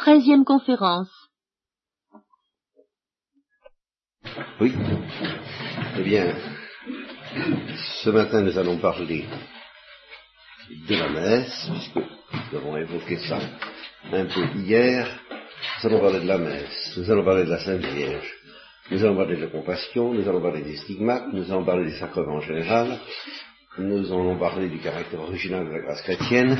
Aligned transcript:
Treizième 0.00 0.46
conférence. 0.46 1.10
Oui. 4.58 4.72
Eh 5.98 6.02
bien, 6.02 6.34
ce 8.02 8.08
matin 8.08 8.40
nous 8.40 8.56
allons 8.56 8.78
parler 8.78 9.26
de 10.88 10.94
la 10.94 11.08
messe, 11.10 11.68
puisque 11.70 11.96
nous 11.96 12.58
avons 12.58 12.78
évoqué 12.78 13.18
ça 13.18 13.40
un 14.10 14.24
peu 14.24 14.42
hier. 14.60 15.06
Nous 15.82 15.90
allons 15.90 16.00
parler 16.00 16.20
de 16.20 16.28
la 16.28 16.38
messe, 16.38 16.96
nous 16.96 17.10
allons 17.10 17.24
parler 17.24 17.44
de 17.44 17.50
la 17.50 17.58
Sainte 17.58 17.84
Vierge, 17.84 18.32
nous 18.90 19.04
allons 19.04 19.16
parler 19.16 19.36
de 19.36 19.42
la 19.42 19.50
compassion, 19.50 20.14
nous 20.14 20.26
allons 20.26 20.40
parler 20.40 20.62
des 20.62 20.76
stigmates, 20.78 21.30
nous 21.34 21.52
allons 21.52 21.64
parler 21.66 21.90
des 21.90 21.98
sacrements 21.98 22.36
en 22.36 22.40
général, 22.40 22.98
nous 23.80 24.12
allons 24.12 24.38
parler 24.38 24.68
du 24.68 24.78
caractère 24.78 25.20
original 25.20 25.66
de 25.66 25.72
la 25.72 25.80
grâce 25.80 26.02
chrétienne, 26.02 26.58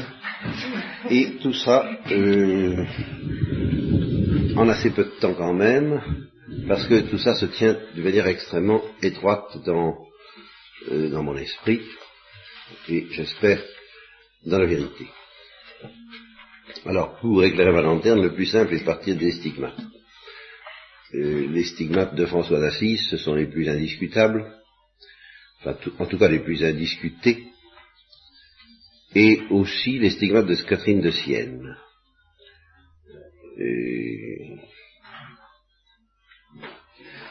et 1.11 1.36
tout 1.43 1.53
ça 1.53 1.89
euh, 2.11 2.85
en 4.57 4.68
assez 4.68 4.90
peu 4.90 5.04
de 5.04 5.21
temps 5.21 5.35
quand 5.35 5.53
même, 5.53 6.00
parce 6.67 6.86
que 6.86 7.00
tout 7.00 7.18
ça 7.18 7.35
se 7.35 7.46
tient 7.46 7.77
de 7.94 8.03
manière 8.03 8.27
extrêmement 8.27 8.82
étroite 9.03 9.58
dans, 9.64 9.99
euh, 10.91 11.11
dans 11.11 11.22
mon 11.22 11.36
esprit, 11.36 11.82
et 12.89 13.07
j'espère 13.11 13.63
dans 14.46 14.58
la 14.58 14.66
vérité. 14.66 15.07
Alors, 16.86 17.18
pour 17.21 17.44
éclairer 17.44 17.72
ma 17.72 17.82
lanterne, 17.82 18.22
le 18.22 18.35
plus 18.35 18.46
simple 18.46 18.75
est 18.75 18.80
de 18.80 18.85
partir 18.85 19.16
des 19.16 19.32
stigmates. 19.32 19.80
Euh, 21.14 21.46
les 21.49 21.64
stigmates 21.64 22.14
de 22.14 22.25
François 22.25 22.61
d'Assise, 22.61 23.08
ce 23.11 23.16
sont 23.16 23.35
les 23.35 23.46
plus 23.46 23.68
indiscutables, 23.68 24.60
enfin, 25.61 25.77
en 25.99 26.07
tout 26.07 26.19
cas 26.19 26.29
les 26.29 26.41
plus 26.41 26.64
indiscutés, 26.64 27.46
et 29.14 29.43
aussi 29.50 29.99
les 29.99 30.11
stigmates 30.11 30.46
de 30.46 30.55
Catherine 30.55 31.00
de 31.00 31.11
Sienne. 31.11 31.77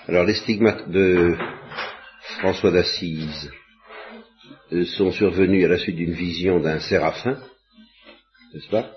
Alors 0.07 0.25
les 0.25 0.33
stigmates 0.33 0.89
de 0.89 1.37
François 2.39 2.71
d'Assise 2.71 3.51
euh, 4.71 4.85
sont 4.85 5.11
survenus 5.11 5.65
à 5.65 5.67
la 5.67 5.77
suite 5.77 5.95
d'une 5.95 6.13
vision 6.13 6.59
d'un 6.59 6.79
séraphin, 6.79 7.39
n'est-ce 8.53 8.69
pas? 8.69 8.91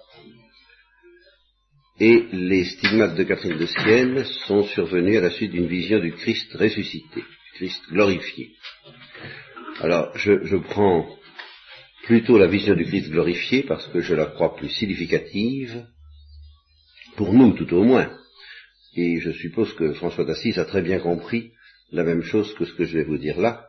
Et 2.01 2.27
les 2.33 2.65
stigmates 2.65 3.15
de 3.15 3.25
Catherine 3.25 3.59
de 3.59 3.67
Sienne 3.67 4.25
sont 4.47 4.65
survenus 4.65 5.19
à 5.19 5.21
la 5.21 5.31
suite 5.31 5.53
d'une 5.53 5.67
vision 5.67 5.99
du 5.99 6.13
Christ 6.13 6.53
ressuscité, 6.55 7.23
Christ 7.55 7.83
glorifié. 7.91 8.53
Alors 9.81 10.17
je, 10.17 10.57
prends 10.57 11.07
plutôt 12.05 12.39
la 12.39 12.47
vision 12.47 12.75
du 12.75 12.85
Christ 12.85 13.11
glorifié 13.11 13.63
parce 13.63 13.87
que 13.89 14.01
je 14.01 14.15
la 14.15 14.27
crois 14.27 14.55
plus 14.55 14.69
significative, 14.69 15.87
pour 17.17 17.33
nous 17.33 17.53
tout 17.53 17.73
au 17.75 17.83
moins. 17.83 18.11
Et 18.95 19.21
je 19.21 19.31
suppose 19.31 19.73
que 19.75 19.95
François 19.95 20.25
d'Assise 20.25 20.59
a 20.59 20.65
très 20.65 20.83
bien 20.83 20.99
compris 20.99 21.53
la 21.91 22.05
même 22.05 22.23
chose 22.23 22.55
que 22.55 22.65
ce 22.65 22.75
que 22.75 22.85
je 22.85 22.99
vais 22.99 23.05
vous 23.05 23.19
dire 23.19 23.41
là, 23.41 23.67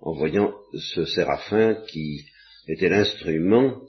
en 0.00 0.12
voyant 0.12 0.52
ce 0.74 1.04
séraphin 1.06 1.74
qui 1.88 2.24
était 2.66 2.88
l'instrument 2.88 3.80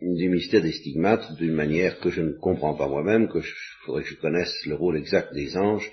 du 0.00 0.28
mystère 0.28 0.62
des 0.62 0.72
stigmates 0.72 1.36
d'une 1.36 1.54
manière 1.54 1.98
que 2.00 2.10
je 2.10 2.22
ne 2.22 2.32
comprends 2.32 2.74
pas 2.74 2.88
moi-même, 2.88 3.28
que 3.28 3.40
je 3.40 3.52
faudrait 3.84 4.02
que 4.02 4.08
je 4.08 4.20
connaisse 4.20 4.66
le 4.66 4.74
rôle 4.74 4.96
exact 4.96 5.32
des 5.34 5.56
anges, 5.56 5.90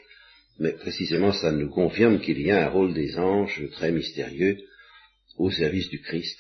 mais 0.60 0.74
précisément 0.74 1.32
ça 1.32 1.52
nous 1.52 1.70
confirme 1.70 2.20
qu'il 2.20 2.42
y 2.42 2.52
a 2.52 2.68
un 2.68 2.70
rôle 2.70 2.94
des 2.94 3.18
anges 3.18 3.62
très 3.72 3.92
mystérieux 3.92 4.58
au 5.38 5.50
service 5.50 5.90
du 5.90 6.02
Christ 6.02 6.38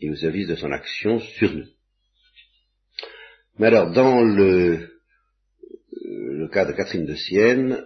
et 0.00 0.10
au 0.10 0.16
service 0.16 0.48
de 0.48 0.56
son 0.56 0.70
action 0.70 1.20
sur 1.20 1.54
nous. 1.54 1.66
Mais 3.58 3.66
alors, 3.68 3.92
dans 3.92 4.22
le, 4.22 4.88
le 6.04 6.48
cas 6.48 6.64
de 6.64 6.72
Catherine 6.72 7.06
de 7.06 7.14
Sienne, 7.14 7.84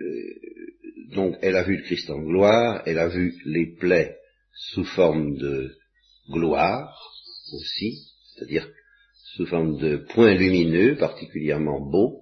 euh, 0.00 0.34
donc 1.14 1.36
elle 1.42 1.56
a 1.56 1.62
vu 1.62 1.76
le 1.76 1.82
Christ 1.82 2.10
en 2.10 2.20
gloire, 2.20 2.82
elle 2.86 2.98
a 2.98 3.08
vu 3.08 3.34
les 3.44 3.76
plaies 3.76 4.16
sous 4.54 4.84
forme 4.84 5.36
de 5.36 5.74
gloire 6.30 6.98
aussi, 7.52 7.98
c'est-à-dire 8.34 8.68
sous 9.34 9.46
forme 9.46 9.78
de 9.78 9.96
points 9.96 10.34
lumineux 10.34 10.96
particulièrement 10.96 11.80
beaux. 11.80 12.21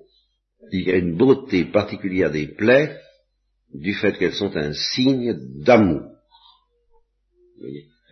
Il 0.72 0.86
y 0.86 0.92
a 0.92 0.96
une 0.96 1.16
beauté 1.16 1.64
particulière 1.64 2.30
des 2.30 2.46
plaies 2.46 2.96
du 3.74 3.94
fait 3.94 4.16
qu'elles 4.18 4.34
sont 4.34 4.56
un 4.56 4.72
signe 4.72 5.34
d'amour. 5.64 6.02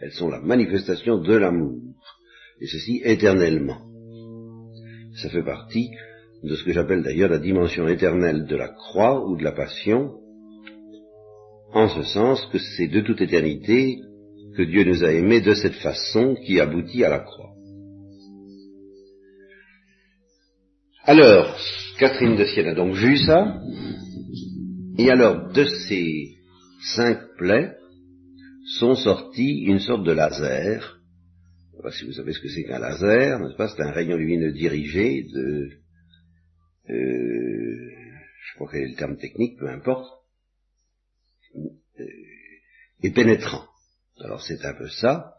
Elles 0.01 0.13
sont 0.13 0.29
la 0.29 0.41
manifestation 0.41 1.19
de 1.19 1.35
l'amour, 1.35 1.81
et 2.61 2.67
ceci 2.67 3.01
éternellement. 3.05 3.83
Ça 5.21 5.29
fait 5.31 5.43
partie 5.43 5.91
de 6.43 6.55
ce 6.55 6.65
que 6.65 6.73
j'appelle 6.73 7.03
d'ailleurs 7.03 7.31
la 7.31 7.39
dimension 7.39 7.89
éternelle 7.89 8.47
de 8.47 8.57
la 8.57 8.69
croix 8.69 9.27
ou 9.27 9.37
de 9.37 9.43
la 9.43 9.53
passion, 9.53 10.15
en 11.73 11.89
ce 11.89 12.03
sens 12.03 12.47
que 12.53 12.59
c'est 12.59 12.89
de 12.89 13.01
toute 13.01 13.21
éternité 13.21 13.99
que 14.57 14.63
Dieu 14.63 14.85
nous 14.85 15.05
a 15.05 15.13
aimés 15.13 15.41
de 15.41 15.55
cette 15.55 15.75
façon 15.75 16.37
qui 16.47 16.61
aboutit 16.61 17.05
à 17.05 17.11
la 17.11 17.21
croix. 17.21 17.58
Alors, 21.11 21.59
Catherine 21.99 22.37
de 22.37 22.45
Sienne 22.45 22.67
a 22.67 22.75
donc 22.75 22.95
vu 22.95 23.17
ça, 23.17 23.63
et 24.99 25.11
alors 25.11 25.51
de 25.55 25.65
ces 25.65 26.37
cinq 26.95 27.19
plaies 27.39 27.75
sont 28.79 28.95
sortis 28.95 29.65
une 29.65 29.79
sorte 29.79 30.05
de 30.05 30.13
laser. 30.13 31.01
si 31.93 32.05
vous 32.05 32.13
savez 32.13 32.35
ce 32.35 32.41
que 32.41 32.51
c'est 32.51 32.65
qu'un 32.65 32.79
laser, 32.79 33.41
n'est-ce 33.41 33.57
pas? 33.57 33.69
C'est 33.69 33.81
un 33.81 33.91
rayon 33.91 34.19
lumineux 34.19 34.53
dirigé 34.53 35.23
de, 35.33 35.71
euh, 36.91 37.91
je 38.45 38.55
crois 38.57 38.69
quel 38.71 38.83
est 38.83 38.91
le 38.91 38.97
terme 38.97 39.17
technique, 39.17 39.59
peu 39.59 39.71
importe, 39.71 40.13
euh, 41.57 42.05
et 43.03 43.11
pénétrant. 43.13 43.65
Alors 44.23 44.43
c'est 44.43 44.63
un 44.63 44.75
peu 44.75 44.91
ça. 44.91 45.33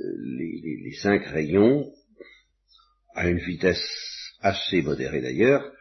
Euh, 0.00 0.02
les, 0.36 0.94
cinq 1.00 1.24
rayons, 1.26 1.92
à 3.14 3.28
une 3.28 3.38
vitesse 3.38 4.15
assez 4.46 4.82
modérée 4.82 5.20
d'ailleurs, 5.20 5.72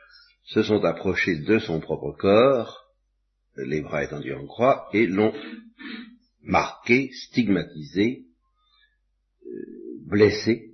se 0.43 0.63
sont 0.63 0.83
approchés 0.83 1.37
de 1.37 1.59
son 1.59 1.79
propre 1.79 2.11
corps, 2.17 2.81
les 3.57 3.81
bras 3.81 4.03
étendus 4.03 4.33
en 4.33 4.45
croix, 4.45 4.89
et 4.93 5.07
l'ont 5.07 5.33
marqué, 6.41 7.09
stigmatisé, 7.11 8.25
blessé, 10.07 10.71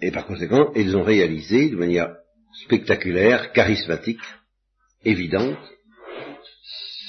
et 0.00 0.10
par 0.10 0.26
conséquent, 0.26 0.72
ils 0.74 0.96
ont 0.96 1.04
réalisé 1.04 1.70
de 1.70 1.76
manière 1.76 2.14
spectaculaire, 2.64 3.52
charismatique, 3.52 4.20
évidente, 5.04 5.58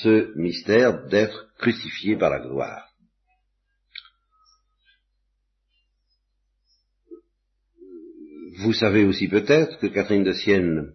ce 0.01 0.37
mystère 0.37 1.07
d'être 1.07 1.47
crucifié 1.57 2.15
par 2.17 2.29
la 2.29 2.39
gloire. 2.39 2.92
Vous 8.57 8.73
savez 8.73 9.03
aussi 9.03 9.27
peut-être 9.27 9.79
que 9.79 9.87
Catherine 9.87 10.23
de 10.23 10.33
Sienne 10.33 10.93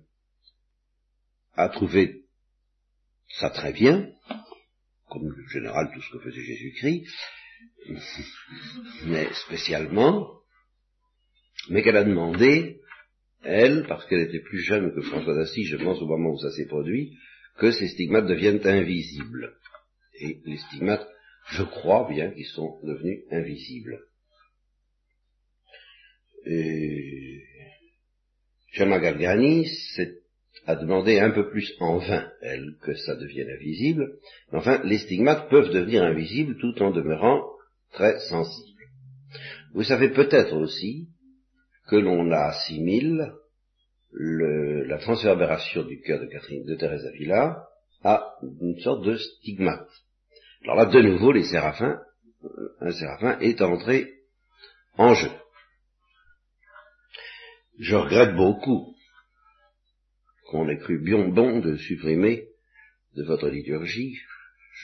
a 1.55 1.69
trouvé 1.69 2.25
ça 3.29 3.51
très 3.51 3.73
bien, 3.73 4.13
comme 5.09 5.27
en 5.27 5.49
général 5.49 5.91
tout 5.93 6.01
ce 6.01 6.13
que 6.13 6.21
faisait 6.21 6.43
Jésus-Christ, 6.43 7.11
mais 9.07 9.33
spécialement, 9.33 10.41
mais 11.69 11.83
qu'elle 11.83 11.97
a 11.97 12.05
demandé, 12.05 12.81
elle, 13.43 13.87
parce 13.89 14.07
qu'elle 14.07 14.29
était 14.29 14.43
plus 14.43 14.61
jeune 14.61 14.95
que 14.95 15.01
François 15.03 15.35
d'Assise, 15.35 15.69
je 15.69 15.77
pense 15.77 16.01
au 16.01 16.07
moment 16.07 16.31
où 16.31 16.39
ça 16.39 16.53
s'est 16.53 16.67
produit, 16.67 17.19
que 17.59 17.73
ces 17.73 17.89
stigmates 17.89 18.27
deviennent 18.27 18.65
invisibles. 18.65 19.57
Et 20.21 20.41
les 20.45 20.59
stigmates, 20.59 21.09
je 21.51 21.65
crois 21.65 22.09
bien 22.09 22.31
qu'ils 22.31 22.47
sont 22.47 22.79
devenus 22.85 23.25
invisibles. 23.33 24.01
Et 26.47 27.28
Gemma 28.79 29.01
Gargani 29.01 29.67
a 30.67 30.77
demandé 30.77 31.19
un 31.19 31.31
peu 31.31 31.51
plus 31.51 31.75
en 31.81 31.99
vain, 31.99 32.31
elle, 32.43 32.77
que 32.81 32.95
ça 32.95 33.17
devienne 33.17 33.51
invisible. 33.51 34.19
Mais 34.53 34.59
enfin, 34.59 34.81
les 34.85 34.99
stigmates 34.99 35.49
peuvent 35.51 35.73
devenir 35.73 36.05
invisibles 36.05 36.57
tout 36.61 36.81
en 36.81 36.93
demeurant 36.93 37.43
très 37.93 38.21
sensibles. 38.21 38.85
Vous 39.75 39.83
savez 39.83 40.11
peut-être 40.11 40.55
aussi 40.55 41.09
que 41.89 41.97
l'on 41.97 42.31
assimile 42.31 43.33
le, 44.13 44.85
la 44.85 44.99
transverbération 44.99 45.83
du 45.83 46.01
cœur 46.01 46.21
de 46.21 46.27
Catherine 46.27 46.65
de 46.65 46.77
Thérèse 46.77 47.05
Avila 47.07 47.65
à 48.05 48.37
une 48.61 48.79
sorte 48.79 49.05
de 49.05 49.17
stigmate. 49.17 49.91
Alors 50.63 50.77
là, 50.77 50.87
de 50.87 51.01
nouveau, 51.01 51.33
les 51.33 51.45
séraphins, 51.45 51.99
euh, 52.45 52.49
un 52.81 52.93
séraphin 52.93 53.41
est 53.41 53.61
entré 53.61 54.07
en 54.97 55.15
jeu. 55.15 55.31
Je 57.79 57.95
regrette 57.95 58.35
beaucoup 58.35 58.95
qu'on 60.51 60.69
ait 60.69 60.79
cru 60.79 60.99
bien 60.99 61.29
bon 61.29 61.61
de 61.61 61.77
supprimer 61.77 62.49
de 63.15 63.23
votre 63.25 63.49
liturgie, 63.49 64.17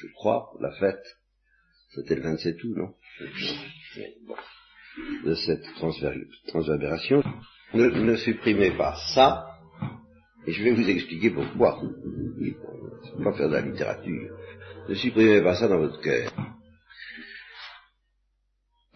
je 0.00 0.06
crois, 0.14 0.50
la 0.61 0.70
fête, 0.73 1.05
c'était 1.94 2.17
le 2.17 2.23
27 2.23 2.62
août, 2.64 2.76
non? 2.76 2.94
De 5.25 5.35
cette 5.35 5.64
transverbération. 6.46 7.23
ne, 7.73 8.17
supprimez 8.17 8.76
pas 8.76 8.96
ça, 9.14 9.46
et 10.46 10.52
je 10.52 10.62
vais 10.62 10.73
vous 10.73 10.88
expliquer 10.88 11.31
pourquoi. 11.31 11.81
Ne 11.82 13.25
pas 13.25 13.32
faire 13.32 13.49
de 13.49 13.55
la 13.55 13.61
littérature. 13.61 14.37
Ne 14.88 14.94
supprimez 14.94 15.43
pas 15.43 15.56
ça 15.56 15.69
dans 15.69 15.79
votre 15.79 16.00
cœur. 16.00 16.32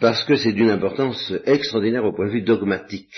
Parce 0.01 0.25
que 0.25 0.37
c'est 0.37 0.53
d'une 0.53 0.71
importance 0.71 1.33
extraordinaire 1.45 2.05
au 2.05 2.13
point 2.13 2.27
de 2.27 2.33
vue 2.33 2.43
dogmatique, 2.43 3.15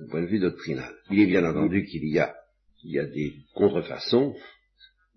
au 0.00 0.06
point 0.08 0.22
de 0.22 0.26
vue 0.26 0.38
doctrinal. 0.38 0.94
Il 1.10 1.20
est 1.20 1.26
bien 1.26 1.44
entendu 1.44 1.84
qu'il 1.84 2.06
y 2.08 2.18
a, 2.18 2.34
il 2.84 2.92
y 2.92 2.98
a 2.98 3.06
des 3.06 3.34
contrefaçons, 3.54 4.34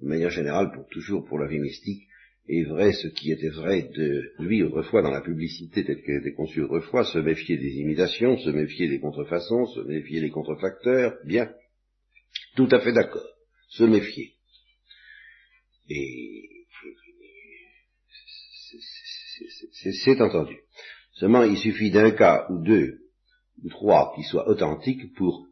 de 0.02 0.08
manière 0.08 0.30
générale, 0.30 0.72
pour 0.74 0.88
toujours 0.90 1.26
pour 1.26 1.40
la 1.40 1.48
vie 1.48 1.60
mystique, 1.60 2.04
est 2.48 2.64
vrai 2.64 2.94
ce 2.94 3.08
qui 3.08 3.32
était 3.32 3.50
vrai 3.50 3.90
de 3.96 4.32
lui 4.40 4.64
autrefois 4.64 5.04
dans 5.04 5.12
la 5.12 5.22
publicité 5.22 5.86
telle 5.86 6.02
qu'elle 6.02 6.22
était 6.22 6.34
conçue 6.34 6.62
autrefois, 6.62 7.06
se 7.06 7.20
méfier 7.20 7.58
des 7.58 7.76
imitations, 7.78 8.38
se 8.38 8.50
méfier 8.50 8.88
des 8.88 9.00
contrefaçons, 9.00 9.66
se 9.68 9.82
méfier 9.82 10.20
des 10.20 10.32
contrefacteurs, 10.32 11.16
bien, 11.26 11.52
tout 12.56 12.68
à 12.72 12.80
fait 12.80 12.94
d'accord, 12.94 13.28
se 13.70 13.84
méfier. 13.84 14.34
Et 15.90 16.66
c'est 20.04 20.22
entendu. 20.22 20.58
Seulement, 21.14 21.44
il 21.44 21.58
suffit 21.58 21.92
d'un 21.92 22.12
cas 22.12 22.48
ou 22.50 22.64
deux 22.64 22.99
trois 23.70 24.14
qui 24.16 24.24
soient 24.24 24.48
authentiques 24.48 25.14
pour 25.16 25.46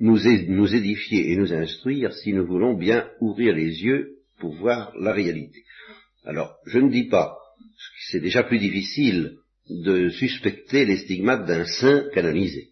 nous, 0.00 0.26
édifier 0.74 1.32
et 1.32 1.36
nous 1.36 1.52
instruire 1.52 2.12
si 2.12 2.32
nous 2.32 2.46
voulons 2.46 2.74
bien 2.74 3.08
ouvrir 3.20 3.54
les 3.54 3.82
yeux 3.82 4.16
pour 4.38 4.54
voir 4.54 4.92
la 4.98 5.12
réalité. 5.12 5.62
Alors, 6.24 6.54
je 6.66 6.78
ne 6.78 6.90
dis 6.90 7.08
pas, 7.08 7.36
c'est 8.10 8.20
déjà 8.20 8.42
plus 8.42 8.58
difficile 8.58 9.38
de 9.68 10.08
suspecter 10.10 10.84
les 10.84 10.98
stigmates 10.98 11.46
d'un 11.46 11.64
saint 11.64 12.04
canonisé. 12.14 12.68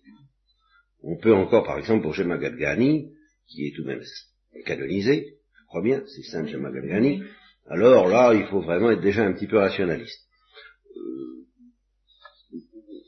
On 1.03 1.17
peut 1.17 1.35
encore, 1.35 1.65
par 1.65 1.79
exemple, 1.79 2.03
pour 2.03 2.15
Gemma 2.15 2.37
Gadgani, 2.37 3.11
qui 3.49 3.67
est 3.67 3.75
tout 3.75 3.83
de 3.83 3.89
même 3.89 4.03
canonisé, 4.67 5.37
je 5.59 5.67
crois 5.67 5.83
bien, 5.83 6.03
c'est 6.07 6.23
saint 6.23 6.47
Gemma 6.47 6.71
Gadgani, 6.71 7.23
alors 7.67 8.09
là, 8.09 8.35
il 8.35 8.47
faut 8.47 8.61
vraiment 8.61 8.91
être 8.91 9.01
déjà 9.01 9.25
un 9.25 9.33
petit 9.33 9.47
peu 9.47 9.59
rationaliste. 9.59 10.27
Euh, 10.97 11.40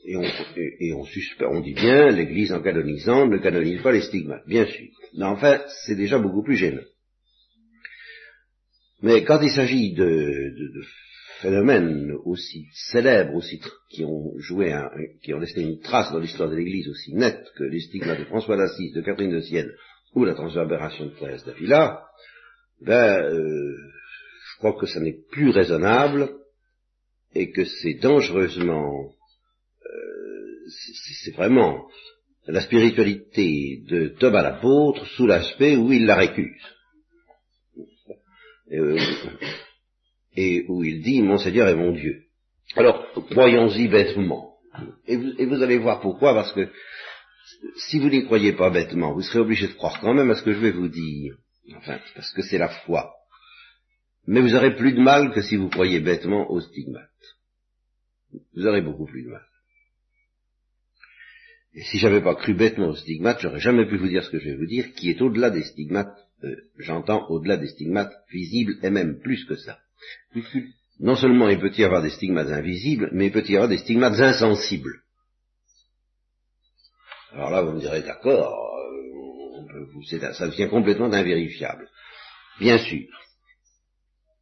et 0.05 0.17
on, 0.17 0.23
et, 0.23 0.93
on, 0.93 1.05
on 1.49 1.61
dit 1.61 1.73
bien, 1.73 2.09
l'Église 2.09 2.51
en 2.51 2.61
canonisant 2.61 3.27
ne 3.27 3.37
canonise 3.37 3.81
pas 3.81 3.91
les 3.91 4.01
stigmates, 4.01 4.47
bien 4.47 4.65
sûr. 4.65 4.87
Mais 5.17 5.25
enfin, 5.25 5.61
c'est 5.85 5.95
déjà 5.95 6.19
beaucoup 6.19 6.43
plus 6.43 6.57
gênant. 6.57 6.83
Mais 9.01 9.23
quand 9.23 9.41
il 9.41 9.51
s'agit 9.51 9.93
de, 9.93 10.53
phénomènes 11.41 12.13
aussi 12.23 12.67
célèbres, 12.71 13.35
aussi 13.35 13.61
qui 13.89 14.05
ont 14.05 14.31
joué, 14.37 14.71
un, 14.71 14.89
qui 15.21 15.33
ont 15.33 15.39
laissé 15.39 15.61
une 15.61 15.79
trace 15.81 16.11
dans 16.11 16.19
l'histoire 16.19 16.49
de 16.49 16.55
l'Église 16.55 16.87
aussi 16.87 17.13
nette 17.13 17.45
que 17.57 17.65
les 17.65 17.81
stigmates 17.81 18.19
de 18.19 18.25
François 18.25 18.55
d'Assise, 18.55 18.93
de 18.93 19.01
Catherine 19.01 19.31
de 19.31 19.41
Sienne 19.41 19.71
ou 20.15 20.23
la 20.23 20.35
transverbération 20.35 21.05
de 21.05 21.11
Thérèse 21.11 21.43
d'Avila, 21.43 22.05
ben, 22.81 23.23
euh, 23.23 23.75
je 24.51 24.57
crois 24.59 24.79
que 24.79 24.85
ça 24.85 25.01
n'est 25.01 25.17
plus 25.31 25.49
raisonnable 25.49 26.29
et 27.35 27.51
que 27.51 27.65
c'est 27.65 27.95
dangereusement, 27.95 29.11
c'est 30.67 31.35
vraiment 31.35 31.87
la 32.47 32.61
spiritualité 32.61 33.83
de 33.87 34.09
Thomas 34.19 34.41
l'apôtre 34.41 35.05
sous 35.07 35.27
l'aspect 35.27 35.75
où 35.75 35.91
il 35.91 36.05
la 36.05 36.15
récuse. 36.15 36.61
Euh, 38.71 38.99
et 40.35 40.65
où 40.67 40.83
il 40.83 41.01
dit 41.03 41.21
Mon 41.21 41.37
Seigneur 41.37 41.67
est 41.67 41.75
mon 41.75 41.91
Dieu. 41.91 42.23
Alors, 42.75 43.05
croyons-y 43.29 43.87
bêtement. 43.87 44.55
Et 45.05 45.17
vous, 45.17 45.33
et 45.37 45.45
vous, 45.45 45.61
allez 45.61 45.77
voir 45.77 46.01
pourquoi, 46.01 46.33
parce 46.33 46.51
que 46.53 46.69
si 47.77 47.99
vous 47.99 48.09
n'y 48.09 48.25
croyez 48.25 48.53
pas 48.53 48.71
bêtement, 48.71 49.13
vous 49.13 49.21
serez 49.21 49.39
obligé 49.39 49.67
de 49.67 49.73
croire 49.73 49.99
quand 50.01 50.13
même 50.13 50.31
à 50.31 50.35
ce 50.35 50.43
que 50.43 50.53
je 50.53 50.59
vais 50.59 50.71
vous 50.71 50.87
dire. 50.87 51.35
Enfin, 51.75 51.99
parce 52.15 52.31
que 52.33 52.41
c'est 52.41 52.57
la 52.57 52.69
foi. 52.69 53.13
Mais 54.25 54.41
vous 54.41 54.55
aurez 54.55 54.75
plus 54.75 54.93
de 54.93 55.01
mal 55.01 55.33
que 55.33 55.41
si 55.41 55.55
vous 55.55 55.69
croyez 55.69 55.99
bêtement 55.99 56.49
au 56.49 56.61
stigmate. 56.61 57.09
Vous 58.55 58.65
aurez 58.65 58.81
beaucoup 58.81 59.05
plus 59.05 59.23
de 59.23 59.29
mal. 59.29 59.45
Et 61.75 61.83
si 61.83 61.97
j'avais 61.97 62.21
pas 62.21 62.35
cru 62.35 62.53
bêtement 62.53 62.89
au 62.89 62.95
stigmate, 62.95 63.39
j'aurais 63.41 63.59
jamais 63.59 63.87
pu 63.87 63.97
vous 63.97 64.07
dire 64.07 64.23
ce 64.23 64.29
que 64.29 64.39
je 64.39 64.49
vais 64.49 64.57
vous 64.57 64.67
dire, 64.67 64.93
qui 64.93 65.09
est 65.09 65.21
au-delà 65.21 65.49
des 65.49 65.63
stigmates 65.63 66.15
euh, 66.43 66.55
j'entends 66.77 67.25
au-delà 67.29 67.57
des 67.57 67.67
stigmates 67.67 68.13
visibles 68.29 68.77
et 68.83 68.89
même 68.89 69.19
plus 69.19 69.45
que 69.45 69.55
ça. 69.55 69.79
Non 70.99 71.15
seulement 71.15 71.49
il 71.49 71.59
peut 71.59 71.71
y 71.77 71.83
avoir 71.83 72.01
des 72.01 72.09
stigmates 72.09 72.49
invisibles, 72.49 73.09
mais 73.13 73.27
il 73.27 73.31
peut 73.31 73.43
y 73.47 73.55
avoir 73.55 73.69
des 73.69 73.77
stigmates 73.77 74.19
insensibles. 74.19 75.01
Alors 77.31 77.49
là, 77.49 77.61
vous 77.61 77.71
me 77.71 77.79
direz, 77.79 78.03
d'accord, 78.03 78.77
euh, 79.73 80.33
ça 80.33 80.47
devient 80.47 80.69
complètement 80.69 81.11
invérifiable. 81.11 81.89
Bien 82.59 82.77
sûr. 82.77 83.07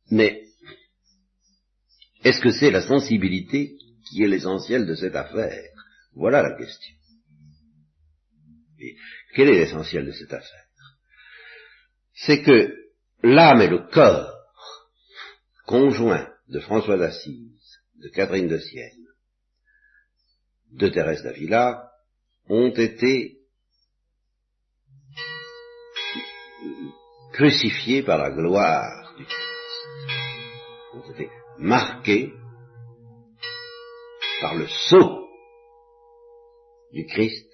Mais 0.09 0.43
est-ce 2.23 2.41
que 2.41 2.51
c'est 2.51 2.71
la 2.71 2.81
sensibilité 2.81 3.77
qui 4.09 4.23
est 4.23 4.27
l'essentiel 4.27 4.85
de 4.85 4.95
cette 4.95 5.15
affaire? 5.15 5.69
Voilà 6.15 6.41
la 6.41 6.57
question. 6.57 6.95
Et 8.81 8.97
quel 9.35 9.49
est 9.49 9.59
l'essentiel 9.59 10.05
de 10.05 10.11
cette 10.11 10.33
affaire? 10.33 10.65
C'est 12.13 12.41
que 12.41 12.75
l'âme 13.23 13.61
et 13.61 13.67
le 13.67 13.87
corps 13.89 14.33
conjoints 15.65 16.27
de 16.49 16.59
François 16.59 16.97
d'Assise, 16.97 17.79
de 17.95 18.09
Catherine 18.09 18.47
de 18.47 18.57
Sienne, 18.57 19.07
de 20.71 20.87
Thérèse 20.89 21.23
d'Avila, 21.23 21.91
ont 22.49 22.71
été 22.71 23.37
crucifiés 27.33 28.03
par 28.03 28.17
la 28.17 28.31
gloire 28.31 29.15
du 29.17 29.25
Christ, 29.25 30.15
ont 30.93 31.11
été 31.11 31.29
marqués 31.59 32.33
par 34.41 34.55
le 34.55 34.67
sceau 34.67 35.27
du 36.91 37.05
Christ 37.05 37.50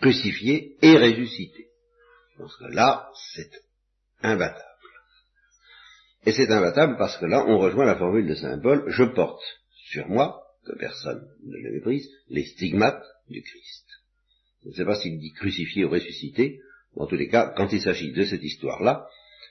crucifié 0.00 0.76
et 0.82 0.96
ressuscité. 0.96 1.66
Parce 2.38 2.56
que 2.56 2.66
là, 2.66 3.08
c'est 3.34 3.50
imbattable. 4.22 4.62
Et 6.26 6.32
c'est 6.32 6.50
imbattable 6.50 6.96
parce 6.98 7.16
que 7.18 7.26
là, 7.26 7.44
on 7.46 7.58
rejoint 7.58 7.86
la 7.86 7.96
formule 7.96 8.26
de 8.26 8.34
Saint 8.34 8.58
Paul, 8.58 8.84
je 8.88 9.04
porte 9.04 9.42
sur 9.90 10.08
moi, 10.08 10.42
que 10.64 10.76
personne 10.76 11.24
ne 11.44 11.56
le 11.58 11.74
méprise, 11.74 12.08
les 12.28 12.44
stigmates 12.44 13.04
du 13.30 13.42
Christ. 13.42 13.84
Je 14.64 14.70
ne 14.70 14.74
sais 14.74 14.84
pas 14.84 14.96
s'il 14.96 15.20
dit 15.20 15.32
crucifié 15.32 15.84
ou 15.84 15.90
ressuscité, 15.90 16.60
en 16.96 17.06
tous 17.06 17.16
les 17.16 17.28
cas, 17.28 17.52
quand 17.56 17.72
il 17.72 17.80
s'agit 17.80 18.12
de 18.12 18.24
cette 18.24 18.42
histoire-là, 18.42 19.06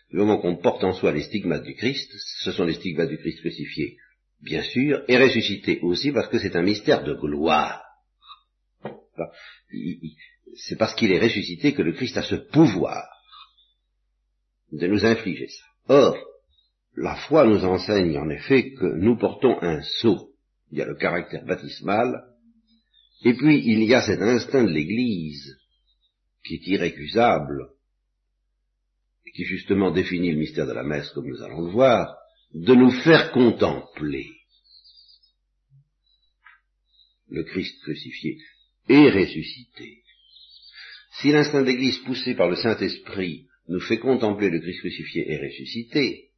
le 0.10 0.20
moment 0.20 0.40
qu'on 0.40 0.58
porte 0.58 0.84
en 0.84 0.94
soi 0.94 1.14
les 1.14 1.24
stigmates 1.24 1.64
du 1.64 1.76
Christ, 1.76 2.12
ce 2.44 2.52
sont 2.52 2.66
les 2.66 2.74
stigmates 2.74 3.10
du 3.10 3.18
Christ 3.18 3.40
crucifié, 3.40 3.98
bien 4.42 4.64
sûr, 4.64 5.04
et 5.08 5.18
ressuscité 5.18 5.80
aussi 5.82 6.12
parce 6.12 6.28
que 6.28 6.40
c'est 6.40 6.56
un 6.56 6.64
mystère 6.64 7.04
de 7.04 7.14
gloire. 7.14 7.82
C'est 10.54 10.78
parce 10.78 10.96
qu'il 10.96 11.12
est 11.12 11.20
ressuscité 11.20 11.74
que 11.74 11.82
le 11.82 11.94
Christ 11.94 12.18
a 12.18 12.24
ce 12.24 12.36
pouvoir 12.36 13.04
de 14.72 14.88
nous 14.88 15.06
infliger 15.06 15.48
ça. 15.48 15.66
Or, 15.88 16.18
la 16.96 17.16
foi 17.16 17.46
nous 17.46 17.64
enseigne 17.66 18.18
en 18.18 18.30
effet 18.30 18.74
que 18.74 18.86
nous 18.86 19.18
portons 19.18 19.62
un 19.62 19.82
sceau. 19.82 20.32
Il 20.72 20.78
y 20.78 20.82
a 20.82 20.86
le 20.86 20.96
caractère 20.96 21.46
baptismal, 21.46 22.24
et 23.24 23.34
puis 23.34 23.62
il 23.66 23.84
y 23.84 23.94
a 23.94 24.02
cet 24.02 24.22
instinct 24.22 24.64
de 24.64 24.72
l'Église 24.72 25.58
qui 26.44 26.56
est 26.56 26.68
irrécusable, 26.68 27.70
qui 29.36 29.44
justement 29.44 29.92
définit 29.92 30.32
le 30.32 30.40
mystère 30.40 30.66
de 30.66 30.72
la 30.72 30.84
messe 30.84 31.10
comme 31.10 31.28
nous 31.28 31.42
allons 31.42 31.66
le 31.66 31.72
voir, 31.72 32.16
de 32.54 32.74
nous 32.74 32.92
faire 32.92 33.32
contempler 33.34 34.32
le 37.30 37.44
Christ 37.44 37.82
crucifié 37.82 38.38
et 38.88 39.10
ressuscité. 39.10 40.05
Si 41.20 41.32
l'instinct 41.32 41.64
d'Église 41.64 42.00
poussé 42.00 42.36
par 42.36 42.50
le 42.50 42.56
Saint-Esprit 42.56 43.48
nous 43.68 43.80
fait 43.80 44.00
contempler 44.00 44.50
le 44.50 44.60
Christ 44.60 44.80
crucifié 44.80 45.32
et 45.32 45.38
ressuscité, 45.38 46.30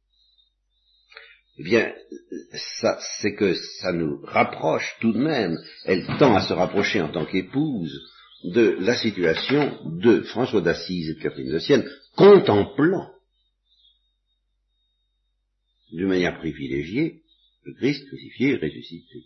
eh 1.58 1.62
bien, 1.64 1.92
ça, 2.80 2.98
c'est 3.20 3.34
que 3.34 3.54
ça 3.54 3.92
nous 3.92 4.20
rapproche 4.24 4.96
tout 5.00 5.12
de 5.12 5.18
même, 5.18 5.56
elle 5.84 6.06
tend 6.18 6.36
à 6.36 6.46
se 6.46 6.52
rapprocher 6.52 7.00
en 7.00 7.10
tant 7.10 7.26
qu'épouse 7.26 7.92
de 8.44 8.76
la 8.78 8.96
situation 8.96 9.80
de 9.84 10.20
François 10.22 10.60
d'Assise 10.60 11.10
et 11.10 11.14
de 11.14 11.20
Catherine 11.20 11.52
de 11.52 11.58
Sienne, 11.58 11.90
contemplant 12.14 13.10
d'une 15.90 16.06
manière 16.06 16.38
privilégiée 16.38 17.22
le 17.64 17.74
Christ 17.74 18.06
crucifié 18.06 18.50
et 18.50 18.56
ressuscité. 18.56 19.24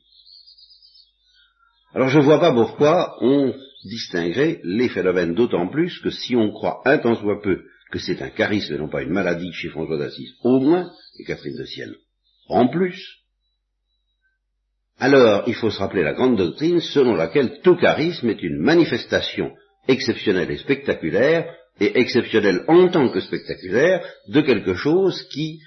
Alors 1.92 2.08
je 2.08 2.18
ne 2.18 2.24
vois 2.24 2.40
pas 2.40 2.52
pourquoi 2.52 3.18
on 3.20 3.54
distinguerait 3.84 4.60
les 4.64 4.88
phénomènes 4.88 5.34
d'autant 5.34 5.68
plus 5.68 5.98
que 6.00 6.10
si 6.10 6.36
on 6.36 6.50
croit 6.50 6.82
un 6.84 6.98
tant 6.98 7.16
soit 7.16 7.40
peu 7.42 7.62
que 7.90 7.98
c'est 7.98 8.22
un 8.22 8.30
charisme 8.30 8.74
et 8.74 8.78
non 8.78 8.88
pas 8.88 9.02
une 9.02 9.10
maladie 9.12 9.52
chez 9.52 9.68
François 9.68 9.98
d'Assise, 9.98 10.32
au 10.42 10.60
moins, 10.60 10.90
et 11.18 11.24
Catherine 11.24 11.58
de 11.58 11.64
Sienne, 11.64 11.94
en 12.48 12.68
plus, 12.68 13.22
alors 14.98 15.44
il 15.46 15.54
faut 15.54 15.70
se 15.70 15.78
rappeler 15.78 16.02
la 16.02 16.14
grande 16.14 16.36
doctrine 16.36 16.80
selon 16.80 17.14
laquelle 17.14 17.60
tout 17.62 17.76
charisme 17.76 18.30
est 18.30 18.42
une 18.42 18.58
manifestation 18.58 19.52
exceptionnelle 19.88 20.50
et 20.50 20.58
spectaculaire, 20.58 21.54
et 21.80 21.98
exceptionnelle 21.98 22.64
en 22.68 22.88
tant 22.88 23.08
que 23.08 23.20
spectaculaire, 23.20 24.06
de 24.28 24.40
quelque 24.42 24.74
chose 24.74 25.22
qui 25.32 25.60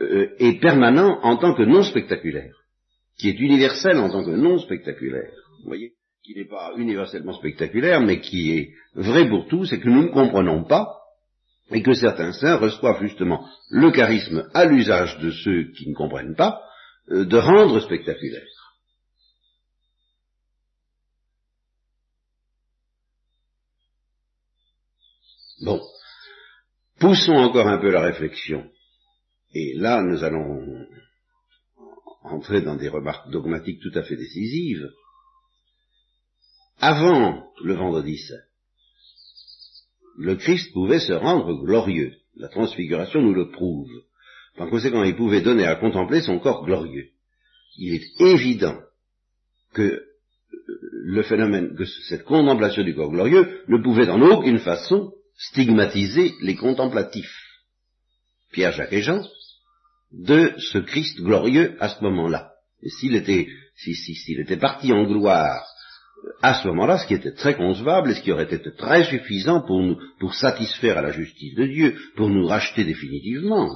euh, 0.00 0.34
est 0.38 0.60
permanent 0.60 1.20
en 1.22 1.36
tant 1.36 1.54
que 1.54 1.62
non 1.62 1.82
spectaculaire, 1.82 2.54
qui 3.18 3.28
est 3.28 3.38
universel 3.38 3.98
en 3.98 4.10
tant 4.10 4.24
que 4.24 4.30
non 4.30 4.58
spectaculaire. 4.58 5.32
Vous 5.62 5.68
voyez? 5.68 5.92
Qui 6.24 6.34
n'est 6.34 6.48
pas 6.48 6.72
universellement 6.76 7.32
spectaculaire, 7.32 8.00
mais 8.00 8.20
qui 8.20 8.52
est 8.52 8.74
vrai 8.94 9.28
pour 9.28 9.48
tous 9.48 9.72
et 9.72 9.80
que 9.80 9.88
nous 9.88 10.04
ne 10.04 10.12
comprenons 10.12 10.64
pas, 10.64 11.02
et 11.72 11.82
que 11.82 11.94
certains 11.94 12.32
saints 12.32 12.56
reçoivent 12.56 13.02
justement 13.02 13.48
le 13.70 13.90
charisme 13.90 14.48
à 14.54 14.64
l'usage 14.64 15.18
de 15.18 15.30
ceux 15.30 15.72
qui 15.72 15.88
ne 15.88 15.94
comprennent 15.94 16.36
pas, 16.36 16.62
euh, 17.10 17.24
de 17.24 17.36
rendre 17.36 17.80
spectaculaire. 17.80 18.46
Bon, 25.64 25.80
poussons 26.98 27.34
encore 27.34 27.68
un 27.68 27.78
peu 27.78 27.90
la 27.90 28.00
réflexion. 28.02 28.68
Et 29.54 29.74
là, 29.74 30.02
nous 30.02 30.24
allons 30.24 30.86
entrer 32.22 32.62
dans 32.62 32.76
des 32.76 32.88
remarques 32.88 33.30
dogmatiques 33.30 33.80
tout 33.80 33.96
à 33.96 34.02
fait 34.02 34.16
décisives. 34.16 34.88
Avant 36.84 37.44
le 37.62 37.74
vendredi 37.74 38.18
saint, 38.18 38.42
le 40.18 40.34
Christ 40.34 40.72
pouvait 40.72 40.98
se 40.98 41.12
rendre 41.12 41.54
glorieux. 41.64 42.12
La 42.34 42.48
transfiguration 42.48 43.22
nous 43.22 43.32
le 43.32 43.52
prouve. 43.52 43.88
Par 44.56 44.68
conséquent, 44.68 45.04
il 45.04 45.14
pouvait 45.14 45.42
donner 45.42 45.64
à 45.64 45.76
contempler 45.76 46.22
son 46.22 46.40
corps 46.40 46.66
glorieux. 46.66 47.10
Il 47.78 47.94
est 47.94 48.20
évident 48.20 48.80
que 49.74 50.02
le 51.04 51.22
phénomène, 51.22 51.76
que 51.76 51.84
cette 51.84 52.24
contemplation 52.24 52.82
du 52.82 52.96
corps 52.96 53.12
glorieux 53.12 53.62
ne 53.68 53.80
pouvait 53.80 54.08
en 54.08 54.20
aucune 54.20 54.58
façon 54.58 55.12
stigmatiser 55.36 56.34
les 56.40 56.56
contemplatifs, 56.56 57.46
Pierre, 58.50 58.72
Jacques 58.72 58.92
et 58.92 59.02
Jean, 59.02 59.24
de 60.10 60.52
ce 60.58 60.78
Christ 60.78 61.20
glorieux 61.20 61.76
à 61.78 61.90
ce 61.90 62.02
moment-là. 62.02 62.50
Et 62.82 62.90
s'il 62.90 63.14
était, 63.14 63.46
s'il 63.76 64.40
était 64.40 64.56
parti 64.56 64.92
en 64.92 65.04
gloire 65.04 65.71
à 66.40 66.54
ce 66.54 66.68
moment-là, 66.68 66.98
ce 66.98 67.06
qui 67.06 67.14
était 67.14 67.32
très 67.32 67.56
concevable 67.56 68.10
et 68.10 68.14
ce 68.14 68.22
qui 68.22 68.32
aurait 68.32 68.44
été 68.44 68.58
très 68.72 69.04
suffisant 69.04 69.62
pour 69.62 69.80
nous, 69.80 69.96
pour 70.20 70.34
satisfaire 70.34 70.98
à 70.98 71.02
la 71.02 71.10
justice 71.10 71.54
de 71.54 71.66
Dieu, 71.66 71.96
pour 72.16 72.28
nous 72.28 72.46
racheter 72.46 72.84
définitivement. 72.84 73.70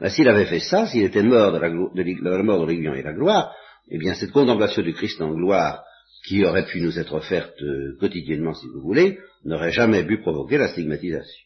Ben, 0.00 0.08
s'il 0.08 0.28
avait 0.28 0.46
fait 0.46 0.60
ça, 0.60 0.86
s'il 0.86 1.02
était 1.02 1.22
mort 1.22 1.52
de 1.52 1.58
la, 1.58 1.68
mort 2.42 2.66
de 2.66 2.72
et 2.72 3.02
la 3.02 3.12
gloire, 3.12 3.54
eh 3.90 3.98
bien 3.98 4.14
cette 4.14 4.32
contemplation 4.32 4.82
du 4.82 4.94
Christ 4.94 5.20
en 5.20 5.34
gloire 5.34 5.82
qui 6.26 6.44
aurait 6.44 6.66
pu 6.66 6.80
nous 6.80 6.98
être 6.98 7.14
offerte 7.14 7.60
euh, 7.62 7.96
quotidiennement, 7.98 8.54
si 8.54 8.66
vous 8.66 8.80
voulez, 8.80 9.18
n'aurait 9.44 9.72
jamais 9.72 10.04
pu 10.04 10.20
provoquer 10.20 10.58
la 10.58 10.68
stigmatisation. 10.68 11.44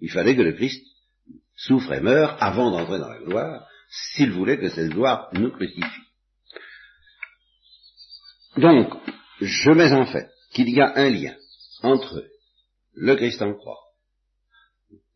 Il 0.00 0.10
fallait 0.10 0.36
que 0.36 0.42
le 0.42 0.52
Christ 0.52 0.84
souffre 1.54 1.92
et 1.92 2.00
meure 2.00 2.36
avant 2.42 2.70
d'entrer 2.70 2.98
dans 2.98 3.08
la 3.08 3.20
gloire, 3.20 3.66
s'il 3.88 4.32
voulait 4.32 4.58
que 4.58 4.68
cette 4.68 4.90
gloire 4.90 5.28
nous 5.32 5.50
crucifie. 5.50 6.02
Donc, 8.56 8.92
je 9.40 9.70
mets 9.70 9.92
en 9.92 10.06
fait 10.06 10.30
qu'il 10.52 10.68
y 10.70 10.80
a 10.80 10.92
un 10.96 11.08
lien 11.08 11.34
entre 11.82 12.24
le 12.94 13.16
Christ 13.16 13.40
en 13.42 13.54
croix, 13.54 13.78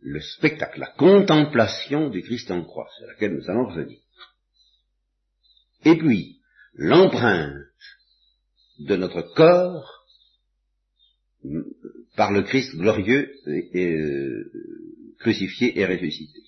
le 0.01 0.21
spectacle, 0.21 0.81
la 0.81 0.93
contemplation 0.93 2.09
du 2.09 2.23
Christ 2.23 2.51
en 2.51 2.65
croix, 2.65 2.89
sur 2.97 3.07
laquelle 3.07 3.35
nous 3.35 3.51
allons 3.51 3.69
revenir, 3.69 3.99
et 5.85 5.97
puis 5.97 6.41
l'empreinte 6.75 7.55
de 8.79 8.97
notre 8.97 9.23
corps 9.23 10.05
par 12.17 12.33
le 12.33 12.43
Christ 12.43 12.75
glorieux 12.77 13.33
et, 13.47 13.95
euh, 13.95 14.51
crucifié 15.21 15.79
et 15.79 15.87
ressuscité. 15.87 16.41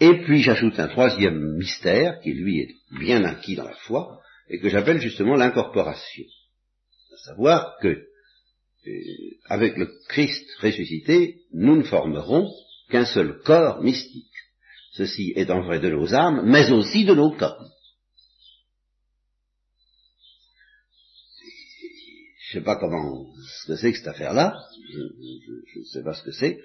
Et 0.00 0.22
puis 0.24 0.42
j'ajoute 0.42 0.78
un 0.78 0.88
troisième 0.88 1.56
mystère 1.56 2.20
qui 2.20 2.32
lui 2.32 2.60
est 2.60 2.74
bien 2.98 3.24
acquis 3.24 3.56
dans 3.56 3.64
la 3.64 3.74
foi 3.74 4.20
et 4.48 4.60
que 4.60 4.68
j'appelle 4.68 5.00
justement 5.00 5.36
l'incorporation. 5.36 6.24
À 7.12 7.16
savoir 7.18 7.76
que 7.80 7.88
euh, 7.88 8.90
avec 9.46 9.76
le 9.76 9.90
Christ 10.08 10.46
ressuscité, 10.60 11.42
nous 11.52 11.76
ne 11.76 11.82
formerons 11.82 12.50
qu'un 12.90 13.04
seul 13.04 13.40
corps 13.44 13.82
mystique. 13.82 14.24
Ceci 14.92 15.32
étant 15.36 15.62
vrai 15.62 15.80
de 15.80 15.90
nos 15.90 16.14
âmes, 16.14 16.42
mais 16.44 16.70
aussi 16.70 17.04
de 17.04 17.14
nos 17.14 17.30
corps. 17.32 17.68
je 22.48 22.56
ne 22.56 22.60
sais 22.60 22.64
pas 22.64 22.76
comment, 22.76 23.26
ce 23.60 23.66
que 23.66 23.76
c'est 23.76 23.92
que 23.92 23.98
cette 23.98 24.08
affaire-là, 24.08 24.56
je 24.90 25.78
ne 25.80 25.84
sais 25.84 26.02
pas 26.02 26.14
ce 26.14 26.22
que 26.22 26.32
c'est, 26.32 26.58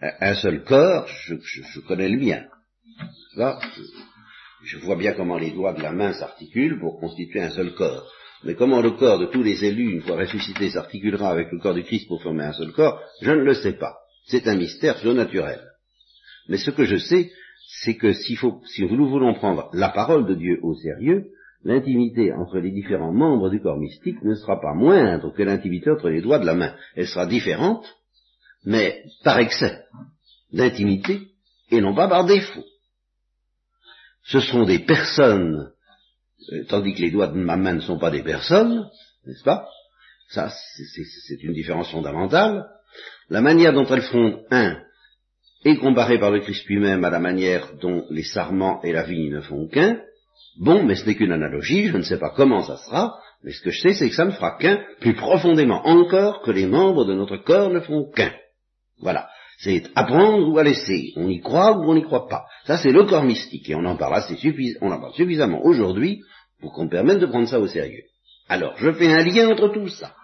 un 0.00 0.34
seul 0.34 0.64
corps, 0.64 1.06
je, 1.06 1.80
connais 1.86 2.08
le 2.08 2.18
mien. 2.18 2.44
je, 3.36 3.42
vois 4.82 4.96
bien 4.96 5.12
comment 5.12 5.38
les 5.38 5.50
doigts 5.50 5.72
de 5.72 5.82
la 5.82 5.92
main 5.92 6.12
s'articulent 6.12 6.80
pour 6.80 7.00
constituer 7.00 7.40
un 7.40 7.50
seul 7.50 7.74
corps. 7.74 8.10
Mais 8.44 8.54
comment 8.54 8.80
le 8.80 8.92
corps 8.92 9.18
de 9.18 9.26
tous 9.26 9.42
les 9.42 9.64
élus, 9.64 9.92
une 9.94 10.02
fois 10.02 10.16
ressuscité, 10.16 10.70
s'articulera 10.70 11.30
avec 11.30 11.50
le 11.50 11.58
corps 11.58 11.74
du 11.74 11.82
Christ 11.82 12.06
pour 12.06 12.22
former 12.22 12.44
un 12.44 12.52
seul 12.52 12.72
corps, 12.72 13.00
je 13.20 13.30
ne 13.30 13.42
le 13.42 13.54
sais 13.54 13.72
pas. 13.72 13.96
C'est 14.26 14.46
un 14.46 14.56
mystère 14.56 14.98
surnaturel. 14.98 15.60
Mais 16.48 16.58
ce 16.58 16.70
que 16.70 16.84
je 16.84 16.96
sais, 16.96 17.30
c'est 17.82 17.96
que 17.96 18.12
si 18.12 18.38
nous 18.90 19.08
voulons 19.08 19.34
prendre 19.34 19.68
la 19.72 19.90
parole 19.90 20.26
de 20.26 20.34
Dieu 20.34 20.58
au 20.62 20.74
sérieux, 20.74 21.26
l'intimité 21.64 22.32
entre 22.32 22.58
les 22.58 22.70
différents 22.70 23.12
membres 23.12 23.50
du 23.50 23.60
corps 23.60 23.78
mystique 23.78 24.22
ne 24.22 24.34
sera 24.34 24.60
pas 24.60 24.74
moindre 24.74 25.32
que 25.34 25.42
l'intimité 25.42 25.90
entre 25.90 26.08
les 26.08 26.22
doigts 26.22 26.38
de 26.38 26.46
la 26.46 26.54
main. 26.54 26.74
Elle 26.94 27.08
sera 27.08 27.26
différente, 27.26 27.84
mais 28.64 29.02
par 29.24 29.38
excès 29.38 29.84
d'intimité 30.52 31.28
et 31.70 31.80
non 31.80 31.94
pas 31.94 32.08
par 32.08 32.24
défaut. 32.24 32.64
Ce 34.28 34.40
sont 34.40 34.64
des 34.64 34.78
personnes, 34.78 35.70
euh, 36.52 36.64
tandis 36.68 36.94
que 36.94 37.02
les 37.02 37.10
doigts 37.10 37.28
de 37.28 37.38
ma 37.38 37.56
main 37.56 37.74
ne 37.74 37.80
sont 37.80 37.98
pas 37.98 38.10
des 38.10 38.22
personnes, 38.22 38.88
n'est-ce 39.26 39.44
pas? 39.44 39.68
Ça, 40.30 40.50
c'est 40.50 41.42
une 41.42 41.54
différence 41.54 41.90
fondamentale. 41.90 42.66
La 43.30 43.40
manière 43.40 43.72
dont 43.72 43.86
elles 43.86 44.02
font 44.02 44.44
un 44.50 44.78
est 45.64 45.76
comparée 45.76 46.18
par 46.18 46.30
le 46.30 46.40
Christ 46.40 46.66
lui-même 46.66 47.04
à 47.04 47.10
la 47.10 47.18
manière 47.18 47.74
dont 47.80 48.06
les 48.10 48.22
sarments 48.22 48.80
et 48.82 48.92
la 48.92 49.02
vigne 49.02 49.32
ne 49.32 49.40
font 49.40 49.66
qu'un, 49.68 50.00
Bon, 50.58 50.82
mais 50.82 50.96
ce 50.96 51.06
n'est 51.06 51.14
qu'une 51.14 51.32
analogie, 51.32 51.88
je 51.88 51.96
ne 51.96 52.02
sais 52.02 52.18
pas 52.18 52.30
comment 52.30 52.62
ça 52.62 52.76
sera, 52.78 53.20
mais 53.44 53.52
ce 53.52 53.62
que 53.62 53.70
je 53.70 53.80
sais, 53.80 53.94
c'est 53.94 54.08
que 54.08 54.14
ça 54.14 54.24
ne 54.24 54.32
fera 54.32 54.56
qu'un, 54.58 54.82
plus 55.00 55.14
profondément 55.14 55.86
encore 55.86 56.42
que 56.42 56.50
les 56.50 56.66
membres 56.66 57.04
de 57.04 57.14
notre 57.14 57.36
corps 57.36 57.70
ne 57.70 57.80
font 57.80 58.10
qu'un. 58.10 58.32
Voilà. 59.00 59.28
C'est 59.58 59.90
apprendre 59.96 60.48
ou 60.48 60.58
à 60.58 60.62
laisser. 60.62 61.12
On 61.16 61.28
y 61.28 61.40
croit 61.40 61.76
ou 61.76 61.90
on 61.90 61.94
n'y 61.94 62.04
croit 62.04 62.28
pas. 62.28 62.46
Ça, 62.64 62.78
c'est 62.78 62.92
le 62.92 63.04
corps 63.04 63.24
mystique, 63.24 63.68
et 63.68 63.74
on 63.74 63.84
en 63.84 63.96
parle 63.96 64.14
assez 64.14 64.36
suffisamment 64.36 65.64
aujourd'hui 65.64 66.20
pour 66.60 66.72
qu'on 66.72 66.88
permette 66.88 67.18
de 67.18 67.26
prendre 67.26 67.48
ça 67.48 67.58
au 67.58 67.66
sérieux. 67.66 68.04
Alors, 68.48 68.74
je 68.78 68.92
fais 68.92 69.12
un 69.12 69.24
lien 69.24 69.48
entre 69.48 69.68
tout 69.68 69.88
ça. 69.88 70.14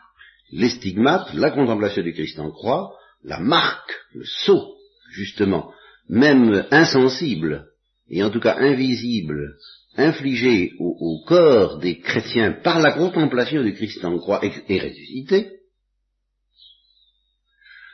Les 0.53 0.69
stigmates, 0.69 1.35
la 1.35 1.51
contemplation 1.51 2.03
du 2.03 2.13
Christ 2.13 2.39
en 2.39 2.51
croix, 2.51 2.93
la 3.25 3.41
marque, 3.41 3.93
le 4.15 4.25
sceau, 4.25 4.77
justement, 5.11 5.73
même 6.09 6.67
insensible, 6.71 7.67
et 8.11 8.23
en 8.23 8.31
tout 8.31 8.41
cas 8.41 8.57
invisible, 8.59 9.57
infligé 9.97 10.73
au, 10.79 11.23
corps 11.27 11.79
des 11.79 11.99
chrétiens 11.99 12.53
par 12.63 12.81
la 12.81 12.93
contemplation 12.93 13.63
du 13.63 13.75
Christ 13.75 14.05
en 14.05 14.19
croix 14.19 14.41
et, 14.45 14.79
ressuscité, 14.79 15.51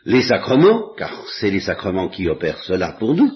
les 0.04 0.23
sacrements, 0.23 0.95
car 0.97 1.26
c'est 1.38 1.50
les 1.50 1.61
sacrements 1.61 2.09
qui 2.09 2.28
opèrent 2.28 2.62
cela 2.62 2.92
pour 2.92 3.14
nous, 3.14 3.30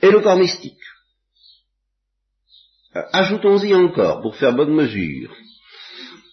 et 0.00 0.10
le 0.10 0.20
corps 0.20 0.38
mystique. 0.38 0.78
Euh, 2.96 3.02
ajoutons-y 3.12 3.74
encore, 3.74 4.20
pour 4.20 4.36
faire 4.36 4.54
bonne 4.54 4.74
mesure, 4.74 5.34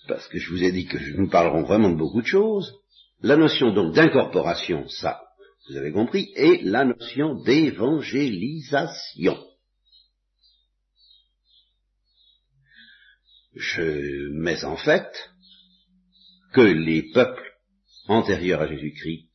parce 0.07 0.27
que 0.27 0.37
je 0.39 0.49
vous 0.51 0.63
ai 0.63 0.71
dit 0.71 0.85
que 0.87 0.97
nous 1.17 1.29
parlerons 1.29 1.63
vraiment 1.63 1.89
de 1.89 1.97
beaucoup 1.97 2.21
de 2.21 2.27
choses, 2.27 2.73
la 3.21 3.35
notion 3.37 3.73
donc 3.73 3.93
d'incorporation, 3.93 4.87
ça, 4.87 5.21
vous 5.69 5.77
avez 5.77 5.91
compris, 5.91 6.31
et 6.35 6.61
la 6.63 6.85
notion 6.85 7.35
d'évangélisation. 7.43 9.37
Je 13.55 14.29
mets 14.31 14.63
en 14.63 14.77
fait 14.77 15.11
que 16.53 16.61
les 16.61 17.11
peuples 17.13 17.51
antérieurs 18.07 18.61
à 18.61 18.67
Jésus-Christ, 18.67 19.29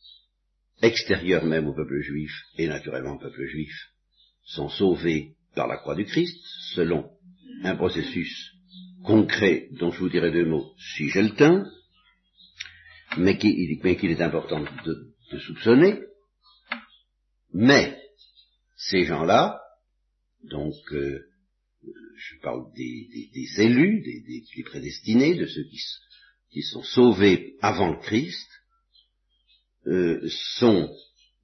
extérieurs 0.82 1.44
même 1.44 1.68
au 1.68 1.74
peuple 1.74 2.00
juif 2.00 2.32
et 2.58 2.66
naturellement 2.66 3.14
au 3.14 3.18
peuple 3.18 3.46
juif, 3.46 3.72
sont 4.44 4.68
sauvés 4.68 5.34
par 5.54 5.66
la 5.68 5.76
croix 5.76 5.94
du 5.94 6.04
Christ 6.04 6.36
selon 6.74 7.10
un 7.62 7.76
processus 7.76 8.52
concret 9.04 9.68
dont 9.72 9.90
je 9.90 10.00
vous 10.00 10.08
dirai 10.08 10.32
deux 10.32 10.46
mots 10.46 10.72
si 10.94 11.08
j'ai 11.08 11.22
le 11.22 11.34
temps, 11.34 11.64
mais 13.16 13.38
qu'il 13.38 14.10
est 14.10 14.20
important 14.20 14.64
de 14.84 15.38
soupçonner. 15.38 16.00
Mais 17.52 17.96
ces 18.76 19.04
gens-là, 19.04 19.60
donc 20.42 20.74
euh, 20.92 21.20
je 22.16 22.40
parle 22.42 22.64
des, 22.74 23.62
élus, 23.62 24.02
des, 24.02 24.62
prédestinés, 24.64 25.34
de 25.34 25.46
ceux 25.46 25.64
qui, 25.64 25.78
sont 26.62 26.82
sauvés 26.82 27.56
avant 27.60 27.90
le 27.90 27.98
Christ, 27.98 28.48
euh, 29.86 30.20
sont 30.56 30.94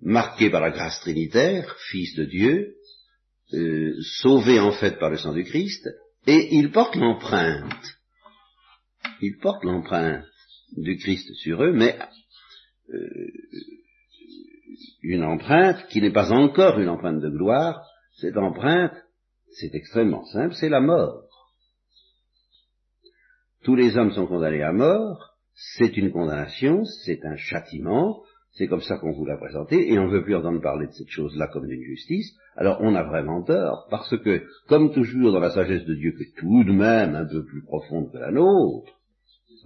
marqués 0.01 0.51
par 0.51 0.61
la 0.61 0.71
grâce 0.71 1.01
trinitaire, 1.01 1.77
fils 1.91 2.15
de 2.17 2.25
Dieu, 2.25 2.75
euh, 3.53 3.95
sauvés 4.21 4.61
en 4.61 4.73
fait 4.73 4.99
par 4.99 5.11
le 5.11 5.19
sang 5.19 5.33
du 5.33 5.45
Christ, 5.45 5.87
et 6.27 6.55
ils 6.55 6.71
portent 6.71 6.97
l'empreinte. 6.97 7.97
Ils 9.21 9.39
portent 9.39 9.65
l'empreinte 9.65 10.25
du 10.77 10.97
Christ 10.99 11.33
sur 11.35 11.63
eux, 11.63 11.73
mais 11.73 11.99
euh, 12.93 13.31
une 15.03 15.25
empreinte 15.25 15.87
qui 15.89 16.01
n'est 16.01 16.13
pas 16.13 16.33
encore 16.33 16.79
une 16.79 16.89
empreinte 16.89 17.21
de 17.21 17.29
gloire, 17.29 17.83
cette 18.21 18.37
empreinte, 18.37 18.95
c'est 19.53 19.75
extrêmement 19.75 20.25
simple, 20.27 20.55
c'est 20.55 20.69
la 20.69 20.81
mort. 20.81 21.30
Tous 23.63 23.75
les 23.75 23.97
hommes 23.97 24.13
sont 24.13 24.27
condamnés 24.27 24.63
à 24.63 24.73
mort, 24.73 25.37
c'est 25.55 25.97
une 25.97 26.11
condamnation, 26.11 26.85
c'est 27.05 27.25
un 27.25 27.37
châtiment, 27.37 28.23
c'est 28.53 28.67
comme 28.67 28.81
ça 28.81 28.97
qu'on 28.97 29.13
vous 29.13 29.27
l'a 29.27 29.37
présenté, 29.37 29.93
et 29.93 29.99
on 29.99 30.07
ne 30.07 30.13
veut 30.13 30.25
plus 30.25 30.35
entendre 30.35 30.61
parler 30.61 30.87
de 30.87 30.93
cette 30.93 31.11
chose-là 31.11 31.49
comme 31.49 31.67
d'une 31.67 31.83
justice, 31.83 32.35
alors 32.57 32.79
on 32.81 32.95
a 32.95 33.03
vraiment 33.03 33.43
tort, 33.43 33.87
parce 33.91 34.17
que, 34.19 34.43
comme 34.69 34.93
toujours 34.93 35.33
dans 35.33 35.41
la 35.41 35.51
sagesse 35.51 35.85
de 35.85 35.95
Dieu, 35.95 36.13
qui 36.13 36.23
est 36.23 36.37
tout 36.37 36.65
de 36.65 36.73
même 36.73 37.15
un 37.15 37.27
peu 37.27 37.45
plus 37.45 37.63
profonde 37.63 38.11
que 38.11 38.19
la 38.19 38.33
nôtre, 38.33 38.93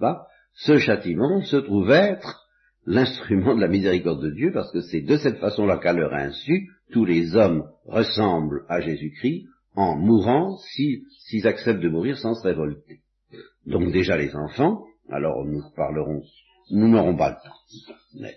pas, 0.01 0.27
ce 0.55 0.79
châtiment 0.79 1.41
se 1.43 1.57
trouve 1.57 1.91
être 1.91 2.49
l'instrument 2.87 3.55
de 3.55 3.61
la 3.61 3.69
miséricorde 3.69 4.23
de 4.23 4.31
Dieu, 4.31 4.51
parce 4.53 4.73
que 4.73 4.81
c'est 4.81 5.03
de 5.03 5.17
cette 5.17 5.39
façon-là 5.39 5.79
qu'à 5.79 5.93
leur 5.93 6.13
insu, 6.13 6.69
tous 6.93 7.05
les 7.05 7.35
hommes 7.37 7.65
ressemblent 7.87 8.65
à 8.69 8.81
Jésus-Christ 8.81 9.47
en 9.77 9.97
mourant 9.97 10.57
s'ils 10.59 11.47
acceptent 11.47 11.81
de 11.81 11.89
mourir 11.89 12.19
sans 12.19 12.35
se 12.35 12.47
révolter. 12.47 13.04
Donc 13.67 13.93
déjà 13.93 14.17
les 14.17 14.35
enfants, 14.35 14.85
alors 15.11 15.45
nous 15.45 15.63
parlerons, 15.75 16.23
nous 16.71 16.89
n'aurons 16.89 17.17
pas 17.17 17.31
le 17.31 17.37
temps. 17.37 17.57
Mais 18.21 18.37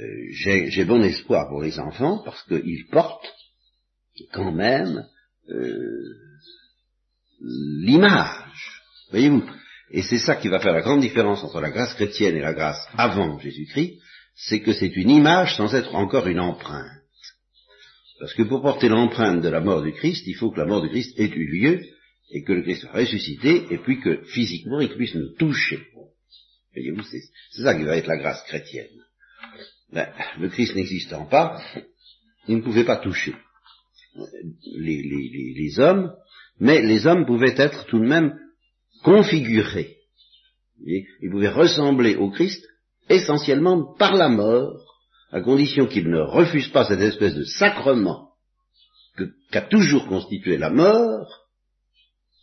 euh, 0.00 0.06
j'ai 0.30 0.84
bon 0.84 1.02
espoir 1.02 1.48
pour 1.48 1.62
les 1.62 1.78
enfants 1.78 2.22
parce 2.24 2.42
qu'ils 2.44 2.86
portent 2.90 3.32
quand 4.32 4.52
même 4.52 5.06
euh, 5.50 6.14
l'image. 7.40 8.80
Voyez-vous? 9.10 9.44
Et 9.90 10.02
c'est 10.02 10.18
ça 10.18 10.36
qui 10.36 10.48
va 10.48 10.60
faire 10.60 10.72
la 10.72 10.80
grande 10.80 11.02
différence 11.02 11.44
entre 11.44 11.60
la 11.60 11.70
grâce 11.70 11.94
chrétienne 11.94 12.36
et 12.36 12.40
la 12.40 12.54
grâce 12.54 12.86
avant 12.96 13.38
Jésus-Christ, 13.38 14.00
c'est 14.34 14.60
que 14.60 14.72
c'est 14.72 14.96
une 14.96 15.10
image 15.10 15.54
sans 15.56 15.74
être 15.74 15.94
encore 15.94 16.26
une 16.26 16.40
empreinte. 16.40 17.02
Parce 18.18 18.32
que 18.34 18.44
pour 18.44 18.62
porter 18.62 18.88
l'empreinte 18.88 19.42
de 19.42 19.48
la 19.48 19.60
mort 19.60 19.82
du 19.82 19.92
Christ, 19.92 20.26
il 20.26 20.34
faut 20.34 20.50
que 20.50 20.60
la 20.60 20.66
mort 20.66 20.80
du 20.80 20.88
Christ 20.88 21.18
ait 21.18 21.28
eu 21.28 21.60
lieu 21.60 21.82
et 22.32 22.42
que 22.42 22.52
le 22.52 22.62
Christ 22.62 22.82
soit 22.82 22.92
ressuscité 22.92 23.66
et 23.70 23.78
puis 23.78 24.00
que 24.00 24.22
physiquement 24.24 24.80
il 24.80 24.94
puisse 24.94 25.14
nous 25.14 25.34
toucher. 25.36 25.86
Voyez-vous, 26.74 27.02
c'est 27.02 27.62
ça 27.62 27.74
qui 27.74 27.84
va 27.84 27.96
être 27.96 28.06
la 28.06 28.16
grâce 28.16 28.42
chrétienne. 28.44 28.88
Ben, 29.92 30.08
le 30.40 30.48
Christ 30.48 30.74
n'existant 30.74 31.26
pas, 31.26 31.62
il 32.48 32.56
ne 32.56 32.62
pouvait 32.62 32.84
pas 32.84 32.96
toucher 32.96 33.34
les, 34.74 35.78
hommes, 35.78 36.14
mais 36.60 36.82
les 36.82 37.06
hommes 37.06 37.26
pouvaient 37.26 37.54
être 37.56 37.86
tout 37.86 37.98
de 37.98 38.06
même 38.06 38.38
configurés. 39.02 39.96
Ils 40.84 41.30
pouvaient 41.30 41.48
ressembler 41.48 42.16
au 42.16 42.30
Christ 42.30 42.64
essentiellement 43.08 43.94
par 43.98 44.14
la 44.14 44.28
mort, 44.28 44.80
à 45.30 45.40
condition 45.40 45.86
qu'ils 45.86 46.10
ne 46.10 46.20
refusent 46.20 46.68
pas 46.68 46.84
cette 46.84 47.00
espèce 47.00 47.34
de 47.34 47.44
sacrement 47.44 48.30
qu'a 49.50 49.62
toujours 49.62 50.06
constitué 50.06 50.56
la 50.56 50.70
mort, 50.70 51.41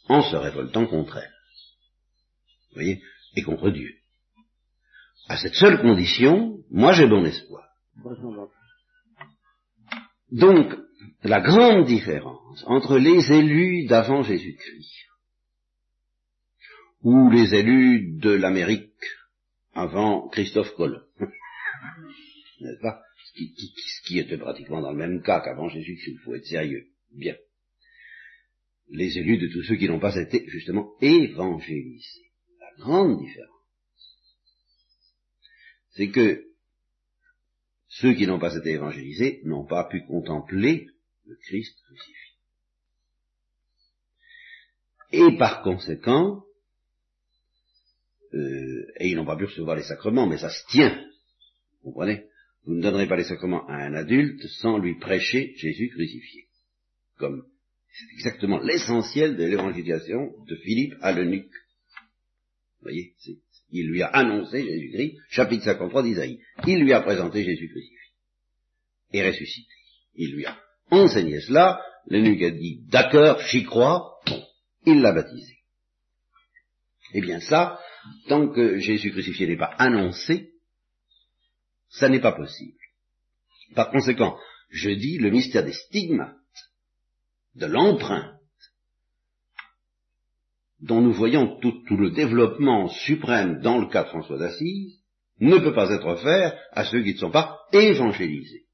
en 0.09 0.21
se 0.21 0.35
révoltant 0.35 0.87
contre 0.87 1.17
elle. 1.17 1.33
Vous 2.69 2.75
voyez 2.75 3.01
Et 3.35 3.43
contre 3.43 3.69
Dieu. 3.69 3.93
À 5.29 5.37
cette 5.37 5.53
seule 5.53 5.81
condition, 5.81 6.57
moi 6.71 6.91
j'ai 6.93 7.07
bon 7.07 7.23
espoir. 7.23 7.67
Donc, 10.31 10.75
la 11.23 11.41
grande 11.41 11.85
différence 11.85 12.63
entre 12.67 12.97
les 12.97 13.31
élus 13.31 13.85
d'avant 13.87 14.23
Jésus-Christ 14.23 15.05
ou 17.01 17.29
les 17.29 17.55
élus 17.55 18.17
de 18.19 18.31
l'Amérique 18.31 18.89
avant 19.73 20.27
Christophe 20.29 20.73
Colomb, 20.75 21.01
n'est-ce 22.61 22.81
pas? 22.81 23.01
Ce 23.25 23.33
qui, 23.33 23.53
ce 23.55 24.07
qui, 24.07 24.19
était 24.19 24.37
pratiquement 24.37 24.81
dans 24.81 24.91
le 24.91 24.97
même 24.97 25.21
cas 25.21 25.39
qu'avant 25.39 25.69
Jésus-Christ, 25.69 26.13
il 26.13 26.19
faut 26.19 26.35
être 26.35 26.45
sérieux. 26.45 26.87
Bien. 27.11 27.35
Les 28.89 29.17
élus 29.17 29.37
de 29.37 29.47
tous 29.47 29.63
ceux 29.63 29.75
qui 29.75 29.87
n'ont 29.87 29.99
pas 29.99 30.15
été 30.15 30.45
justement 30.47 30.93
évangélisés. 31.01 32.31
La 32.59 32.83
grande 32.83 33.19
différence 33.19 33.59
c'est 35.99 36.11
que 36.11 36.45
ceux 37.89 38.13
qui 38.13 38.25
n'ont 38.25 38.39
pas 38.39 38.55
été 38.55 38.69
évangélisés 38.71 39.41
n'ont 39.43 39.65
pas 39.65 39.83
pu 39.83 40.05
contempler 40.05 40.87
le 41.25 41.35
Christ 41.35 41.77
crucifié. 41.85 42.15
Et 45.11 45.37
par 45.37 45.61
conséquent, 45.61 46.41
euh, 48.33 48.85
et 48.99 49.09
ils 49.09 49.15
n'ont 49.15 49.25
pas 49.25 49.35
pu 49.35 49.43
recevoir 49.43 49.75
les 49.75 49.83
sacrements, 49.83 50.25
mais 50.25 50.37
ça 50.37 50.49
se 50.49 50.65
tient. 50.69 51.05
Vous 51.83 51.91
comprenez? 51.91 52.27
Vous 52.63 52.75
ne 52.75 52.81
donnerez 52.81 53.07
pas 53.07 53.17
les 53.17 53.25
sacrements 53.25 53.67
à 53.67 53.73
un 53.73 53.93
adulte 53.95 54.41
sans 54.61 54.77
lui 54.77 54.97
prêcher 54.99 55.53
Jésus 55.57 55.89
crucifié. 55.89 56.47
Comme 57.17 57.45
c'est 57.99 58.13
exactement 58.13 58.59
l'essentiel 58.59 59.35
de 59.35 59.43
l'évangélisation 59.43 60.31
de 60.47 60.55
Philippe 60.55 60.93
à 61.01 61.11
l'eunuque. 61.11 61.51
Vous 62.79 62.83
voyez, 62.83 63.13
il 63.71 63.89
lui 63.89 64.01
a 64.01 64.07
annoncé 64.07 64.63
Jésus-Christ, 64.63 65.17
chapitre 65.29 65.65
53 65.65 66.03
d'Isaïe. 66.03 66.39
Il 66.65 66.79
lui 66.79 66.93
a 66.93 67.01
présenté 67.01 67.43
Jésus 67.43 67.69
christ 67.69 67.91
et 69.11 69.27
ressuscité. 69.27 69.73
Il 70.15 70.35
lui 70.35 70.45
a 70.45 70.57
enseigné 70.91 71.41
cela, 71.41 71.81
l'eunuque 72.07 72.41
a 72.43 72.51
dit 72.51 72.81
d'accord, 72.89 73.41
j'y 73.41 73.63
crois, 73.63 74.19
bon, 74.27 74.43
il 74.85 75.01
l'a 75.01 75.11
baptisé. 75.11 75.57
Eh 77.13 77.21
bien 77.21 77.41
ça, 77.41 77.79
tant 78.27 78.47
que 78.47 78.77
Jésus 78.77 79.11
crucifié 79.11 79.47
n'est 79.47 79.57
pas 79.57 79.73
annoncé, 79.77 80.51
ça 81.89 82.07
n'est 82.07 82.21
pas 82.21 82.33
possible. 82.33 82.77
Par 83.75 83.91
conséquent, 83.91 84.37
je 84.69 84.91
dis 84.91 85.17
le 85.17 85.31
mystère 85.31 85.65
des 85.65 85.73
stigmates, 85.73 86.38
de 87.59 87.65
l'emprunt, 87.65 88.33
dont 90.81 91.01
nous 91.01 91.13
voyons 91.13 91.59
tout, 91.59 91.83
le 91.89 92.11
développement 92.11 92.87
suprême 92.87 93.61
dans 93.61 93.79
le 93.79 93.87
cas 93.87 94.03
de 94.03 94.09
François 94.09 94.37
d'Assise, 94.37 94.95
ne 95.39 95.57
peut 95.57 95.73
pas 95.73 95.91
être 95.91 96.05
offert 96.05 96.57
à 96.71 96.85
ceux 96.85 97.03
qui 97.03 97.13
ne 97.13 97.19
sont 97.19 97.31
pas 97.31 97.59
évangélisés. 97.73 98.65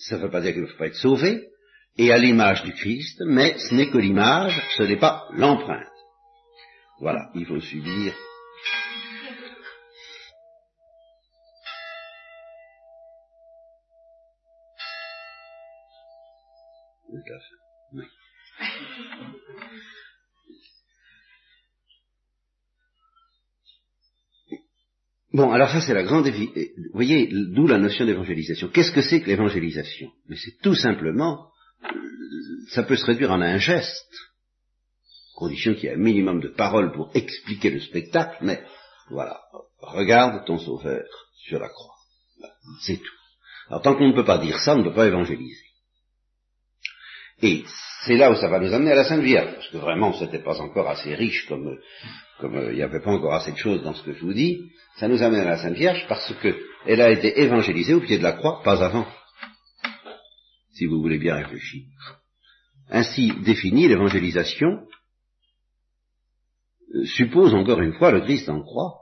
ça 0.00 0.16
ne 0.16 0.22
veut 0.22 0.30
pas 0.30 0.40
dire 0.40 0.52
qu'il 0.52 0.62
ne 0.62 0.66
faut 0.66 0.78
pas 0.78 0.86
être 0.86 0.96
sauvé, 0.96 1.48
et 1.96 2.10
à 2.12 2.18
l'image 2.18 2.64
du 2.64 2.72
Christ, 2.72 3.22
mais 3.26 3.56
ce 3.58 3.74
n'est 3.74 3.90
que 3.90 3.98
l'image, 3.98 4.60
ce 4.76 4.82
n'est 4.82 4.98
pas 4.98 5.28
l'empreinte. 5.32 5.86
Voilà, 7.00 7.30
il 7.34 7.46
faut 7.46 7.60
subir. 7.60 8.14
Bon, 25.32 25.50
alors 25.50 25.68
ça 25.68 25.80
c'est 25.80 25.94
la 25.94 26.04
grande... 26.04 26.28
Vous 26.28 26.92
voyez, 26.92 27.28
d'où 27.28 27.66
la 27.66 27.78
notion 27.78 28.06
d'évangélisation. 28.06 28.68
Qu'est-ce 28.68 28.92
que 28.92 29.02
c'est 29.02 29.20
que 29.20 29.26
l'évangélisation? 29.26 30.12
Mais 30.28 30.36
c'est 30.36 30.56
tout 30.62 30.76
simplement... 30.76 31.50
Ça 32.68 32.84
peut 32.84 32.96
se 32.96 33.04
réduire 33.04 33.32
en 33.32 33.40
un 33.40 33.58
geste, 33.58 34.14
condition 35.34 35.74
qu'il 35.74 35.84
y 35.84 35.86
ait 35.88 35.94
un 35.94 35.98
minimum 35.98 36.40
de 36.40 36.48
paroles 36.48 36.92
pour 36.92 37.10
expliquer 37.14 37.70
le 37.70 37.80
spectacle, 37.80 38.38
mais 38.42 38.64
voilà, 39.10 39.40
regarde 39.80 40.46
ton 40.46 40.58
sauveur 40.58 41.04
sur 41.34 41.58
la 41.58 41.68
croix. 41.68 41.96
C'est 42.80 42.96
tout. 42.96 43.16
Alors 43.68 43.82
tant 43.82 43.96
qu'on 43.96 44.08
ne 44.08 44.14
peut 44.14 44.24
pas 44.24 44.38
dire 44.38 44.58
ça, 44.60 44.76
on 44.76 44.78
ne 44.78 44.84
peut 44.84 44.94
pas 44.94 45.06
évangéliser. 45.06 45.73
Et 47.44 47.62
c'est 48.06 48.16
là 48.16 48.30
où 48.30 48.36
ça 48.36 48.48
va 48.48 48.58
nous 48.58 48.72
amener 48.72 48.92
à 48.92 48.94
la 48.94 49.04
Sainte 49.04 49.22
Vierge, 49.22 49.54
parce 49.54 49.68
que 49.68 49.76
vraiment, 49.76 50.14
c'était 50.14 50.42
pas 50.42 50.58
encore 50.62 50.88
assez 50.88 51.14
riche 51.14 51.46
comme 51.46 51.78
comme 52.40 52.56
euh, 52.56 52.72
il 52.72 52.76
n'y 52.76 52.82
avait 52.82 53.02
pas 53.02 53.12
encore 53.12 53.34
assez 53.34 53.52
de 53.52 53.58
choses 53.58 53.82
dans 53.82 53.92
ce 53.92 54.02
que 54.02 54.14
je 54.14 54.20
vous 54.20 54.32
dis, 54.32 54.70
ça 54.96 55.08
nous 55.08 55.22
amène 55.22 55.42
à 55.42 55.50
la 55.50 55.58
Sainte 55.58 55.76
Vierge 55.76 56.06
parce 56.08 56.32
qu'elle 56.40 57.00
a 57.02 57.10
été 57.10 57.38
évangélisée 57.42 57.92
au 57.92 58.00
pied 58.00 58.16
de 58.16 58.22
la 58.22 58.32
croix, 58.32 58.62
pas 58.64 58.82
avant, 58.82 59.06
si 60.72 60.86
vous 60.86 61.02
voulez 61.02 61.18
bien 61.18 61.36
réfléchir. 61.36 61.84
Ainsi 62.88 63.30
définie, 63.44 63.88
l'évangélisation 63.88 64.86
euh, 66.94 67.04
suppose 67.04 67.54
encore 67.54 67.82
une 67.82 67.92
fois 67.92 68.10
le 68.10 68.22
Christ 68.22 68.48
en 68.48 68.62
croix, 68.62 69.00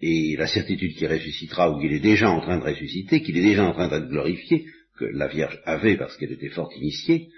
et 0.00 0.34
la 0.38 0.46
certitude 0.46 0.96
qu'il 0.96 1.08
ressuscitera 1.08 1.70
ou 1.70 1.78
qu'il 1.78 1.92
est 1.92 2.00
déjà 2.00 2.30
en 2.30 2.40
train 2.40 2.58
de 2.58 2.64
ressusciter, 2.64 3.22
qu'il 3.22 3.36
est 3.36 3.42
déjà 3.42 3.64
en 3.64 3.72
train 3.72 3.88
d'être 3.88 4.08
glorifié, 4.08 4.66
que 4.96 5.04
la 5.04 5.28
Vierge 5.28 5.60
avait 5.64 5.96
parce 5.96 6.16
qu'elle 6.16 6.32
était 6.32 6.48
fort 6.48 6.70
initiée, 6.74 7.28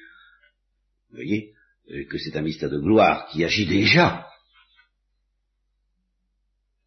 vous 1.11 1.17
voyez, 1.17 1.53
euh, 1.91 2.05
que 2.05 2.19
c'est 2.19 2.37
un 2.37 2.43
mystère 2.43 2.71
de 2.71 2.79
gloire 2.79 3.29
qui 3.29 3.45
agit 3.45 3.67
déjà. 3.67 4.27